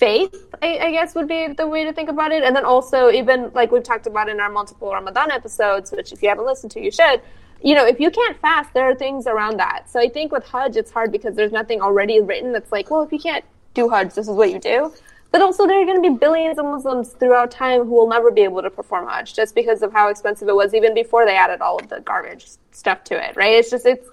faith, 0.02 0.48
I, 0.64 0.80
I, 0.80 0.92
guess 0.92 1.14
would 1.14 1.28
be 1.28 1.54
the 1.54 1.68
way 1.68 1.84
to 1.84 1.94
think 1.94 2.10
about 2.10 2.32
it. 2.32 2.44
And 2.44 2.56
then 2.56 2.66
also, 2.66 3.12
even 3.12 3.52
like 3.54 3.72
we've 3.72 3.84
talked 3.84 4.08
about 4.08 4.30
in 4.30 4.40
our 4.40 4.50
multiple 4.50 4.92
Ramadan 4.92 5.30
episodes, 5.30 5.92
which 5.92 6.12
if 6.12 6.24
you 6.24 6.30
haven't 6.30 6.48
listened 6.48 6.72
to, 6.72 6.82
you 6.82 6.90
should. 6.90 7.22
You 7.64 7.76
know, 7.76 7.86
if 7.86 8.00
you 8.00 8.10
can't 8.10 8.36
fast, 8.40 8.74
there 8.74 8.86
are 8.90 8.96
things 8.96 9.28
around 9.28 9.58
that. 9.58 9.88
So 9.88 10.00
I 10.00 10.10
think 10.10 10.32
with 10.32 10.44
Hajj, 10.44 10.76
it's 10.76 10.90
hard 10.90 11.12
because 11.12 11.36
there's 11.36 11.52
nothing 11.52 11.82
already 11.82 12.20
written 12.20 12.52
that's 12.52 12.72
like, 12.72 12.90
well, 12.90 13.04
if 13.04 13.12
you 13.12 13.20
can't 13.20 13.46
do 13.76 13.90
Hajj, 13.90 14.16
this 14.16 14.28
is 14.28 14.36
what 14.36 14.50
you 14.50 14.58
do. 14.58 14.92
But 15.32 15.44
also, 15.44 15.68
there 15.68 15.80
are 15.80 15.86
going 15.86 16.02
to 16.02 16.10
be 16.10 16.18
billions 16.18 16.58
of 16.58 16.66
Muslims 16.66 17.10
throughout 17.12 17.52
time 17.52 17.82
who 17.82 17.92
will 17.92 18.10
never 18.10 18.32
be 18.32 18.42
able 18.42 18.64
to 18.64 18.72
perform 18.72 19.08
Hajj 19.08 19.36
just 19.36 19.54
because 19.54 19.84
of 19.84 19.94
how 19.94 20.10
expensive 20.10 20.50
it 20.50 20.56
was, 20.56 20.74
even 20.74 20.96
before 20.96 21.28
they 21.28 21.38
added 21.38 21.62
all 21.62 21.78
of 21.78 21.90
the 21.90 22.00
garbage 22.00 22.48
stuff 22.72 23.04
to 23.04 23.24
it, 23.24 23.36
right? 23.36 23.54
It's 23.54 23.70
just, 23.70 23.86
it's, 23.86 24.08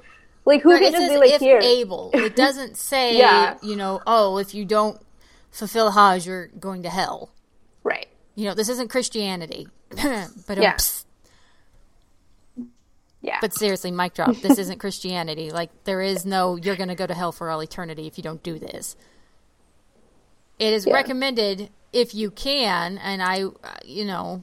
like 0.44 0.60
who 0.62 0.78
can 0.78 0.92
just 0.92 1.10
be 1.10 1.16
like 1.16 1.32
if 1.32 1.40
here? 1.40 1.60
able. 1.60 2.10
It 2.12 2.36
doesn't 2.36 2.76
say 2.90 3.16
yeah. 3.16 3.56
you 3.62 3.76
know, 3.76 4.02
oh, 4.06 4.36
if 4.36 4.54
you 4.54 4.66
don't 4.66 5.00
fulfill 5.50 5.92
Hajj, 5.92 6.26
you're 6.26 6.48
going 6.48 6.82
to 6.82 6.90
hell. 6.90 7.30
Right. 7.82 8.08
You 8.34 8.46
know, 8.46 8.54
this 8.54 8.68
isn't 8.68 8.88
Christianity. 8.88 9.68
but 9.90 10.58
yeah. 10.58 10.74
Oops. 10.74 11.06
Yeah. 13.20 13.38
But 13.40 13.52
seriously, 13.52 13.90
mic 13.90 14.14
drop. 14.14 14.36
This 14.36 14.58
isn't 14.58 14.78
Christianity. 14.80 15.50
Like 15.50 15.70
there 15.84 16.00
is 16.00 16.24
no 16.24 16.56
you're 16.56 16.76
going 16.76 16.88
to 16.88 16.94
go 16.94 17.06
to 17.06 17.14
hell 17.14 17.32
for 17.32 17.50
all 17.50 17.62
eternity 17.62 18.06
if 18.06 18.16
you 18.16 18.22
don't 18.22 18.42
do 18.42 18.58
this. 18.58 18.96
It 20.58 20.72
is 20.72 20.86
yeah. 20.86 20.94
recommended 20.94 21.70
if 21.92 22.14
you 22.14 22.30
can, 22.30 22.98
and 22.98 23.22
I, 23.22 23.44
you 23.84 24.04
know, 24.04 24.42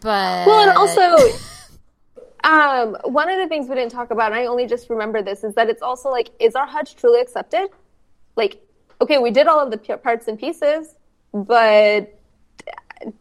but 0.00 0.46
well, 0.46 0.68
and 0.68 0.78
also 0.78 1.02
um, 2.44 2.96
one 3.12 3.28
of 3.28 3.38
the 3.38 3.48
things 3.48 3.68
we 3.68 3.74
didn't 3.74 3.92
talk 3.92 4.10
about, 4.10 4.32
and 4.32 4.40
I 4.40 4.46
only 4.46 4.66
just 4.66 4.88
remember 4.88 5.22
this, 5.22 5.44
is 5.44 5.54
that 5.54 5.68
it's 5.68 5.82
also 5.82 6.10
like, 6.10 6.30
is 6.38 6.54
our 6.54 6.66
Hajj 6.66 6.96
truly 6.96 7.20
accepted? 7.20 7.68
Like, 8.36 8.62
okay, 9.00 9.18
we 9.18 9.30
did 9.30 9.46
all 9.46 9.60
of 9.60 9.70
the 9.70 9.96
parts 9.98 10.28
and 10.28 10.38
pieces, 10.38 10.94
but 11.32 12.18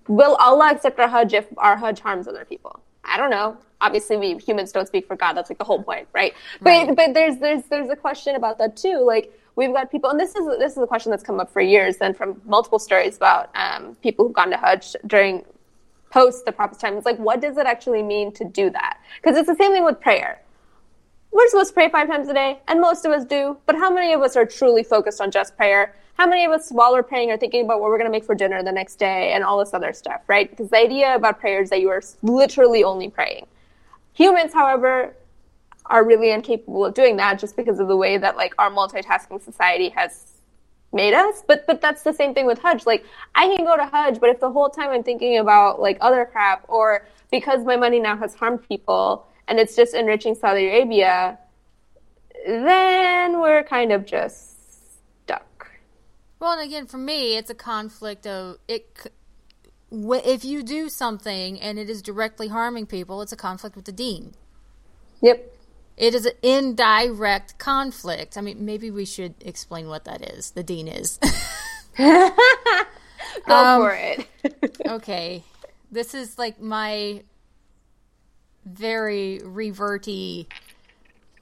will 0.08 0.36
Allah 0.36 0.71
accept 0.71 1.00
our 1.00 1.08
Hajj 1.08 1.34
if 1.34 1.47
our 1.58 1.78
Hajj 1.78 2.00
harms 2.00 2.28
other 2.28 2.45
people? 2.45 2.82
I 3.04 3.17
don't 3.17 3.32
know. 3.32 3.58
Obviously, 3.82 4.15
we 4.17 4.38
humans 4.38 4.71
don't 4.71 4.88
speak 4.88 5.08
for 5.08 5.15
God. 5.15 5.34
That's 5.34 5.50
like 5.50 5.58
the 5.58 5.65
whole 5.65 5.82
point, 5.82 6.08
right? 6.13 6.34
right. 6.62 6.88
But 6.88 6.95
but 6.95 7.13
there's 7.13 7.38
there's 7.38 7.63
there's 7.63 7.89
a 7.89 7.95
question 7.95 8.36
about 8.36 8.60
that 8.60 8.78
too. 8.78 9.04
Like 9.04 9.34
we've 9.56 9.74
got 9.74 9.91
people, 9.91 10.10
and 10.10 10.19
this 10.19 10.36
is 10.36 10.45
this 10.60 10.74
is 10.74 10.78
a 10.78 10.88
question 10.88 11.10
that's 11.10 11.24
come 11.24 11.39
up 11.39 11.52
for 11.52 11.62
years, 11.62 11.97
and 11.97 12.15
from 12.15 12.41
multiple 12.45 12.80
stories 12.80 13.17
about 13.17 13.50
um, 13.56 13.95
people 14.04 14.26
who've 14.26 14.36
gone 14.36 14.52
to 14.52 14.58
Hajj 14.58 14.95
during 15.08 15.43
post 16.12 16.45
the 16.45 16.52
Prophet's 16.52 16.82
time. 16.82 16.95
It's 16.95 17.06
like, 17.06 17.17
what 17.17 17.41
does 17.41 17.58
it 17.58 17.65
actually 17.65 18.04
mean 18.04 18.32
to 18.34 18.43
do 18.43 18.69
that? 18.69 19.00
Because 19.21 19.38
it's 19.38 19.47
the 19.47 19.56
same 19.56 19.71
thing 19.71 19.86
with 19.86 20.00
prayer. 20.00 20.40
We're 21.31 21.47
supposed 21.47 21.69
to 21.69 21.73
pray 21.73 21.89
five 21.89 22.07
times 22.07 22.27
a 22.27 22.33
day, 22.33 22.59
and 22.67 22.81
most 22.81 23.05
of 23.05 23.11
us 23.11 23.23
do, 23.23 23.57
but 23.65 23.75
how 23.75 23.89
many 23.89 24.13
of 24.13 24.21
us 24.21 24.35
are 24.35 24.45
truly 24.45 24.83
focused 24.83 25.21
on 25.21 25.31
just 25.31 25.55
prayer? 25.55 25.95
How 26.15 26.27
many 26.27 26.43
of 26.43 26.51
us, 26.51 26.69
while 26.69 26.91
we're 26.91 27.03
praying, 27.03 27.31
are 27.31 27.37
thinking 27.37 27.63
about 27.63 27.79
what 27.79 27.89
we're 27.89 27.97
going 27.97 28.09
to 28.09 28.11
make 28.11 28.25
for 28.25 28.35
dinner 28.35 28.61
the 28.61 28.71
next 28.71 28.97
day 28.97 29.31
and 29.31 29.43
all 29.43 29.57
this 29.57 29.73
other 29.73 29.93
stuff, 29.93 30.21
right? 30.27 30.49
Because 30.49 30.69
the 30.69 30.77
idea 30.77 31.15
about 31.15 31.39
prayer 31.39 31.61
is 31.61 31.69
that 31.69 31.79
you 31.79 31.89
are 31.89 32.03
literally 32.21 32.83
only 32.83 33.09
praying. 33.09 33.47
Humans, 34.13 34.53
however, 34.53 35.15
are 35.85 36.05
really 36.05 36.31
incapable 36.31 36.85
of 36.85 36.93
doing 36.93 37.15
that 37.17 37.39
just 37.39 37.55
because 37.55 37.79
of 37.79 37.87
the 37.87 37.97
way 37.97 38.17
that 38.17 38.35
like 38.35 38.53
our 38.59 38.69
multitasking 38.69 39.41
society 39.41 39.89
has 39.89 40.25
made 40.93 41.13
us. 41.13 41.43
But 41.47 41.65
but 41.65 41.81
that's 41.81 42.03
the 42.03 42.13
same 42.13 42.33
thing 42.33 42.45
with 42.45 42.59
Hajj. 42.59 42.85
Like 42.85 43.05
I 43.35 43.47
can 43.47 43.65
go 43.65 43.75
to 43.75 43.85
Hajj, 43.85 44.19
but 44.19 44.29
if 44.29 44.39
the 44.39 44.51
whole 44.51 44.69
time 44.69 44.89
I'm 44.89 45.03
thinking 45.03 45.37
about 45.37 45.79
like 45.79 45.97
other 46.01 46.25
crap 46.25 46.65
or 46.67 47.07
because 47.31 47.63
my 47.65 47.77
money 47.77 47.99
now 47.99 48.17
has 48.17 48.35
harmed 48.35 48.67
people 48.67 49.25
and 49.47 49.60
it's 49.60 49.75
just 49.75 49.93
enriching 49.93 50.36
Saudi 50.36 50.67
Arabia, 50.67 51.38
then 52.45 53.41
we're 53.41 53.63
kind 53.63 53.91
of 53.91 54.06
just 54.06 55.23
stuck. 55.23 55.71
Well, 56.39 56.54
and 56.54 56.62
again, 56.62 56.88
for 56.88 56.97
me, 56.97 57.38
it's 57.38 57.49
a 57.49 57.55
conflict 57.55 58.26
of 58.26 58.57
it. 58.68 59.07
If 59.91 60.45
you 60.45 60.63
do 60.63 60.89
something 60.89 61.59
and 61.59 61.78
it 61.78 61.89
is 61.89 62.01
directly 62.01 62.47
harming 62.47 62.86
people, 62.86 63.22
it's 63.22 63.32
a 63.32 63.38
conflict 63.38 63.76
with 63.76 63.86
the 63.86 63.91
deen. 63.91 64.34
Yep. 65.22 65.57
It 65.97 66.15
is 66.15 66.26
an 66.26 66.34
indirect 66.41 67.57
conflict. 67.57 68.38
I 68.38 68.41
mean, 68.41 68.65
maybe 68.65 68.89
we 68.89 69.05
should 69.05 69.36
explain 69.41 69.88
what 69.88 70.05
that 70.05 70.22
is. 70.34 70.51
The 70.51 70.63
deen 70.63 70.88
is. 70.88 71.20
Go 71.97 73.55
um, 73.55 73.82
for 73.82 73.93
it. 73.93 74.28
okay. 74.88 75.43
This 75.91 76.13
is 76.13 76.38
like 76.38 76.61
my 76.61 77.24
very 78.66 79.39
reverty 79.43 80.47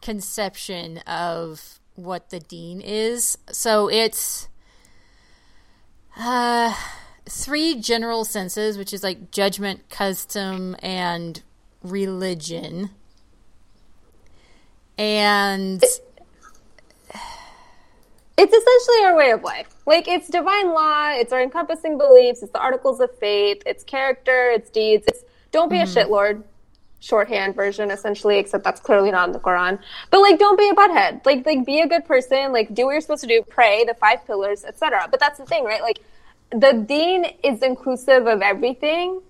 conception 0.01 0.99
of 0.99 1.79
what 1.95 2.29
the 2.29 2.39
deen 2.39 2.81
is. 2.81 3.37
So 3.51 3.89
it's 3.89 4.47
uh, 6.17 6.73
three 7.27 7.79
general 7.79 8.25
senses, 8.25 8.77
which 8.77 8.93
is 8.93 9.03
like 9.03 9.31
judgment, 9.31 9.89
custom, 9.89 10.75
and 10.81 11.41
religion 11.83 12.91
and 14.99 15.81
it's 15.81 16.01
essentially 18.37 19.05
our 19.05 19.15
way 19.15 19.31
of 19.31 19.41
life. 19.43 19.73
Like 19.85 20.09
it's 20.09 20.27
divine 20.27 20.73
law, 20.73 21.11
it's 21.11 21.31
our 21.31 21.41
encompassing 21.41 21.97
beliefs, 21.97 22.43
it's 22.43 22.51
the 22.51 22.59
articles 22.59 22.99
of 22.99 23.09
faith, 23.17 23.63
it's 23.65 23.85
character, 23.85 24.51
it's 24.51 24.69
deeds. 24.69 25.05
It's 25.07 25.23
don't 25.51 25.69
be 25.69 25.77
mm-hmm. 25.77 25.97
a 25.97 26.03
shitlord. 26.05 26.43
Shorthand 26.99 27.55
version 27.55 27.91
essentially, 27.91 28.37
except 28.37 28.63
that's 28.63 28.81
clearly 28.81 29.11
not 29.11 29.29
in 29.29 29.33
the 29.33 29.39
Quran. 29.39 29.79
But 30.11 30.21
like, 30.21 30.39
don't 30.39 30.57
be 30.57 30.69
a 30.69 30.73
butthead. 30.73 31.25
Like, 31.25 31.45
like 31.45 31.65
be 31.65 31.79
a 31.81 31.87
good 31.87 32.05
person. 32.05 32.51
Like, 32.51 32.73
do 32.73 32.85
what 32.85 32.91
you're 32.91 33.01
supposed 33.01 33.21
to 33.21 33.27
do. 33.27 33.41
Pray 33.41 33.85
the 33.85 33.93
five 33.93 34.25
pillars, 34.25 34.65
etc. 34.65 35.07
But 35.09 35.19
that's 35.19 35.39
the 35.39 35.45
thing, 35.45 35.63
right? 35.63 35.81
Like, 35.81 35.99
the 36.51 36.73
Deen 36.87 37.25
is 37.43 37.61
inclusive 37.61 38.27
of 38.27 38.41
everything, 38.41 39.21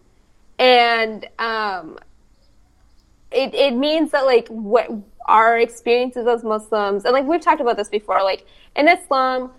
and 0.57 1.27
um, 1.37 1.99
it 3.31 3.53
it 3.53 3.73
means 3.73 4.11
that 4.11 4.25
like 4.25 4.47
what 4.47 4.89
our 5.27 5.59
experiences 5.59 6.27
as 6.27 6.43
Muslims, 6.43 7.05
and 7.05 7.13
like 7.13 7.25
we've 7.25 7.41
talked 7.41 7.61
about 7.61 7.77
this 7.77 7.89
before, 7.89 8.23
like 8.23 8.45
in 8.75 8.87
Islam, 8.87 9.51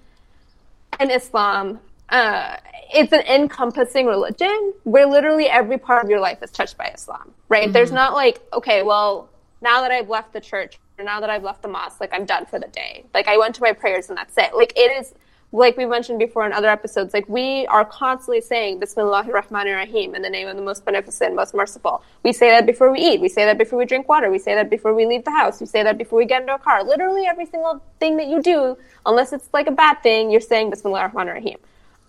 in 0.98 1.10
Islam, 1.10 1.80
uh, 2.10 2.56
it's 2.92 3.12
an 3.12 3.20
encompassing 3.20 4.06
religion 4.06 4.74
where 4.84 5.06
literally 5.06 5.46
every 5.46 5.78
part 5.78 6.04
of 6.04 6.10
your 6.10 6.20
life 6.20 6.42
is 6.42 6.50
touched 6.50 6.76
by 6.76 6.90
Islam, 6.94 7.32
right? 7.48 7.64
Mm-hmm. 7.64 7.72
There's 7.72 7.92
not 7.92 8.14
like, 8.14 8.40
okay, 8.52 8.82
well, 8.82 9.28
now 9.60 9.80
that 9.82 9.90
I've 9.90 10.08
left 10.08 10.32
the 10.32 10.40
church 10.40 10.78
or 10.98 11.04
now 11.04 11.20
that 11.20 11.30
I've 11.30 11.44
left 11.44 11.62
the 11.62 11.68
mosque, 11.68 12.00
like 12.00 12.12
I'm 12.12 12.24
done 12.24 12.46
for 12.46 12.58
the 12.58 12.68
day. 12.68 13.04
Like 13.14 13.28
I 13.28 13.38
went 13.38 13.54
to 13.56 13.62
my 13.62 13.72
prayers 13.72 14.08
and 14.08 14.18
that's 14.18 14.36
it. 14.36 14.54
Like 14.54 14.72
it 14.76 14.90
is, 15.00 15.14
like 15.52 15.76
we 15.76 15.84
mentioned 15.84 16.18
before 16.18 16.46
in 16.46 16.52
other 16.52 16.68
episodes, 16.68 17.14
like 17.14 17.28
we 17.28 17.66
are 17.66 17.84
constantly 17.84 18.40
saying 18.40 18.80
Bismillahir 18.80 19.30
Rahmanir 19.30 19.76
Rahim 19.76 20.14
in 20.14 20.22
the 20.22 20.30
name 20.30 20.48
of 20.48 20.56
the 20.56 20.62
most 20.62 20.84
beneficent, 20.84 21.34
most 21.34 21.54
merciful. 21.54 22.02
We 22.22 22.32
say 22.32 22.50
that 22.50 22.66
before 22.66 22.90
we 22.90 23.00
eat. 23.00 23.20
We 23.20 23.28
say 23.28 23.44
that 23.44 23.58
before 23.58 23.78
we 23.78 23.84
drink 23.84 24.08
water. 24.08 24.30
We 24.30 24.38
say 24.38 24.54
that 24.54 24.70
before 24.70 24.94
we 24.94 25.06
leave 25.06 25.24
the 25.24 25.32
house. 25.32 25.60
We 25.60 25.66
say 25.66 25.82
that 25.82 25.98
before 25.98 26.18
we 26.18 26.24
get 26.24 26.42
into 26.42 26.54
a 26.54 26.58
car. 26.58 26.82
Literally 26.82 27.26
every 27.26 27.46
single 27.46 27.82
thing 27.98 28.16
that 28.16 28.26
you 28.26 28.42
do, 28.42 28.76
unless 29.06 29.32
it's 29.32 29.48
like 29.52 29.66
a 29.66 29.72
bad 29.72 30.02
thing, 30.02 30.30
you're 30.30 30.40
saying 30.40 30.70
Bismillahir 30.70 31.12
Rahmanir 31.12 31.34
Rahim. 31.34 31.58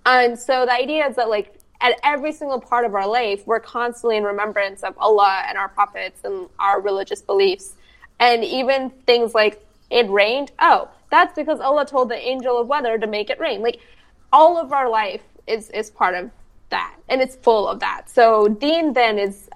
And 0.05 0.37
so 0.37 0.65
the 0.65 0.73
idea 0.73 1.07
is 1.07 1.15
that 1.15 1.29
like 1.29 1.55
at 1.81 1.99
every 2.03 2.31
single 2.31 2.59
part 2.59 2.85
of 2.85 2.95
our 2.95 3.07
life, 3.07 3.45
we're 3.45 3.59
constantly 3.59 4.17
in 4.17 4.23
remembrance 4.23 4.83
of 4.83 4.95
Allah 4.97 5.43
and 5.47 5.57
our 5.57 5.69
prophets 5.69 6.21
and 6.23 6.47
our 6.59 6.79
religious 6.81 7.21
beliefs. 7.21 7.73
And 8.19 8.43
even 8.43 8.91
things 9.07 9.33
like 9.33 9.65
it 9.89 10.09
rained. 10.09 10.51
Oh, 10.59 10.89
that's 11.09 11.35
because 11.35 11.59
Allah 11.59 11.85
told 11.85 12.09
the 12.09 12.17
angel 12.17 12.57
of 12.59 12.67
weather 12.67 12.97
to 12.97 13.07
make 13.07 13.29
it 13.29 13.39
rain. 13.39 13.61
Like 13.61 13.79
all 14.31 14.57
of 14.57 14.71
our 14.71 14.89
life 14.89 15.21
is 15.47 15.69
is 15.71 15.89
part 15.89 16.15
of 16.15 16.31
that, 16.69 16.95
and 17.09 17.21
it's 17.21 17.35
full 17.35 17.67
of 17.67 17.79
that. 17.81 18.09
So 18.09 18.47
Deen 18.47 18.93
then 18.93 19.19
is 19.19 19.49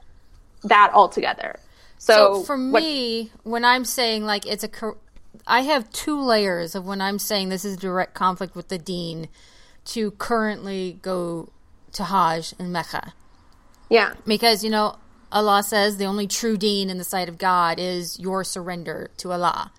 that 0.63 0.91
altogether. 0.93 1.57
So, 1.97 2.13
so 2.13 2.43
for 2.43 2.57
me, 2.57 3.31
what, 3.43 3.51
when 3.51 3.65
I'm 3.65 3.85
saying 3.85 4.25
like 4.25 4.45
it's 4.45 4.63
a, 4.63 4.69
I 5.47 5.61
have 5.61 5.89
two 5.91 6.19
layers 6.19 6.75
of 6.75 6.85
when 6.85 7.01
I'm 7.01 7.19
saying 7.19 7.49
this 7.49 7.65
is 7.65 7.77
direct 7.77 8.13
conflict 8.13 8.55
with 8.55 8.67
the 8.67 8.77
Deen 8.77 9.29
to 9.85 10.11
currently 10.11 10.99
go 11.01 11.49
to 11.93 12.03
Hajj 12.03 12.53
in 12.59 12.71
Mecca. 12.71 13.13
Yeah. 13.89 14.13
Because, 14.25 14.63
you 14.63 14.69
know, 14.69 14.97
Allah 15.31 15.63
says 15.63 15.97
the 15.97 16.05
only 16.05 16.27
true 16.27 16.57
deen 16.57 16.89
in 16.89 16.97
the 16.97 17.03
sight 17.03 17.29
of 17.29 17.37
God 17.37 17.79
is 17.79 18.19
your 18.19 18.43
surrender 18.43 19.09
to 19.17 19.31
Allah. 19.31 19.71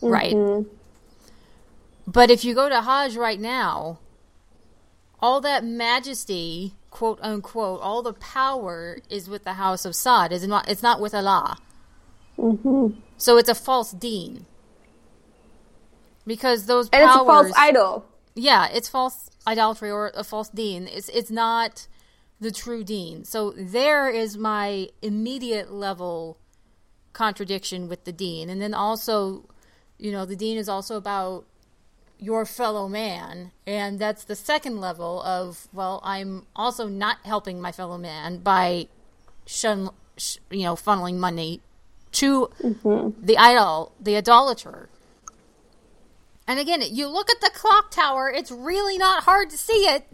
Mm-hmm. 0.00 0.08
Right? 0.08 0.66
But 2.06 2.30
if 2.30 2.44
you 2.44 2.54
go 2.54 2.68
to 2.68 2.80
Hajj 2.82 3.16
right 3.16 3.40
now, 3.40 3.98
all 5.20 5.40
that 5.40 5.64
majesty, 5.64 6.74
quote 6.90 7.18
unquote, 7.22 7.80
all 7.80 8.02
the 8.02 8.12
power 8.12 8.98
is 9.10 9.28
with 9.28 9.44
the 9.44 9.54
house 9.54 9.84
of 9.84 9.92
Saud. 9.92 10.30
It's 10.30 10.46
not, 10.46 10.68
it's 10.70 10.82
not 10.82 11.00
with 11.00 11.14
Allah. 11.14 11.58
Mm-hmm. 12.38 12.98
So 13.16 13.38
it's 13.38 13.48
a 13.48 13.54
false 13.54 13.92
deen. 13.92 14.46
Because 16.26 16.66
those 16.66 16.88
powers. 16.88 17.02
And 17.02 17.10
it's 17.10 17.20
a 17.20 17.24
false 17.24 17.52
idol. 17.56 18.06
Yeah, 18.36 18.68
it's 18.72 18.88
false 18.88 19.30
idolatry 19.46 19.90
or 19.90 20.12
a 20.14 20.22
false 20.22 20.50
deen. 20.50 20.86
It's 20.86 21.08
it's 21.08 21.30
not 21.30 21.88
the 22.38 22.50
true 22.50 22.84
deen. 22.84 23.24
So 23.24 23.52
there 23.56 24.08
is 24.08 24.36
my 24.36 24.88
immediate 25.02 25.72
level 25.72 26.38
contradiction 27.12 27.88
with 27.88 28.04
the 28.04 28.12
deen. 28.12 28.50
And 28.50 28.60
then 28.60 28.74
also, 28.74 29.48
you 29.98 30.12
know, 30.12 30.26
the 30.26 30.36
deen 30.36 30.58
is 30.58 30.68
also 30.68 30.96
about 30.96 31.46
your 32.18 32.44
fellow 32.44 32.88
man, 32.88 33.52
and 33.66 33.98
that's 33.98 34.24
the 34.24 34.36
second 34.36 34.80
level 34.80 35.22
of 35.22 35.66
well, 35.72 36.00
I'm 36.04 36.46
also 36.54 36.88
not 36.88 37.18
helping 37.24 37.60
my 37.60 37.72
fellow 37.72 37.98
man 37.98 38.38
by 38.38 38.88
shun, 39.46 39.90
sh- 40.18 40.38
you 40.50 40.64
know, 40.64 40.74
funneling 40.74 41.16
money 41.16 41.62
to 42.12 42.50
mm-hmm. 42.62 43.24
the 43.24 43.38
idol, 43.38 43.92
the 44.00 44.16
idolater. 44.16 44.88
And 46.46 46.60
again, 46.60 46.82
you 46.90 47.08
look 47.08 47.30
at 47.30 47.40
the 47.40 47.50
clock 47.52 47.90
tower, 47.90 48.30
it's 48.30 48.50
really 48.50 48.98
not 48.98 49.24
hard 49.24 49.50
to 49.50 49.58
see 49.58 49.86
it. 49.88 50.06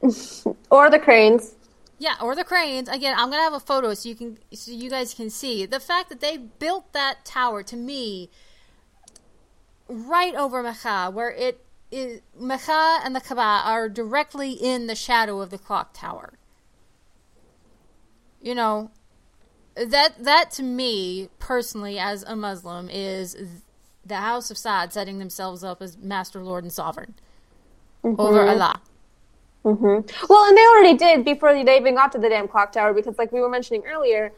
or 0.70 0.90
the 0.90 0.98
cranes. 0.98 1.54
Yeah, 1.98 2.14
or 2.22 2.34
the 2.34 2.44
cranes. 2.44 2.88
Again, 2.88 3.14
I'm 3.16 3.30
gonna 3.30 3.42
have 3.42 3.52
a 3.52 3.60
photo 3.60 3.92
so 3.92 4.08
you 4.08 4.14
can 4.14 4.38
so 4.54 4.72
you 4.72 4.88
guys 4.88 5.12
can 5.12 5.28
see 5.28 5.66
the 5.66 5.80
fact 5.80 6.08
that 6.08 6.20
they 6.20 6.38
built 6.38 6.94
that 6.94 7.26
tower 7.26 7.62
to 7.64 7.76
me 7.76 8.30
right 9.86 10.34
over 10.34 10.62
Mecca, 10.62 11.10
where 11.10 11.30
it 11.30 11.62
is 11.90 12.22
Mecca 12.38 13.00
and 13.04 13.14
the 13.14 13.20
Kaaba 13.20 13.62
are 13.68 13.90
directly 13.90 14.52
in 14.52 14.86
the 14.86 14.94
shadow 14.94 15.42
of 15.42 15.50
the 15.50 15.58
clock 15.58 15.90
tower. 15.92 16.32
You 18.40 18.54
know, 18.54 18.90
that 19.74 20.24
that 20.24 20.50
to 20.52 20.62
me 20.62 21.28
personally 21.38 21.98
as 21.98 22.22
a 22.22 22.34
Muslim 22.34 22.88
is 22.90 23.36
the 24.04 24.16
House 24.16 24.50
of 24.50 24.56
Saud 24.56 24.92
setting 24.92 25.18
themselves 25.18 25.62
up 25.62 25.82
as 25.82 25.96
Master, 25.98 26.42
Lord, 26.42 26.64
and 26.64 26.72
Sovereign 26.72 27.14
mm-hmm. 28.04 28.20
over 28.20 28.42
Allah. 28.42 28.80
Mm-hmm. 29.64 30.26
Well, 30.28 30.48
and 30.48 30.56
they 30.56 30.66
already 30.66 30.96
did 30.96 31.24
before 31.24 31.52
they 31.52 31.76
even 31.76 31.94
got 31.94 32.12
to 32.12 32.18
the 32.18 32.28
damn 32.28 32.48
clock 32.48 32.72
tower 32.72 32.94
because, 32.94 33.18
like 33.18 33.30
we 33.30 33.40
were 33.40 33.48
mentioning 33.48 33.84
earlier, 33.86 34.32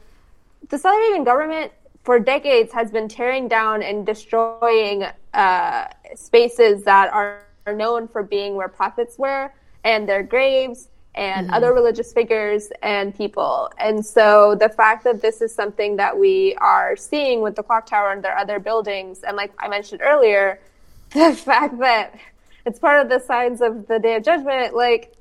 the 0.69 0.79
Saudi 0.79 0.97
Arabian 0.97 1.25
government 1.25 1.73
for 2.03 2.19
decades 2.19 2.73
has 2.73 2.91
been 2.91 3.09
tearing 3.09 3.47
down 3.47 3.83
and 3.83 4.05
destroying 4.05 5.05
uh, 5.35 5.87
spaces 6.15 6.83
that 6.85 7.13
are, 7.13 7.45
are 7.67 7.75
known 7.75 8.09
for 8.09 8.23
being 8.25 8.57
where 8.57 8.69
prophets 8.69 9.17
were 9.17 9.53
and 9.85 10.09
their 10.09 10.23
graves 10.23 10.89
and 11.15 11.47
mm-hmm. 11.47 11.55
other 11.55 11.75
religious 11.75 12.13
figures 12.13 12.71
and 12.83 13.15
people. 13.15 13.71
And 13.79 14.05
so 14.05 14.55
the 14.55 14.69
fact 14.69 15.05
that 15.05 15.21
this 15.21 15.43
is 15.43 15.55
something 15.55 15.97
that 15.97 16.19
we 16.19 16.55
are 16.57 16.97
seeing 16.97 17.43
with 17.43 17.55
the 17.55 17.63
clock 17.63 17.87
tower 17.87 18.13
and 18.13 18.25
their 18.25 18.37
other 18.37 18.59
buildings, 18.59 19.23
and 19.23 19.37
like 19.37 19.53
I 19.59 19.69
mentioned 19.69 20.01
earlier, 20.03 20.61
the 21.11 21.35
fact 21.35 21.79
that 21.79 22.19
it's 22.65 22.79
part 22.79 23.03
of 23.03 23.09
the 23.09 23.19
signs 23.19 23.61
of 23.61 23.87
the 23.89 23.99
day 23.99 24.17
of 24.17 24.25
judgment, 24.25 24.75
like 24.75 25.15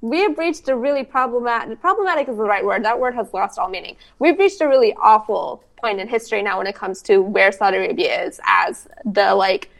we 0.00 0.20
have 0.20 0.36
reached 0.36 0.68
a 0.68 0.76
really 0.76 1.04
problematic 1.04 1.80
problematic 1.80 2.28
is 2.28 2.36
the 2.36 2.42
right 2.42 2.64
word. 2.64 2.84
That 2.84 2.98
word 2.98 3.14
has 3.14 3.32
lost 3.32 3.58
all 3.58 3.68
meaning. 3.68 3.96
We've 4.18 4.38
reached 4.38 4.60
a 4.60 4.68
really 4.68 4.94
awful 4.94 5.62
point 5.80 6.00
in 6.00 6.08
history 6.08 6.42
now 6.42 6.58
when 6.58 6.66
it 6.66 6.74
comes 6.74 7.02
to 7.02 7.20
where 7.20 7.52
Saudi 7.52 7.76
Arabia 7.76 8.24
is 8.24 8.40
as 8.46 8.88
the 9.04 9.34
like 9.34 9.70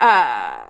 uh 0.00 0.64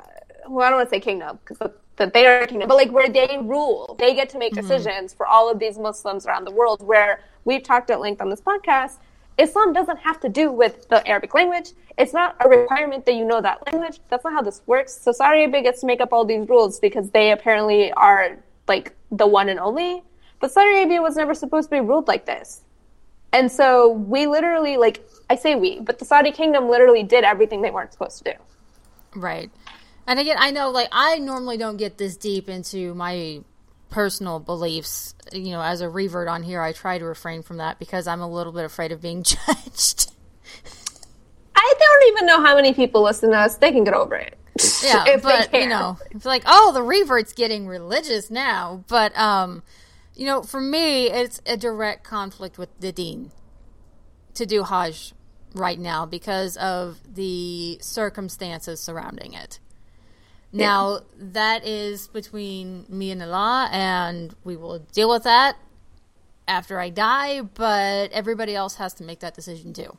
well 0.49 0.67
I 0.67 0.71
don't 0.71 0.79
want 0.79 0.89
to 0.89 0.97
say 0.97 1.01
kingdom 1.01 1.39
because 1.45 1.71
that 1.99 2.15
they 2.15 2.27
are 2.27 2.47
kingdom, 2.47 2.69
but 2.69 2.77
like 2.77 2.91
where 2.91 3.09
they 3.09 3.39
rule, 3.43 3.97
they 3.99 4.15
get 4.15 4.29
to 4.31 4.39
make 4.39 4.53
mm-hmm. 4.53 4.63
decisions 4.67 5.13
for 5.13 5.27
all 5.27 5.51
of 5.51 5.59
these 5.59 5.79
Muslims 5.79 6.27
around 6.27 6.45
the 6.45 6.51
world. 6.51 6.83
Where 6.83 7.21
we've 7.45 7.63
talked 7.63 7.91
at 7.91 8.01
length 8.01 8.21
on 8.21 8.31
this 8.31 8.41
podcast, 8.41 8.99
Islam 9.39 9.73
doesn't 9.73 9.99
have 9.99 10.19
to 10.21 10.29
do 10.29 10.51
with 10.51 10.89
the 10.89 11.07
Arabic 11.07 11.35
language. 11.35 11.73
It's 11.97 12.13
not 12.13 12.37
a 12.41 12.49
requirement 12.49 13.07
that 13.07 13.15
you 13.15 13.25
know 13.25 13.41
that 13.41 13.65
language. 13.67 14.01
That's 14.09 14.25
not 14.25 14.33
how 14.33 14.43
this 14.43 14.63
works. 14.67 15.01
So 15.01 15.13
Saudi 15.13 15.43
Arabia 15.43 15.63
gets 15.63 15.81
to 15.81 15.87
make 15.87 16.01
up 16.01 16.13
all 16.13 16.25
these 16.25 16.49
rules 16.49 16.81
because 16.81 17.11
they 17.11 17.33
apparently 17.33 17.93
are 17.93 18.39
like 18.67 18.95
the 19.11 19.27
one 19.27 19.49
and 19.49 19.61
only. 19.61 20.03
But 20.41 20.53
Saudi 20.53 20.71
Arabia 20.71 21.03
was 21.03 21.17
never 21.17 21.35
supposed 21.35 21.71
to 21.71 21.77
be 21.77 21.81
ruled 21.81 22.09
like 22.09 22.27
this. 22.27 22.63
And 23.33 23.51
so 23.51 23.91
we 23.91 24.27
literally, 24.27 24.77
like, 24.77 25.07
I 25.29 25.37
say 25.37 25.55
we, 25.55 25.81
but 25.81 25.99
the 25.99 26.05
Saudi 26.05 26.33
kingdom 26.33 26.69
literally 26.69 27.03
did 27.03 27.25
everything 27.25 27.61
they 27.61 27.71
weren't 27.71 27.93
supposed 27.93 28.19
to 28.19 28.33
do. 28.33 29.21
Right. 29.21 29.51
And 30.09 30.19
again, 30.19 30.37
I 30.41 30.53
know 30.53 30.71
like 30.71 30.89
I 30.91 31.19
normally 31.19 31.59
don't 31.59 31.77
get 31.77 31.99
this 31.99 32.17
deep 32.17 32.49
into 32.49 32.95
my 32.95 33.43
personal 33.91 34.41
beliefs. 34.41 35.15
You 35.35 35.51
know, 35.51 35.61
as 35.61 35.83
a 35.83 35.89
revert 35.89 36.29
on 36.29 36.43
here, 36.43 36.63
I 36.63 36.73
try 36.73 36.97
to 36.97 37.05
refrain 37.05 37.43
from 37.43 37.59
that 37.59 37.79
because 37.79 38.07
I'm 38.07 38.23
a 38.23 38.29
little 38.29 38.55
bit 38.55 38.65
afraid 38.65 38.91
of 38.91 39.03
being 39.03 39.23
judged. 39.23 40.11
I 41.55 41.75
don't 41.79 42.09
even 42.09 42.27
know 42.27 42.43
how 42.43 42.55
many 42.55 42.73
people 42.73 43.03
listen 43.03 43.33
to 43.33 43.37
us. 43.37 43.57
They 43.57 43.71
can 43.71 43.85
get 43.85 43.93
over 43.93 44.15
it. 44.15 44.39
Yeah, 44.83 45.19
but 45.23 45.53
you 45.53 45.69
know, 45.69 45.99
it's 46.11 46.25
like, 46.25 46.43
oh, 46.47 46.73
the 46.73 46.83
revert's 46.83 47.35
getting 47.35 47.67
religious 47.67 48.31
now. 48.31 48.85
But 48.89 49.15
um, 49.15 49.63
you 50.15 50.25
know, 50.25 50.43
for 50.43 50.61
me, 50.61 51.11
it's 51.11 51.43
a 51.45 51.59
direct 51.59 52.05
conflict 52.05 52.57
with 52.57 52.71
the 52.81 52.93
deen 52.93 53.31
to 54.33 54.47
do 54.47 54.63
Hajj 54.63 55.13
right 55.55 55.79
now 55.79 56.07
because 56.07 56.57
of 56.57 56.99
the 57.07 57.79
circumstances 57.83 58.81
surrounding 58.81 59.35
it. 59.35 59.61
Now 60.53 60.93
yeah. 60.93 61.01
that 61.33 61.67
is 61.67 62.09
between 62.09 62.87
me 62.89 63.11
and 63.11 63.23
Allah, 63.23 63.69
and 63.71 64.35
we 64.45 64.57
will 64.57 64.79
deal 64.79 65.11
with 65.11 65.25
that 65.25 65.57
after 66.47 66.81
I 66.81 66.89
die. 66.89 67.43
But 67.43 68.13
everybody 68.13 68.55
else 68.55 68.77
has 68.77 68.95
to 68.95 69.05
make 69.05 69.21
that 69.21 69.35
decision 69.35 69.73
too. 69.73 69.97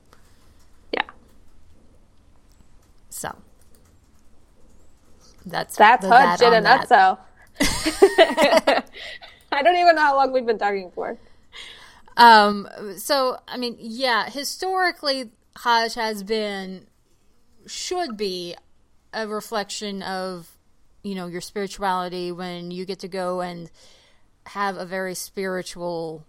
Yeah. 0.91 1.03
So 3.09 3.35
that's 5.45 5.75
that's 5.77 6.05
Hajj 6.05 6.41
in 6.41 6.53
a 6.53 6.61
nutshell. 6.61 7.19
I 9.51 9.63
don't 9.63 9.75
even 9.75 9.95
know 9.95 10.01
how 10.01 10.15
long 10.15 10.31
we've 10.31 10.45
been 10.45 10.59
talking 10.59 10.91
for. 10.91 11.17
Um, 12.17 12.67
so 12.97 13.37
I 13.47 13.57
mean, 13.57 13.77
yeah, 13.79 14.29
historically, 14.29 15.31
Hajj 15.57 15.93
has 15.93 16.23
been 16.23 16.87
should 17.65 18.17
be 18.17 18.55
a 19.13 19.27
reflection 19.27 20.01
of 20.03 20.49
you 21.03 21.15
know 21.15 21.27
your 21.27 21.41
spirituality 21.41 22.31
when 22.31 22.71
you 22.71 22.85
get 22.85 22.99
to 22.99 23.07
go 23.07 23.41
and 23.41 23.69
have 24.45 24.77
a 24.77 24.85
very 24.85 25.15
spiritual 25.15 26.25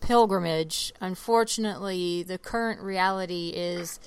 pilgrimage. 0.00 0.92
Unfortunately, 1.00 2.22
the 2.22 2.38
current 2.38 2.80
reality 2.80 3.52
is 3.54 3.98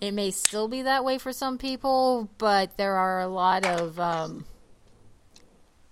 it 0.00 0.12
may 0.12 0.30
still 0.30 0.68
be 0.68 0.82
that 0.82 1.04
way 1.04 1.18
for 1.18 1.32
some 1.32 1.58
people, 1.58 2.28
but 2.38 2.76
there 2.76 2.94
are 2.94 3.20
a 3.20 3.28
lot 3.28 3.64
of 3.64 3.98
um, 3.98 4.44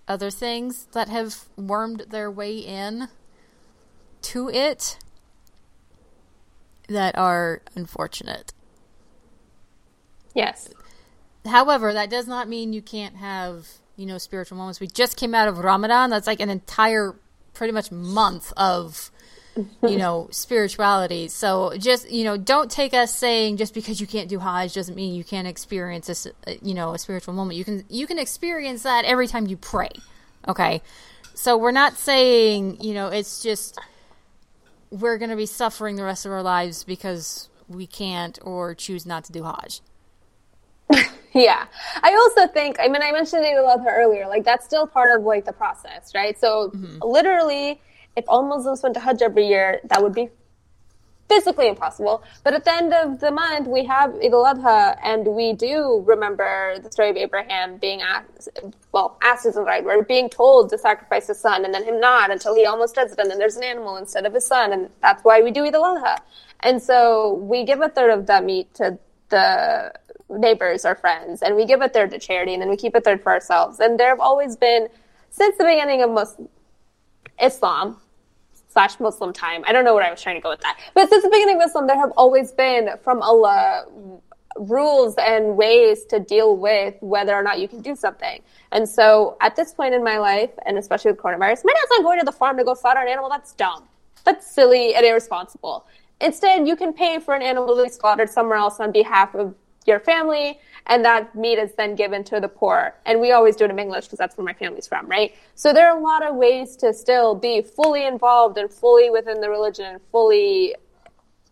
other 0.07 0.29
things 0.29 0.87
that 0.91 1.09
have 1.09 1.45
wormed 1.55 2.05
their 2.09 2.29
way 2.29 2.57
in 2.57 3.07
to 4.21 4.49
it 4.49 4.97
that 6.87 7.17
are 7.17 7.61
unfortunate. 7.75 8.53
Yes. 10.35 10.69
However, 11.45 11.93
that 11.93 12.09
does 12.09 12.27
not 12.27 12.47
mean 12.47 12.73
you 12.73 12.81
can't 12.81 13.17
have, 13.17 13.67
you 13.97 14.05
know, 14.05 14.17
spiritual 14.17 14.57
moments. 14.57 14.79
We 14.79 14.87
just 14.87 15.17
came 15.17 15.35
out 15.35 15.47
of 15.47 15.57
Ramadan. 15.57 16.09
That's 16.09 16.27
like 16.27 16.39
an 16.39 16.49
entire 16.49 17.15
pretty 17.53 17.73
much 17.73 17.91
month 17.91 18.51
of 18.57 19.11
you 19.83 19.97
know 19.97 20.27
spirituality 20.31 21.27
so 21.27 21.73
just 21.77 22.09
you 22.09 22.23
know 22.23 22.37
don't 22.37 22.71
take 22.71 22.93
us 22.93 23.13
saying 23.15 23.57
just 23.57 23.73
because 23.73 24.01
you 24.01 24.07
can't 24.07 24.27
do 24.27 24.39
hajj 24.39 24.73
doesn't 24.73 24.95
mean 24.95 25.13
you 25.13 25.23
can't 25.23 25.47
experience 25.47 26.09
a 26.09 26.29
uh, 26.49 26.55
you 26.61 26.73
know 26.73 26.93
a 26.93 26.99
spiritual 26.99 27.33
moment 27.33 27.57
you 27.57 27.63
can 27.63 27.83
you 27.89 28.07
can 28.07 28.17
experience 28.17 28.83
that 28.83 29.05
every 29.05 29.27
time 29.27 29.45
you 29.45 29.55
pray 29.55 29.89
okay 30.47 30.81
so 31.35 31.57
we're 31.57 31.71
not 31.71 31.97
saying 31.97 32.81
you 32.81 32.93
know 32.93 33.07
it's 33.07 33.41
just 33.41 33.79
we're 34.89 35.17
going 35.17 35.31
to 35.31 35.35
be 35.35 35.45
suffering 35.45 35.95
the 35.95 36.03
rest 36.03 36.25
of 36.25 36.31
our 36.31 36.43
lives 36.43 36.83
because 36.83 37.49
we 37.67 37.87
can't 37.87 38.39
or 38.43 38.73
choose 38.73 39.05
not 39.05 39.23
to 39.23 39.31
do 39.31 39.43
hajj 39.43 39.81
yeah. 41.33 41.65
I 42.01 42.13
also 42.13 42.47
think, 42.47 42.77
I 42.79 42.87
mean, 42.87 43.01
I 43.01 43.11
mentioned 43.11 43.45
Eid 43.45 43.57
al-Adha 43.57 43.87
earlier, 43.87 44.27
like 44.27 44.43
that's 44.43 44.65
still 44.65 44.87
part 44.87 45.17
of 45.17 45.25
like 45.25 45.45
the 45.45 45.53
process, 45.53 46.13
right? 46.13 46.39
So 46.39 46.69
mm-hmm. 46.69 46.99
literally, 47.01 47.81
if 48.15 48.25
all 48.27 48.43
Muslims 48.43 48.83
went 48.83 48.95
to 48.95 49.01
Hajj 49.01 49.21
every 49.21 49.47
year, 49.47 49.79
that 49.85 50.01
would 50.01 50.13
be 50.13 50.29
physically 51.29 51.67
impossible. 51.67 52.21
But 52.43 52.53
at 52.53 52.65
the 52.65 52.73
end 52.73 52.93
of 52.93 53.19
the 53.19 53.31
month, 53.31 53.67
we 53.67 53.85
have 53.85 54.13
Eid 54.15 54.33
al-Adha, 54.33 54.97
and 55.03 55.25
we 55.25 55.53
do 55.53 56.03
remember 56.05 56.77
the 56.79 56.91
story 56.91 57.09
of 57.09 57.17
Abraham 57.17 57.77
being 57.77 58.01
asked, 58.01 58.49
well, 58.91 59.17
asked 59.23 59.45
isn't 59.45 59.63
right 59.63 59.83
word, 59.83 60.07
being 60.07 60.29
told 60.29 60.69
to 60.69 60.77
sacrifice 60.77 61.27
his 61.27 61.39
son, 61.39 61.65
and 61.65 61.73
then 61.73 61.83
him 61.85 61.99
not 61.99 62.29
until 62.29 62.53
he 62.55 62.65
almost 62.65 62.95
does 62.95 63.13
it, 63.13 63.19
and 63.19 63.31
then 63.31 63.39
there's 63.39 63.55
an 63.55 63.63
animal 63.63 63.97
instead 63.97 64.25
of 64.25 64.33
his 64.33 64.45
son, 64.45 64.73
and 64.73 64.89
that's 65.01 65.23
why 65.23 65.41
we 65.41 65.49
do 65.49 65.65
Eid 65.65 65.73
al-Adha. 65.73 66.19
And 66.59 66.81
so 66.81 67.33
we 67.33 67.63
give 67.63 67.81
a 67.81 67.89
third 67.89 68.11
of 68.11 68.27
that 68.27 68.43
meat 68.43 68.73
to 68.75 68.99
the 69.29 69.93
neighbors 70.39 70.85
or 70.85 70.95
friends, 70.95 71.41
and 71.41 71.55
we 71.55 71.65
give 71.65 71.81
a 71.81 71.89
third 71.89 72.11
to 72.11 72.19
charity, 72.19 72.53
and 72.53 72.61
then 72.61 72.69
we 72.69 72.77
keep 72.77 72.95
a 72.95 73.01
third 73.01 73.21
for 73.21 73.31
ourselves. 73.31 73.79
And 73.79 73.99
there 73.99 74.09
have 74.09 74.19
always 74.19 74.55
been, 74.55 74.87
since 75.29 75.57
the 75.57 75.63
beginning 75.63 76.01
of 76.01 76.11
Muslim, 76.11 76.49
Islam 77.41 77.97
slash 78.69 78.99
Muslim 78.99 79.33
time, 79.33 79.63
I 79.67 79.71
don't 79.71 79.85
know 79.85 79.93
what 79.93 80.03
I 80.03 80.11
was 80.11 80.21
trying 80.21 80.35
to 80.35 80.41
go 80.41 80.49
with 80.49 80.61
that, 80.61 80.79
but 80.93 81.09
since 81.09 81.23
the 81.23 81.29
beginning 81.29 81.61
of 81.61 81.67
Islam, 81.67 81.87
there 81.87 81.97
have 81.97 82.11
always 82.17 82.51
been 82.51 82.89
from 83.03 83.21
Allah 83.21 83.85
rules 84.55 85.15
and 85.17 85.57
ways 85.57 86.05
to 86.05 86.19
deal 86.19 86.55
with 86.55 86.95
whether 87.01 87.33
or 87.33 87.41
not 87.43 87.59
you 87.59 87.67
can 87.67 87.81
do 87.81 87.95
something. 87.95 88.41
And 88.71 88.87
so 88.87 89.37
at 89.41 89.55
this 89.55 89.73
point 89.73 89.95
in 89.95 90.03
my 90.03 90.19
life, 90.19 90.51
and 90.65 90.77
especially 90.77 91.11
with 91.11 91.19
coronavirus, 91.19 91.65
my 91.65 91.73
dad's 91.73 91.89
not 91.89 92.03
going 92.03 92.19
to 92.19 92.25
the 92.25 92.31
farm 92.31 92.57
to 92.57 92.63
go 92.63 92.73
slaughter 92.73 92.99
an 92.99 93.07
animal. 93.07 93.29
That's 93.29 93.53
dumb. 93.53 93.87
That's 94.25 94.49
silly 94.49 94.95
and 94.95 95.05
irresponsible. 95.05 95.85
Instead, 96.21 96.67
you 96.67 96.75
can 96.75 96.93
pay 96.93 97.19
for 97.19 97.33
an 97.33 97.41
animal 97.41 97.75
to 97.75 97.83
be 97.83 97.89
slaughtered 97.89 98.29
somewhere 98.29 98.57
else 98.57 98.79
on 98.79 98.91
behalf 98.91 99.33
of 99.35 99.55
your 99.87 99.99
family, 99.99 100.59
and 100.87 101.03
that 101.05 101.35
meat 101.35 101.57
is 101.57 101.73
then 101.73 101.95
given 101.95 102.23
to 102.25 102.39
the 102.39 102.47
poor. 102.47 102.95
And 103.05 103.19
we 103.19 103.31
always 103.31 103.55
do 103.55 103.65
it 103.65 103.71
in 103.71 103.79
English 103.79 104.05
because 104.05 104.19
that's 104.19 104.37
where 104.37 104.45
my 104.45 104.53
family's 104.53 104.87
from, 104.87 105.07
right? 105.07 105.35
So 105.55 105.73
there 105.73 105.89
are 105.89 105.97
a 105.97 106.01
lot 106.01 106.25
of 106.25 106.35
ways 106.35 106.75
to 106.77 106.93
still 106.93 107.35
be 107.35 107.61
fully 107.61 108.05
involved 108.05 108.57
and 108.57 108.71
fully 108.71 109.09
within 109.09 109.41
the 109.41 109.49
religion 109.49 109.85
and 109.85 110.01
fully 110.11 110.75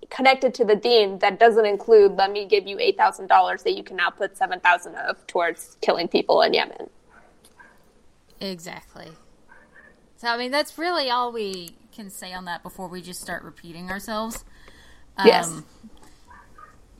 connected 0.10 0.54
to 0.56 0.66
the 0.66 0.76
deen 0.76 1.20
that 1.20 1.40
doesn't 1.40 1.66
include 1.66 2.18
let 2.18 2.32
me 2.32 2.46
give 2.46 2.68
you 2.68 2.76
$8,000 2.78 3.64
that 3.64 3.74
you 3.74 3.84
can 3.84 3.96
now 3.96 4.10
put 4.10 4.36
7,000 4.36 4.96
of 4.96 5.26
towards 5.28 5.78
killing 5.82 6.10
people 6.10 6.42
in 6.42 6.54
Yemen. 6.54 6.90
Exactly. 8.42 9.08
So 10.18 10.28
I 10.28 10.38
mean 10.38 10.52
that's 10.52 10.78
really 10.78 11.10
all 11.10 11.32
we 11.32 11.76
can 11.94 12.10
say 12.10 12.34
on 12.34 12.46
that 12.46 12.62
before 12.62 12.90
we 12.90 13.02
just 13.02 13.22
start 13.22 13.44
repeating 13.44 13.90
ourselves. 13.90 14.44
Um, 15.18 15.28
yes 15.28 15.62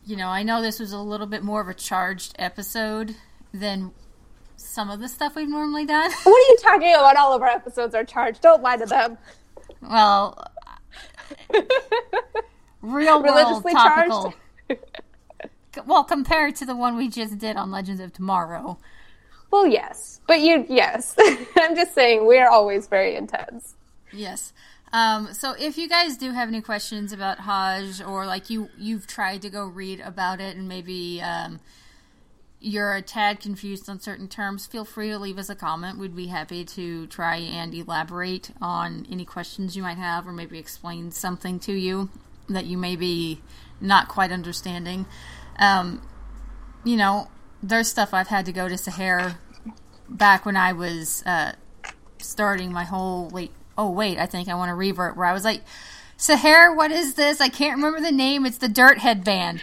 you 0.06 0.16
know, 0.16 0.28
I 0.28 0.44
know 0.44 0.62
this 0.62 0.80
was 0.80 0.92
a 0.92 1.00
little 1.00 1.28
bit 1.28 1.44
more 1.44 1.62
of 1.62 1.68
a 1.68 1.74
charged 1.74 2.36
episode 2.40 3.16
than 3.54 3.92
some 4.56 4.90
of 4.90 5.00
the 5.00 5.08
stuff 5.08 5.36
we've 5.36 5.50
normally 5.50 5.86
done. 5.86 6.12
What 6.24 6.28
are 6.28 6.52
you 6.52 6.58
talking 6.62 6.94
about? 6.94 7.18
All 7.18 7.34
of 7.34 7.42
our 7.42 7.50
episodes 7.50 7.96
are 7.96 8.04
charged. 8.04 8.42
Don't 8.42 8.62
lie 8.62 8.78
to 8.78 8.86
them. 8.86 9.18
Well, 9.82 10.52
real 12.82 13.24
world 13.24 13.64
topical. 13.72 14.34
well, 15.86 16.04
compared 16.04 16.56
to 16.58 16.66
the 16.66 16.76
one 16.76 16.96
we 16.98 17.10
just 17.10 17.38
did 17.38 17.56
on 17.58 17.72
Legends 17.72 18.02
of 18.02 18.14
Tomorrow. 18.14 18.78
Well, 19.52 19.68
yes, 19.68 20.22
but 20.28 20.40
you, 20.40 20.66
yes. 20.70 21.16
I'm 21.58 21.76
just 21.76 21.94
saying 21.94 22.26
we 22.26 22.38
are 22.38 22.50
always 22.50 22.88
very 22.88 23.16
intense. 23.16 23.76
Yes. 24.14 24.54
Um, 24.94 25.34
so 25.34 25.54
if 25.58 25.78
you 25.78 25.88
guys 25.88 26.18
do 26.18 26.32
have 26.32 26.50
any 26.50 26.62
questions 26.62 27.14
about 27.14 27.40
Hajj 27.40 28.02
or 28.02 28.26
like 28.26 28.50
you 28.50 28.70
you've 28.78 29.08
tried 29.08 29.42
to 29.44 29.50
go 29.50 29.66
read 29.66 30.02
about 30.02 30.42
it 30.42 30.58
and 30.58 30.68
maybe 30.68 31.22
um, 31.22 31.62
you're 32.60 32.94
a 32.94 33.02
tad 33.02 33.40
confused 33.40 33.90
on 33.90 34.00
certain 34.00 34.28
terms, 34.28 34.68
feel 34.68 34.84
free 34.84 35.10
to 35.10 35.18
leave 35.18 35.38
us 35.38 35.50
a 35.50 35.56
comment. 35.56 35.98
We'd 35.98 36.16
be 36.16 36.28
happy 36.28 36.66
to 36.66 37.08
try 37.08 37.38
and 37.38 37.74
elaborate 37.74 38.52
on 38.62 39.08
any 39.10 39.24
questions 39.24 39.78
you 39.78 39.82
might 39.84 39.98
have 39.98 40.28
or 40.28 40.34
maybe 40.34 40.60
explain 40.60 41.12
something 41.12 41.60
to 41.62 41.74
you 41.74 42.10
that 42.50 42.66
you 42.66 42.78
may 42.78 42.96
be 42.98 43.42
not 43.80 44.10
quite 44.10 44.32
understanding. 44.32 45.06
Um, 45.58 46.06
you 46.84 46.98
know, 46.98 47.30
there's 47.64 47.88
stuff 47.88 48.14
I've 48.14 48.28
had 48.28 48.46
to 48.46 48.52
go 48.52 48.68
to 48.68 48.76
Sahar 48.76 49.38
back 50.10 50.46
when 50.46 50.58
I 50.58 50.74
was 50.74 51.24
uh, 51.26 51.54
starting 52.18 52.74
my 52.74 52.84
whole 52.84 53.30
wait 53.30 53.52
oh 53.82 53.90
wait, 53.90 54.20
I 54.20 54.28
think 54.28 54.48
I 54.48 54.54
want 54.54 54.70
to 54.70 54.76
revert 54.76 55.18
where 55.18 55.26
I 55.26 55.34
was 55.34 55.44
like, 55.44 55.64
Sahar, 56.16 56.76
what 56.76 56.92
is 56.92 57.16
this? 57.16 57.42
I 57.42 57.50
can't 57.50 57.78
remember 57.78 58.00
the 58.00 58.12
name. 58.12 58.46
It's 58.46 58.60
the 58.60 58.70
Dirt 58.70 59.00
Headband. 59.00 59.60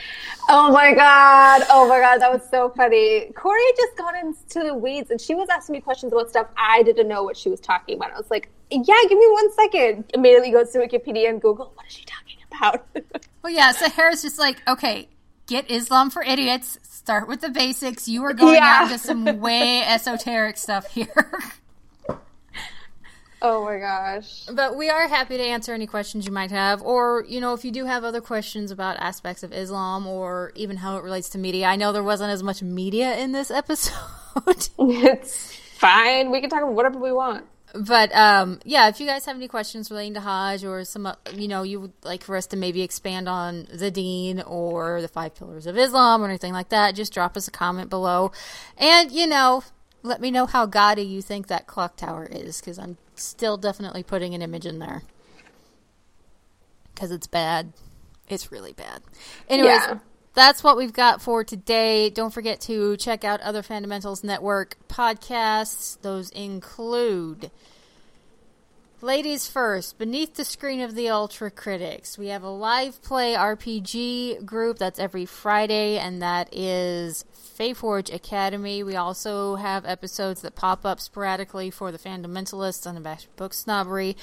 Oh 0.49 0.73
my 0.73 0.93
god! 0.93 1.62
Oh 1.71 1.89
my 1.89 2.01
god, 2.01 2.19
that 2.19 2.33
was 2.33 2.43
so 2.51 2.71
funny. 2.71 3.31
Corey 3.37 3.61
just 3.77 3.97
got 3.97 4.16
into 4.16 4.66
the 4.66 4.75
weeds, 4.75 5.12
and 5.12 5.21
she 5.21 5.37
was 5.37 5.49
asking 5.49 5.75
me 5.75 5.81
questions 5.81 6.12
about 6.12 6.31
stuff 6.31 6.49
I 6.57 6.83
didn't 6.83 7.07
know 7.07 7.23
what 7.23 7.37
she 7.37 7.49
was 7.49 7.61
talking 7.61 7.95
about. 7.95 8.12
I 8.12 8.16
was 8.16 8.29
like, 8.29 8.49
"Yeah, 8.73 8.81
give 9.09 9.19
me 9.19 9.29
one 9.31 9.53
second. 9.53 10.11
Immediately 10.14 10.51
goes 10.51 10.71
to 10.71 10.79
Wikipedia 10.79 11.29
and 11.29 11.41
Google. 11.41 11.71
What 11.77 11.87
is 11.87 11.93
she 11.93 12.05
talking 12.05 12.39
about? 12.51 12.87
well, 13.43 13.53
yeah. 13.53 13.73
Sahar 13.73 14.12
is 14.12 14.23
just 14.23 14.39
like, 14.41 14.61
okay, 14.66 15.09
get 15.47 15.71
Islam 15.71 16.11
for 16.11 16.25
idiots. 16.25 16.77
Start 16.83 17.29
with 17.29 17.41
the 17.41 17.51
basics. 17.51 18.09
You 18.09 18.25
are 18.25 18.33
going 18.33 18.57
yeah. 18.57 18.81
out 18.81 18.91
into 18.91 18.99
some 18.99 19.39
way 19.39 19.83
esoteric 19.83 20.57
stuff 20.57 20.89
here. 20.89 21.41
Oh 23.41 23.64
my 23.64 23.78
gosh. 23.78 24.47
But 24.53 24.76
we 24.76 24.91
are 24.91 25.07
happy 25.07 25.36
to 25.36 25.43
answer 25.43 25.72
any 25.72 25.86
questions 25.86 26.26
you 26.26 26.32
might 26.32 26.51
have. 26.51 26.82
Or, 26.82 27.24
you 27.28 27.41
know, 27.41 27.55
if 27.55 27.64
you 27.64 27.70
do 27.70 27.84
have 27.84 28.05
other 28.05 28.20
questions 28.20 28.70
about 28.70 28.97
aspects 28.99 29.43
of 29.43 29.53
Islam 29.53 30.07
or 30.07 30.53
even 30.57 30.78
how 30.78 30.97
it 30.97 31.05
relates 31.05 31.28
to 31.30 31.39
media. 31.39 31.66
I 31.66 31.76
know 31.76 31.93
there 31.93 32.03
wasn't 32.03 32.32
as 32.32 32.43
much 32.43 32.62
media 32.62 33.16
in 33.16 33.32
this 33.32 33.51
episode. 33.51 33.95
it's 34.78 35.55
fine. 35.76 36.30
We 36.30 36.41
can 36.41 36.51
talk 36.51 36.62
about 36.62 36.74
whatever 36.74 36.99
we 36.99 37.12
want. 37.12 37.45
But 37.74 38.14
um, 38.14 38.61
yeah, 38.64 38.89
if 38.89 38.99
you 38.99 39.07
guys 39.07 39.26
have 39.26 39.36
any 39.36 39.47
questions 39.47 39.91
relating 39.91 40.14
to 40.14 40.20
Hajj 40.20 40.64
or 40.64 40.84
some, 40.84 41.12
you 41.34 41.49
know, 41.49 41.62
you 41.62 41.80
would 41.80 41.93
like 42.03 42.24
for 42.24 42.34
us 42.36 42.47
to 42.49 42.57
maybe 42.57 42.82
expand 42.82 43.28
on 43.28 43.68
the 43.72 43.91
Deen 43.91 44.41
or 44.41 45.03
the 45.03 45.09
five 45.09 45.34
pillars 45.34 45.66
of 45.66 45.76
Islam 45.76 46.22
or 46.22 46.24
anything 46.24 46.55
like 46.55 46.70
that, 46.70 46.95
just 46.95 47.12
drop 47.12 47.36
us 47.36 47.47
a 47.47 47.51
comment 47.51 47.91
below. 47.91 48.32
And, 48.78 49.12
you 49.12 49.26
know, 49.26 49.62
let 50.03 50.20
me 50.20 50.30
know 50.30 50.46
how 50.46 50.66
gaudy 50.66 51.03
you 51.03 51.22
think 51.22 51.49
that 51.49 51.66
clock 51.66 51.96
tower 51.96 52.26
is 52.30 52.61
because 52.61 52.78
I'm 52.78 52.96
still 53.14 53.57
definitely 53.57 54.03
putting 54.03 54.34
an 54.34 54.42
image 54.42 54.66
in 54.66 54.78
there 54.78 55.03
because 56.94 57.11
it's 57.11 57.26
bad. 57.26 57.72
It's 58.28 58.53
really 58.53 58.72
bad. 58.72 59.03
Anyways, 59.49 59.70
yeah. 59.70 59.99
that's 60.34 60.62
what 60.62 60.76
we've 60.76 60.92
got 60.92 61.22
for 61.22 61.44
today. 61.44 62.11
Don't 62.11 62.32
forget 62.32 62.61
to 62.62 62.96
check 62.96 63.24
out 63.24 63.40
other 63.40 63.62
Fundamentals 63.62 64.22
Network 64.22 64.76
podcasts. 64.88 66.01
Those 66.03 66.30
include 66.30 67.51
Ladies 69.01 69.46
first, 69.46 69.96
beneath 69.96 70.34
the 70.34 70.44
screen 70.44 70.80
of 70.80 70.96
the 70.96 71.09
Ultra 71.09 71.53
Critics, 71.53 72.18
we 72.18 72.28
have 72.28 72.42
a 72.42 72.51
live 72.51 73.01
play 73.01 73.34
RPG 73.34 74.44
group 74.44 74.78
that's 74.78 74.99
every 74.99 75.24
Friday, 75.24 75.99
and 75.99 76.20
that 76.20 76.49
is 76.53 77.24
Fayforge 77.57 78.12
Academy. 78.12 78.82
We 78.82 78.96
also 78.96 79.55
have 79.55 79.86
episodes 79.86 80.42
that 80.42 80.57
pop 80.57 80.84
up 80.84 80.99
sporadically 80.99 81.70
for 81.70 81.92
the 81.92 81.99
Fundamentalists 81.99 82.86
and 82.86 82.99
Abashed 82.99 83.28
Book 83.36 83.55
Snobbery. 83.55 84.16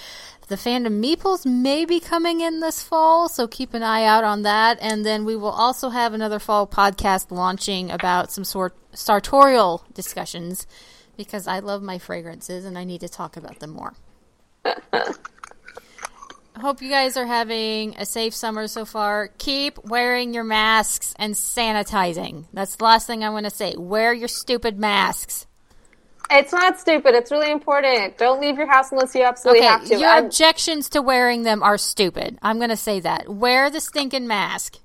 The 0.49 0.57
Fandom 0.57 1.01
Meeples 1.01 1.45
may 1.45 1.85
be 1.85 2.01
coming 2.01 2.41
in 2.41 2.59
this 2.59 2.83
fall, 2.83 3.29
so 3.29 3.47
keep 3.47 3.73
an 3.73 3.81
eye 3.81 4.03
out 4.03 4.25
on 4.25 4.41
that. 4.41 4.77
And 4.81 5.05
then 5.05 5.23
we 5.23 5.37
will 5.37 5.51
also 5.51 5.87
have 5.87 6.13
another 6.13 6.37
fall 6.37 6.67
podcast 6.67 7.31
launching 7.31 7.91
about 7.91 8.29
some 8.29 8.43
sort 8.43 8.75
sartorial 8.91 9.85
discussions 9.93 10.67
because 11.15 11.47
I 11.47 11.59
love 11.59 11.81
my 11.81 11.97
fragrances 11.97 12.65
and 12.65 12.77
I 12.77 12.83
need 12.83 12.99
to 12.99 13.07
talk 13.07 13.37
about 13.37 13.59
them 13.59 13.69
more. 13.69 13.93
Hope 16.57 16.81
you 16.81 16.89
guys 16.89 17.17
are 17.17 17.25
having 17.25 17.95
a 17.97 18.05
safe 18.05 18.33
summer 18.33 18.67
so 18.67 18.85
far. 18.85 19.29
Keep 19.37 19.85
wearing 19.85 20.33
your 20.33 20.45
masks 20.45 21.13
and 21.19 21.33
sanitizing. 21.33 22.45
That's 22.53 22.77
the 22.77 22.85
last 22.85 23.07
thing 23.07 23.23
I 23.23 23.29
want 23.29 23.45
to 23.45 23.49
say. 23.49 23.75
Wear 23.77 24.13
your 24.13 24.29
stupid 24.29 24.79
masks. 24.79 25.47
It's 26.31 26.53
not 26.53 26.79
stupid. 26.79 27.13
It's 27.13 27.29
really 27.29 27.51
important. 27.51 28.17
Don't 28.17 28.39
leave 28.39 28.57
your 28.57 28.71
house 28.71 28.91
unless 28.91 29.13
you 29.13 29.23
absolutely 29.23 29.61
okay, 29.61 29.67
have 29.67 29.85
to. 29.85 29.99
Your 29.99 30.09
I'm... 30.09 30.25
objections 30.25 30.89
to 30.89 31.01
wearing 31.01 31.43
them 31.43 31.61
are 31.61 31.77
stupid. 31.77 32.39
I'm 32.41 32.57
going 32.57 32.69
to 32.69 32.77
say 32.77 33.01
that. 33.01 33.29
Wear 33.29 33.69
the 33.69 33.81
stinking 33.81 34.25
mask. 34.25 34.77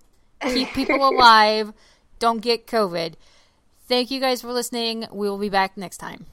Keep 0.43 0.73
people 0.73 1.09
alive. 1.09 1.73
Don't 2.19 2.41
get 2.41 2.67
COVID. 2.67 3.15
Thank 3.87 4.11
you 4.11 4.21
guys 4.21 4.43
for 4.43 4.53
listening. 4.53 5.07
We 5.11 5.31
will 5.31 5.39
be 5.39 5.49
back 5.49 5.77
next 5.77 5.99
time. 5.99 6.27